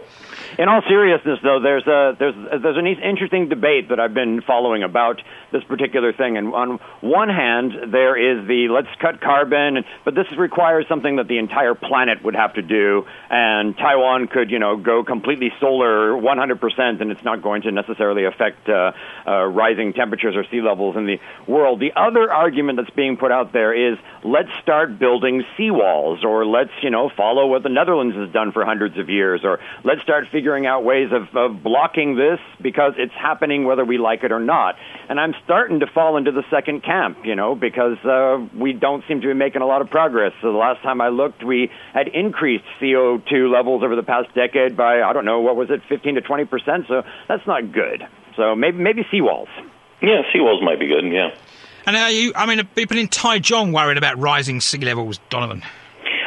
In 0.57 0.69
all 0.69 0.81
seriousness, 0.89 1.37
though, 1.43 1.59
there's 1.61 1.85
a 1.85 2.15
there's 2.17 2.33
there's 2.63 2.77
an 2.77 2.87
interesting 2.87 3.47
debate 3.47 3.89
that 3.89 3.99
I've 3.99 4.15
been 4.15 4.41
following 4.41 4.81
about 4.81 5.21
this 5.51 5.63
particular 5.63 6.13
thing. 6.13 6.35
And 6.35 6.51
on 6.51 6.79
one 7.01 7.29
hand, 7.29 7.93
there 7.93 8.17
is 8.17 8.47
the 8.47 8.67
let's 8.69 8.87
cut 8.99 9.21
carbon, 9.21 9.85
but 10.03 10.15
this 10.15 10.25
requires 10.35 10.87
something 10.89 11.17
that 11.17 11.27
the 11.27 11.37
entire 11.37 11.75
planet 11.75 12.23
would 12.23 12.33
have 12.33 12.55
to 12.55 12.63
do, 12.63 13.05
and 13.29 13.77
Taiwan 13.77 14.29
could 14.29 14.49
you 14.49 14.57
know 14.57 14.77
go 14.77 15.03
completely 15.03 15.53
solar 15.59 16.13
100%, 16.13 17.01
and 17.01 17.11
it's 17.11 17.23
not 17.23 17.43
going 17.43 17.61
to 17.61 17.71
necessarily 17.71 18.25
affect 18.25 18.67
uh, 18.67 18.93
uh, 19.27 19.43
rising 19.45 19.93
temperatures 19.93 20.35
or 20.35 20.43
sea 20.49 20.61
levels 20.61 20.95
in 20.97 21.05
the 21.05 21.19
world. 21.47 21.79
The 21.79 21.93
other 21.95 22.33
argument 22.33 22.77
that's 22.77 22.95
being 22.95 23.17
put 23.17 23.31
out 23.31 23.53
there 23.53 23.91
is 23.91 23.99
let's 24.23 24.49
start 24.63 24.97
building 24.97 25.43
seawalls, 25.55 26.23
or 26.23 26.47
let's 26.47 26.73
you 26.81 26.89
know 26.89 27.11
follow 27.15 27.45
what 27.45 27.61
the 27.61 27.69
Netherlands 27.69 28.15
has 28.15 28.31
done 28.31 28.51
for 28.51 28.65
hundreds 28.65 28.97
of 28.97 29.07
years, 29.07 29.41
or 29.43 29.59
let's 29.83 30.01
start 30.01 30.25
figuring 30.31 30.46
figuring 30.47 30.65
out 30.65 30.85
ways 30.85 31.09
of, 31.11 31.35
of 31.35 31.61
blocking 31.61 32.15
this 32.15 32.39
because 32.61 32.93
it's 32.97 33.13
happening 33.13 33.65
whether 33.65 33.83
we 33.83 33.97
like 33.97 34.23
it 34.23 34.31
or 34.31 34.39
not. 34.39 34.75
And 35.09 35.19
I'm 35.19 35.33
starting 35.43 35.81
to 35.81 35.87
fall 35.87 36.15
into 36.15 36.31
the 36.31 36.43
second 36.49 36.85
camp, 36.85 37.17
you 37.25 37.35
know, 37.35 37.53
because 37.53 37.97
uh, 38.05 38.47
we 38.57 38.71
don't 38.71 39.03
seem 39.09 39.19
to 39.19 39.27
be 39.27 39.33
making 39.33 39.61
a 39.61 39.65
lot 39.65 39.81
of 39.81 39.89
progress. 39.89 40.31
So 40.41 40.53
the 40.53 40.57
last 40.57 40.81
time 40.83 41.01
I 41.01 41.09
looked, 41.09 41.43
we 41.43 41.69
had 41.93 42.07
increased 42.07 42.63
CO2 42.79 43.51
levels 43.51 43.83
over 43.83 43.97
the 43.97 44.03
past 44.03 44.33
decade 44.35 44.77
by, 44.77 45.01
I 45.01 45.11
don't 45.11 45.25
know, 45.25 45.41
what 45.41 45.57
was 45.57 45.69
it, 45.69 45.81
15 45.89 46.15
to 46.15 46.21
20 46.21 46.45
percent. 46.45 46.85
So 46.87 47.03
that's 47.27 47.45
not 47.45 47.73
good. 47.73 48.07
So 48.37 48.55
maybe 48.55 48.77
maybe 48.77 49.03
seawalls. 49.11 49.49
Yeah, 50.01 50.21
seawalls 50.33 50.63
might 50.63 50.79
be 50.79 50.87
good. 50.87 51.11
Yeah. 51.11 51.35
And 51.85 51.97
are 51.97 52.09
you? 52.09 52.31
I 52.37 52.45
mean, 52.45 52.61
are 52.61 52.63
people 52.63 52.97
in 52.97 53.09
Taichung 53.09 53.73
worried 53.73 53.97
about 53.97 54.17
rising 54.17 54.61
sea 54.61 54.77
levels, 54.77 55.19
Donovan? 55.29 55.61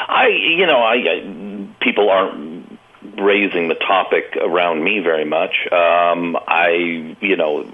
I, 0.08 0.26
you 0.26 0.66
know, 0.66 0.80
I, 0.80 0.94
I 0.96 1.68
people 1.80 2.10
aren't 2.10 2.59
raising 3.20 3.68
the 3.68 3.74
topic 3.74 4.36
around 4.40 4.82
me 4.82 5.00
very 5.00 5.24
much. 5.24 5.54
Um, 5.70 6.36
I, 6.36 7.16
you 7.20 7.36
know, 7.36 7.70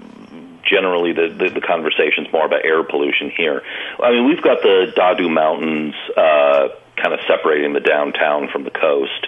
generally 0.69 1.13
the, 1.13 1.29
the, 1.29 1.49
the 1.49 1.61
conversation's 1.61 2.31
more 2.31 2.45
about 2.45 2.65
air 2.65 2.83
pollution 2.83 3.31
here. 3.35 3.63
I 4.01 4.11
mean, 4.11 4.27
we've 4.27 4.41
got 4.41 4.61
the 4.61 4.93
Dadu 4.95 5.31
Mountains 5.31 5.95
uh, 6.15 6.69
kind 6.95 7.13
of 7.13 7.19
separating 7.27 7.73
the 7.73 7.79
downtown 7.79 8.49
from 8.51 8.63
the 8.63 8.71
coast. 8.71 9.27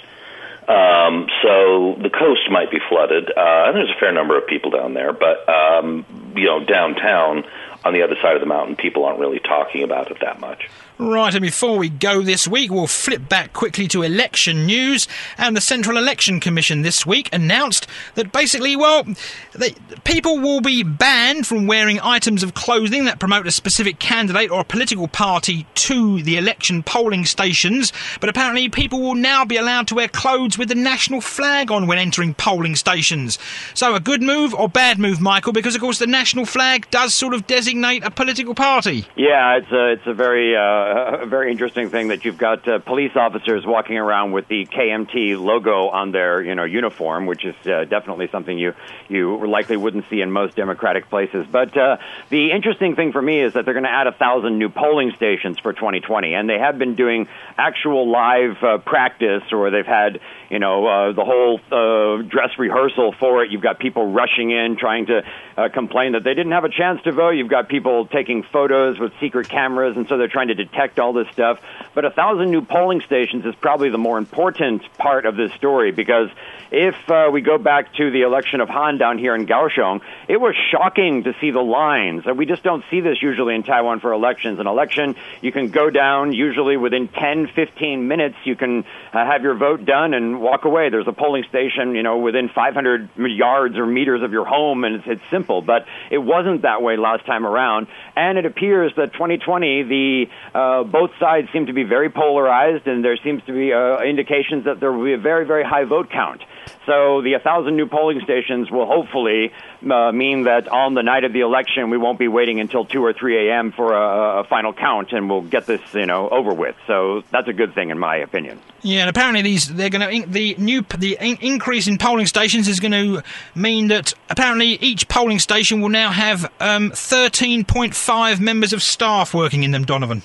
Um, 0.67 1.27
so 1.41 1.97
the 1.99 2.11
coast 2.11 2.45
might 2.51 2.69
be 2.69 2.77
flooded, 2.89 3.31
uh, 3.35 3.63
and 3.65 3.75
there's 3.75 3.89
a 3.89 3.99
fair 3.99 4.11
number 4.11 4.37
of 4.37 4.45
people 4.45 4.69
down 4.69 4.93
there. 4.93 5.13
But 5.13 5.49
um, 5.49 6.05
you 6.35 6.45
know, 6.45 6.63
downtown 6.63 7.43
on 7.83 7.93
the 7.93 8.01
other 8.01 8.15
side 8.21 8.35
of 8.35 8.41
the 8.41 8.47
mountain, 8.47 8.75
people 8.75 9.05
aren't 9.05 9.19
really 9.19 9.39
talking 9.39 9.83
about 9.83 10.11
it 10.11 10.17
that 10.21 10.39
much. 10.39 10.69
Right, 10.97 11.33
and 11.33 11.41
before 11.41 11.77
we 11.77 11.87
go 11.87 12.21
this 12.21 12.45
week, 12.45 12.71
we'll 12.71 12.85
flip 12.85 13.29
back 13.29 13.53
quickly 13.53 13.87
to 13.87 14.03
election 14.03 14.65
news. 14.65 15.07
And 15.37 15.55
the 15.55 15.61
Central 15.61 15.97
Election 15.97 16.41
Commission 16.41 16.81
this 16.81 17.05
week 17.05 17.29
announced 17.31 17.87
that 18.15 18.33
basically, 18.33 18.75
well, 18.75 19.05
they, 19.53 19.75
people 20.03 20.39
will 20.39 20.59
be 20.59 20.83
banned 20.83 21.47
from 21.47 21.67
wearing 21.67 22.01
items 22.01 22.43
of 22.43 22.53
clothing 22.53 23.05
that 23.05 23.17
promote 23.17 23.47
a 23.47 23.51
specific 23.51 23.99
candidate 23.99 24.51
or 24.51 24.59
a 24.59 24.65
political 24.65 25.07
party 25.07 25.65
to 25.75 26.21
the 26.21 26.37
election 26.37 26.83
polling 26.83 27.23
stations. 27.23 27.93
But 28.19 28.27
apparently, 28.27 28.67
people 28.67 28.99
will 28.99 29.15
now 29.15 29.45
be 29.45 29.55
allowed 29.55 29.87
to 29.87 29.95
wear 29.95 30.09
clothes 30.09 30.57
with 30.57 30.67
the 30.67 30.75
national 30.75 31.21
flag 31.21 31.71
on 31.71 31.87
when 31.87 31.97
entering 31.97 32.33
polling 32.33 32.75
stations. 32.75 33.39
So, 33.73 33.95
a 33.95 34.01
good 34.01 34.21
move 34.21 34.53
or 34.53 34.67
bad 34.67 34.99
move, 34.99 35.21
Michael? 35.21 35.53
Because, 35.53 35.75
of 35.75 35.81
course, 35.81 35.99
the 35.99 36.07
national 36.07 36.43
flag 36.43 36.91
does 36.91 37.15
sort 37.15 37.33
of 37.33 37.47
designate 37.47 37.68
a 37.77 38.11
political 38.11 38.55
party. 38.55 39.05
Yeah, 39.15 39.57
it's 39.57 39.71
a, 39.71 39.91
it's 39.93 40.07
a 40.07 40.13
very. 40.13 40.55
Uh 40.55 40.89
a 41.21 41.25
very 41.25 41.51
interesting 41.51 41.89
thing 41.89 42.09
that 42.09 42.25
you've 42.25 42.37
got 42.37 42.67
uh, 42.67 42.79
police 42.79 43.11
officers 43.15 43.65
walking 43.65 43.97
around 43.97 44.31
with 44.31 44.47
the 44.47 44.65
KMT 44.65 45.39
logo 45.39 45.89
on 45.89 46.11
their 46.11 46.41
you 46.41 46.55
know 46.55 46.63
uniform, 46.63 47.25
which 47.25 47.45
is 47.45 47.55
uh, 47.65 47.85
definitely 47.85 48.27
something 48.31 48.57
you 48.57 48.73
you 49.07 49.47
likely 49.47 49.77
wouldn't 49.77 50.05
see 50.09 50.21
in 50.21 50.31
most 50.31 50.55
democratic 50.55 51.09
places. 51.09 51.45
But 51.49 51.75
uh, 51.77 51.97
the 52.29 52.51
interesting 52.51 52.95
thing 52.95 53.11
for 53.11 53.21
me 53.21 53.41
is 53.41 53.53
that 53.53 53.65
they're 53.65 53.73
going 53.73 53.85
to 53.85 53.91
add 53.91 54.07
a 54.07 54.11
thousand 54.11 54.57
new 54.57 54.69
polling 54.69 55.11
stations 55.15 55.59
for 55.59 55.73
2020, 55.73 56.33
and 56.33 56.49
they 56.49 56.59
have 56.59 56.77
been 56.77 56.95
doing 56.95 57.27
actual 57.57 58.09
live 58.09 58.63
uh, 58.63 58.77
practice, 58.79 59.43
or 59.51 59.71
they've 59.71 59.85
had 59.85 60.19
you 60.49 60.59
know 60.59 60.85
uh, 60.85 61.11
the 61.13 61.23
whole 61.23 61.59
uh, 61.71 62.21
dress 62.23 62.57
rehearsal 62.57 63.13
for 63.19 63.43
it. 63.43 63.51
You've 63.51 63.61
got 63.61 63.79
people 63.79 64.11
rushing 64.11 64.51
in 64.51 64.77
trying 64.77 65.05
to 65.07 65.23
uh, 65.57 65.69
complain 65.69 66.13
that 66.13 66.23
they 66.23 66.33
didn't 66.33 66.51
have 66.51 66.63
a 66.63 66.69
chance 66.69 67.01
to 67.03 67.11
vote. 67.11 67.31
You've 67.31 67.49
got 67.49 67.69
people 67.69 68.07
taking 68.07 68.43
photos 68.43 68.99
with 68.99 69.13
secret 69.19 69.49
cameras, 69.49 69.95
and 69.97 70.07
so 70.07 70.17
they're 70.17 70.27
trying 70.27 70.49
to 70.49 70.55
detect 70.55 70.99
all 70.99 71.13
this 71.13 71.27
stuff. 71.33 71.59
But 71.93 72.05
a 72.05 72.11
thousand 72.11 72.51
new 72.51 72.61
polling 72.61 73.01
stations 73.01 73.45
is 73.45 73.55
probably 73.55 73.89
the 73.89 73.97
more 73.97 74.17
important 74.17 74.81
part 74.97 75.25
of 75.25 75.35
this 75.35 75.53
story 75.53 75.91
because 75.91 76.29
if 76.71 76.95
uh, 77.09 77.29
we 77.31 77.41
go 77.41 77.57
back 77.57 77.93
to 77.95 78.09
the 78.11 78.21
election 78.21 78.61
of 78.61 78.69
Han 78.69 78.97
down 78.97 79.17
here 79.17 79.35
in 79.35 79.45
Kaohsiung, 79.45 80.01
it 80.27 80.37
was 80.37 80.55
shocking 80.71 81.23
to 81.23 81.35
see 81.41 81.51
the 81.51 81.61
lines. 81.61 82.25
We 82.25 82.45
just 82.45 82.63
don't 82.63 82.83
see 82.89 83.01
this 83.01 83.21
usually 83.21 83.55
in 83.55 83.63
Taiwan 83.63 83.99
for 83.99 84.13
elections. 84.13 84.59
An 84.59 84.67
election, 84.67 85.15
you 85.41 85.51
can 85.51 85.69
go 85.69 85.89
down 85.89 86.31
usually 86.33 86.77
within 86.77 87.07
10, 87.09 87.47
15 87.47 88.07
minutes. 88.07 88.35
You 88.45 88.55
can 88.55 88.85
uh, 89.13 89.25
have 89.25 89.43
your 89.43 89.55
vote 89.55 89.85
done 89.85 90.13
and 90.13 90.41
walk 90.41 90.65
away. 90.65 90.89
There's 90.89 91.07
a 91.07 91.13
polling 91.13 91.43
station, 91.49 91.95
you 91.95 92.03
know, 92.03 92.19
within 92.19 92.49
500 92.49 93.09
yards 93.17 93.77
or 93.77 93.85
meters 93.85 94.23
of 94.23 94.31
your 94.31 94.45
home, 94.45 94.85
and 94.85 94.95
it's, 94.95 95.07
it's 95.07 95.29
simple. 95.29 95.61
But 95.61 95.85
it 96.09 96.19
wasn't 96.19 96.61
that 96.61 96.81
way 96.81 96.95
last 96.95 97.25
time 97.25 97.45
around. 97.45 97.87
And 98.15 98.37
it 98.37 98.45
appears 98.45 98.93
that 98.95 99.13
2020, 99.13 99.83
the 99.83 100.25
uh, 100.55 100.69
uh, 100.69 100.83
both 100.83 101.11
sides 101.19 101.47
seem 101.51 101.65
to 101.65 101.73
be 101.73 101.83
very 101.83 102.09
polarized, 102.09 102.87
and 102.87 103.03
there 103.03 103.17
seems 103.23 103.43
to 103.45 103.53
be 103.53 103.73
uh, 103.73 104.01
indications 104.01 104.65
that 104.65 104.79
there 104.79 104.91
will 104.91 105.03
be 105.03 105.13
a 105.13 105.17
very, 105.17 105.45
very 105.45 105.63
high 105.63 105.83
vote 105.83 106.09
count. 106.09 106.41
So 106.85 107.21
the 107.21 107.33
1,000 107.33 107.75
new 107.75 107.87
polling 107.87 108.21
stations 108.21 108.71
will 108.71 108.85
hopefully 108.85 109.51
uh, 109.89 110.11
mean 110.11 110.43
that 110.43 110.67
on 110.67 110.93
the 110.93 111.03
night 111.03 111.23
of 111.23 111.33
the 111.33 111.41
election, 111.41 111.89
we 111.89 111.97
won't 111.97 112.17
be 112.19 112.27
waiting 112.27 112.59
until 112.59 112.85
2 112.85 113.03
or 113.03 113.13
3 113.13 113.49
a.m. 113.49 113.71
for 113.71 113.93
a, 113.93 114.39
a 114.39 114.43
final 114.45 114.73
count, 114.73 115.11
and 115.11 115.29
we'll 115.29 115.41
get 115.41 115.65
this, 115.65 115.81
you 115.93 116.05
know, 116.05 116.29
over 116.29 116.53
with. 116.53 116.75
So 116.87 117.23
that's 117.31 117.47
a 117.47 117.53
good 117.53 117.75
thing, 117.75 117.89
in 117.89 117.99
my 117.99 118.17
opinion. 118.17 118.59
Yeah, 118.81 119.01
and 119.01 119.09
apparently 119.09 119.41
these 119.41 119.67
they're 119.67 119.89
going 119.89 120.23
to 120.23 120.29
the 120.29 120.55
new 120.57 120.83
the 120.97 121.17
in- 121.19 121.37
increase 121.41 121.87
in 121.87 121.97
polling 121.97 122.27
stations 122.27 122.69
is 122.69 122.79
going 122.79 122.93
to 122.93 123.21
mean 123.53 123.89
that 123.89 124.13
apparently 124.29 124.67
each 124.67 125.09
polling 125.09 125.39
station 125.39 125.81
will 125.81 125.89
now 125.89 126.11
have 126.11 126.45
um, 126.61 126.91
13.5 126.91 128.39
members 128.39 128.71
of 128.71 128.81
staff 128.81 129.33
working 129.33 129.63
in 129.63 129.71
them. 129.71 129.83
Donovan. 129.83 130.21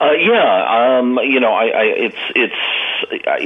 Uh, 0.00 0.12
yeah, 0.12 0.98
um, 0.98 1.18
you 1.24 1.40
know, 1.40 1.52
I, 1.52 1.64
I, 1.64 1.82
it's 1.96 2.16
it's 2.36 2.54
I, 2.54 2.77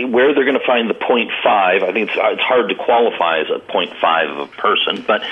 where 0.08 0.34
they're 0.34 0.44
going 0.44 0.58
to 0.58 0.66
find 0.66 0.88
the 0.88 0.94
point 0.94 1.30
five. 1.42 1.82
I 1.82 1.92
think 1.92 2.10
it's 2.10 2.18
it's 2.18 2.42
hard 2.42 2.68
to 2.68 2.74
qualify 2.74 3.40
as 3.40 3.46
a 3.54 3.58
point 3.58 3.92
five 4.00 4.30
of 4.30 4.38
a 4.38 4.46
person, 4.46 5.04
but 5.06 5.22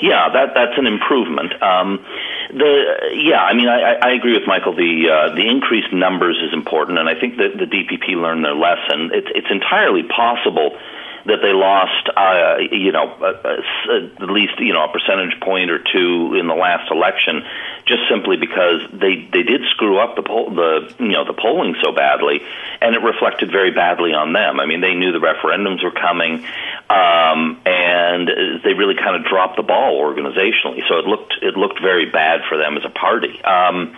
yeah, 0.00 0.28
that 0.32 0.54
that's 0.54 0.78
an 0.78 0.86
improvement. 0.86 1.60
Um, 1.62 2.04
the 2.50 3.12
yeah, 3.14 3.42
I 3.42 3.54
mean, 3.54 3.68
I, 3.68 3.94
I 3.94 4.10
agree 4.12 4.34
with 4.38 4.46
Michael. 4.46 4.74
The 4.74 5.08
uh, 5.10 5.34
the 5.34 5.48
increased 5.48 5.92
numbers 5.92 6.36
is 6.42 6.52
important, 6.52 6.98
and 6.98 7.08
I 7.08 7.18
think 7.18 7.36
that 7.36 7.56
the 7.58 7.66
DPP 7.66 8.16
learned 8.20 8.44
their 8.44 8.54
lesson. 8.54 9.10
It's 9.12 9.28
it's 9.34 9.50
entirely 9.50 10.02
possible 10.04 10.76
that 11.26 11.40
they 11.42 11.52
lost, 11.52 12.08
uh, 12.16 12.58
you 12.70 12.92
know, 12.92 13.10
at 13.20 14.30
least 14.30 14.58
you 14.58 14.72
know 14.72 14.84
a 14.84 14.92
percentage 14.92 15.38
point 15.40 15.70
or 15.70 15.78
two 15.78 16.34
in 16.38 16.46
the 16.46 16.54
last 16.54 16.90
election, 16.90 17.42
just 17.86 18.02
simply 18.08 18.36
because 18.36 18.82
they 18.92 19.28
they 19.32 19.42
did 19.42 19.62
screw 19.70 19.98
up 19.98 20.16
the 20.16 20.22
poll, 20.22 20.50
the 20.50 20.94
you 20.98 21.12
know 21.12 21.24
the 21.24 21.34
polling 21.34 21.74
so 21.82 21.92
badly, 21.92 22.40
and 22.80 22.94
it 22.94 23.02
reflected 23.02 23.50
very 23.50 23.70
badly 23.70 24.12
on 24.12 24.32
them. 24.32 24.60
I 24.60 24.66
mean, 24.66 24.80
they 24.80 24.94
knew 24.94 25.12
the 25.12 25.18
referendums 25.18 25.82
were 25.82 25.92
coming, 25.92 26.44
um, 26.88 27.60
and 27.66 28.28
they 28.64 28.74
really 28.74 28.96
kind 28.96 29.16
of 29.16 29.24
dropped 29.24 29.56
the 29.56 29.62
ball 29.62 30.00
organizationally. 30.00 30.86
So 30.88 30.98
it 30.98 31.06
looked 31.06 31.34
it 31.42 31.56
looked 31.56 31.80
very 31.80 32.10
bad 32.10 32.42
for 32.48 32.56
them 32.56 32.76
as 32.76 32.84
a 32.84 32.90
party. 32.90 33.42
Um, 33.42 33.96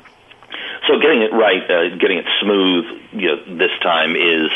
so 0.88 0.98
getting 0.98 1.22
it 1.22 1.32
right, 1.32 1.62
uh, 1.62 1.96
getting 1.96 2.18
it 2.18 2.26
smooth, 2.40 2.84
you 3.12 3.28
know, 3.28 3.56
this 3.58 3.70
time 3.82 4.16
is 4.16 4.50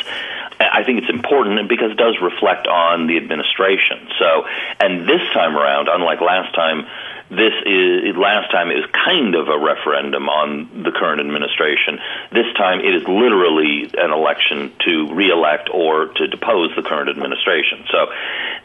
I 0.72 0.84
think 0.84 1.02
it's 1.02 1.10
important 1.10 1.68
because 1.68 1.92
it 1.92 1.96
does 1.96 2.16
reflect 2.20 2.66
on 2.66 3.06
the 3.06 3.16
administration. 3.16 4.08
So, 4.18 4.46
and 4.80 5.08
this 5.08 5.20
time 5.32 5.56
around, 5.56 5.88
unlike 5.88 6.20
last 6.20 6.54
time, 6.54 6.86
this 7.30 7.54
is 7.64 8.16
last 8.16 8.50
time 8.50 8.68
was 8.68 8.84
kind 8.92 9.34
of 9.34 9.48
a 9.48 9.58
referendum 9.58 10.28
on 10.28 10.82
the 10.82 10.92
current 10.92 11.20
administration. 11.20 11.98
This 12.32 12.46
time 12.54 12.80
it 12.80 12.94
is 12.94 13.02
literally 13.08 13.90
an 13.96 14.12
election 14.12 14.72
to 14.84 15.14
reelect 15.14 15.70
or 15.72 16.06
to 16.06 16.28
depose 16.28 16.74
the 16.76 16.82
current 16.82 17.08
administration. 17.08 17.84
So, 17.90 18.12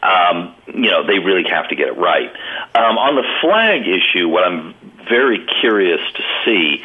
um, 0.02 0.54
you 0.68 0.90
know, 0.90 1.06
they 1.06 1.18
really 1.18 1.48
have 1.48 1.68
to 1.68 1.76
get 1.76 1.88
it 1.88 1.96
right. 1.96 2.30
Um, 2.74 2.98
on 2.98 3.16
the 3.16 3.24
flag 3.40 3.88
issue, 3.88 4.28
what 4.28 4.44
I'm 4.44 4.74
very 5.08 5.46
curious 5.60 6.00
to 6.14 6.22
see 6.44 6.84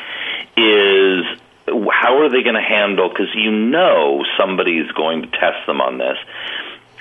is 0.57 1.25
how 1.67 2.21
are 2.21 2.29
they 2.29 2.43
going 2.43 2.55
to 2.55 2.61
handle? 2.61 3.09
Because 3.09 3.33
you 3.33 3.51
know 3.51 4.23
somebody's 4.37 4.91
going 4.91 5.23
to 5.23 5.27
test 5.27 5.65
them 5.67 5.81
on 5.81 5.97
this. 5.97 6.17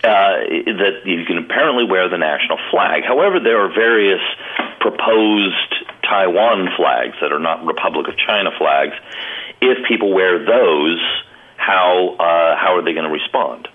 Uh, 0.03 0.45
that 0.77 1.01
you 1.07 1.25
can 1.25 1.39
apparently 1.39 1.85
wear 1.85 2.11
the 2.11 2.19
national 2.19 2.59
flag. 2.71 3.05
However, 3.05 3.41
there 3.41 3.65
are 3.65 3.73
various 3.73 4.21
proposed 4.79 5.75
Taiwan 6.03 6.69
flags 6.77 7.17
that 7.23 7.33
are 7.33 7.39
not 7.39 7.65
Republic 7.65 8.09
of 8.09 8.17
China 8.19 8.51
flags. 8.59 8.93
If 9.63 9.89
people 9.89 10.13
wear 10.13 10.45
those, 10.45 11.01
how 11.57 12.17
uh, 12.21 12.57
how 12.57 12.77
are 12.77 12.83
they 12.83 12.93
going 12.93 13.07
to 13.07 13.13
respond? 13.13 13.69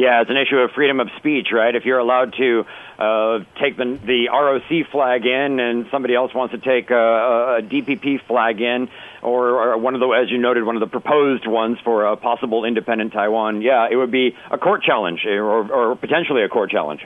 Yeah, 0.00 0.22
it's 0.22 0.30
an 0.30 0.38
issue 0.38 0.56
of 0.56 0.70
freedom 0.70 0.98
of 0.98 1.08
speech, 1.18 1.48
right? 1.52 1.74
If 1.74 1.84
you're 1.84 1.98
allowed 1.98 2.32
to 2.38 2.64
uh, 2.98 3.40
take 3.60 3.76
the 3.76 3.98
the 4.02 4.28
ROC 4.32 4.90
flag 4.90 5.26
in, 5.26 5.60
and 5.60 5.88
somebody 5.90 6.14
else 6.14 6.32
wants 6.32 6.54
to 6.54 6.58
take 6.58 6.90
a, 6.90 7.58
a 7.58 7.62
DPP 7.62 8.24
flag 8.26 8.62
in, 8.62 8.88
or, 9.20 9.50
or 9.50 9.76
one 9.76 9.92
of 9.92 10.00
the, 10.00 10.08
as 10.08 10.30
you 10.30 10.38
noted, 10.38 10.64
one 10.64 10.74
of 10.74 10.80
the 10.80 10.86
proposed 10.86 11.46
ones 11.46 11.76
for 11.84 12.06
a 12.06 12.16
possible 12.16 12.64
independent 12.64 13.12
Taiwan, 13.12 13.60
yeah, 13.60 13.88
it 13.90 13.96
would 13.96 14.10
be 14.10 14.34
a 14.50 14.56
court 14.56 14.82
challenge, 14.82 15.26
or, 15.26 15.70
or 15.70 15.96
potentially 15.96 16.44
a 16.44 16.48
court 16.48 16.70
challenge. 16.70 17.04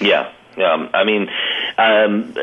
Yeah, 0.00 0.32
um, 0.56 0.90
I 0.92 1.04
mean, 1.04 1.30
um, 1.78 2.34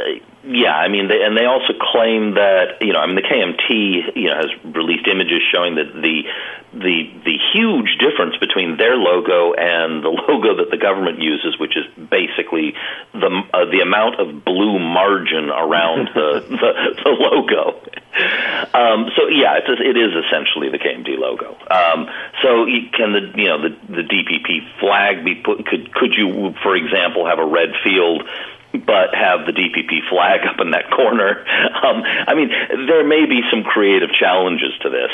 yeah, 0.43 0.73
I 0.73 0.87
mean, 0.87 1.09
they, 1.09 1.21
and 1.21 1.35
they 1.35 1.45
also 1.45 1.73
claim 1.73 2.35
that 2.35 2.79
you 2.81 2.93
know, 2.93 2.99
I 2.99 3.07
mean, 3.07 3.15
the 3.15 3.27
KMT 3.27 4.15
you 4.15 4.29
know 4.29 4.35
has 4.35 4.49
released 4.63 5.07
images 5.07 5.41
showing 5.51 5.75
that 5.75 5.91
the 5.93 6.23
the 6.71 7.11
the 7.25 7.37
huge 7.51 7.97
difference 7.99 8.37
between 8.37 8.77
their 8.77 8.95
logo 8.95 9.53
and 9.53 10.03
the 10.03 10.09
logo 10.29 10.55
that 10.55 10.71
the 10.71 10.77
government 10.77 11.21
uses, 11.21 11.59
which 11.59 11.75
is 11.75 11.83
basically 11.97 12.73
the 13.11 13.43
uh, 13.53 13.65
the 13.65 13.81
amount 13.81 14.19
of 14.19 14.45
blue 14.45 14.79
margin 14.79 15.49
around 15.49 16.09
the, 16.15 16.39
the 16.49 16.71
the 17.03 17.09
logo. 17.09 17.81
Um, 18.73 19.11
so 19.19 19.27
yeah, 19.27 19.59
it's 19.59 19.67
it 19.67 19.97
is 19.97 20.15
essentially 20.23 20.69
the 20.69 20.79
KMT 20.79 21.19
logo. 21.19 21.57
Um, 21.67 22.07
so 22.41 22.65
can 22.95 23.11
the 23.11 23.33
you 23.35 23.47
know 23.51 23.61
the 23.61 23.75
the 23.91 24.03
DPP 24.07 24.79
flag 24.79 25.25
be 25.25 25.35
put? 25.35 25.65
Could 25.65 25.93
could 25.93 26.13
you, 26.15 26.55
for 26.63 26.77
example, 26.77 27.25
have 27.25 27.39
a 27.39 27.45
red 27.45 27.73
field? 27.83 28.23
But 28.73 29.15
have 29.15 29.45
the 29.45 29.51
DPP 29.51 30.09
flag 30.09 30.41
up 30.47 30.59
in 30.59 30.71
that 30.71 30.89
corner. 30.91 31.45
Um, 31.79 32.03
I 32.03 32.35
mean, 32.35 32.49
there 32.87 33.05
may 33.05 33.25
be 33.25 33.41
some 33.49 33.63
creative 33.63 34.09
challenges 34.11 34.73
to 34.81 34.89
this. 34.89 35.11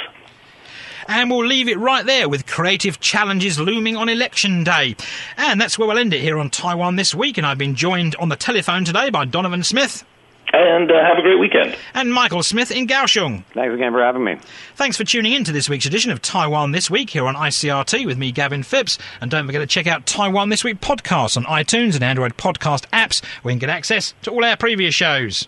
And 1.08 1.30
we'll 1.30 1.46
leave 1.46 1.68
it 1.68 1.78
right 1.78 2.06
there 2.06 2.28
with 2.28 2.48
creative 2.48 3.00
challenges 3.00 3.60
looming 3.60 3.96
on 3.96 4.10
election 4.10 4.64
day. 4.64 4.96
And 5.38 5.62
that's 5.62 5.78
where 5.78 5.88
we'll 5.88 6.00
end 6.00 6.14
it 6.14 6.22
here 6.22 6.40
on 6.40 6.50
Taiwan 6.50 6.96
this 6.96 7.14
week. 7.14 7.38
And 7.38 7.46
I've 7.46 7.60
been 7.60 7.76
joined 7.76 8.16
on 8.16 8.30
the 8.30 8.36
telephone 8.36 8.86
today 8.86 9.12
by 9.12 9.26
Donovan 9.26 9.64
Smith. 9.64 10.04
And 10.54 10.92
uh, 10.92 11.04
have 11.04 11.18
a 11.18 11.22
great 11.22 11.40
weekend. 11.40 11.76
And 11.94 12.14
Michael 12.14 12.44
Smith 12.44 12.72
in 12.72 12.88
Kaohsiung. 12.88 13.44
Thanks 13.54 13.74
again 13.74 13.92
for 13.92 14.02
having 14.02 14.24
me. 14.24 14.38
Thanks 14.76 14.96
for 14.96 15.04
tuning 15.04 15.34
in 15.34 15.44
to 15.44 15.52
this 15.52 15.70
week's 15.70 15.86
edition 15.86 16.12
of 16.12 16.22
Taiwan 16.22 16.72
This 16.72 16.90
Week 16.90 17.10
here 17.10 17.26
on 17.28 17.36
ICRT 17.36 18.06
with 18.06 18.18
me, 18.18 18.32
Gavin 18.32 18.64
Phipps. 18.64 18.98
And 19.20 19.30
don't 19.30 19.46
forget 19.46 19.62
to 19.62 19.68
check 19.68 19.88
out 19.88 20.06
Taiwan 20.06 20.50
This 20.50 20.64
Week 20.64 20.80
podcast 20.80 21.36
on 21.36 21.44
iTunes 21.46 21.96
and 21.96 22.04
Android 22.04 22.38
podcast 22.38 22.86
apps 22.92 23.24
where 23.42 23.54
you 23.54 23.60
can 23.60 23.68
get 23.68 23.76
access 23.76 24.14
to 24.24 24.32
all 24.32 24.46
our 24.46 24.56
previous 24.56 24.96
shows. 24.96 25.48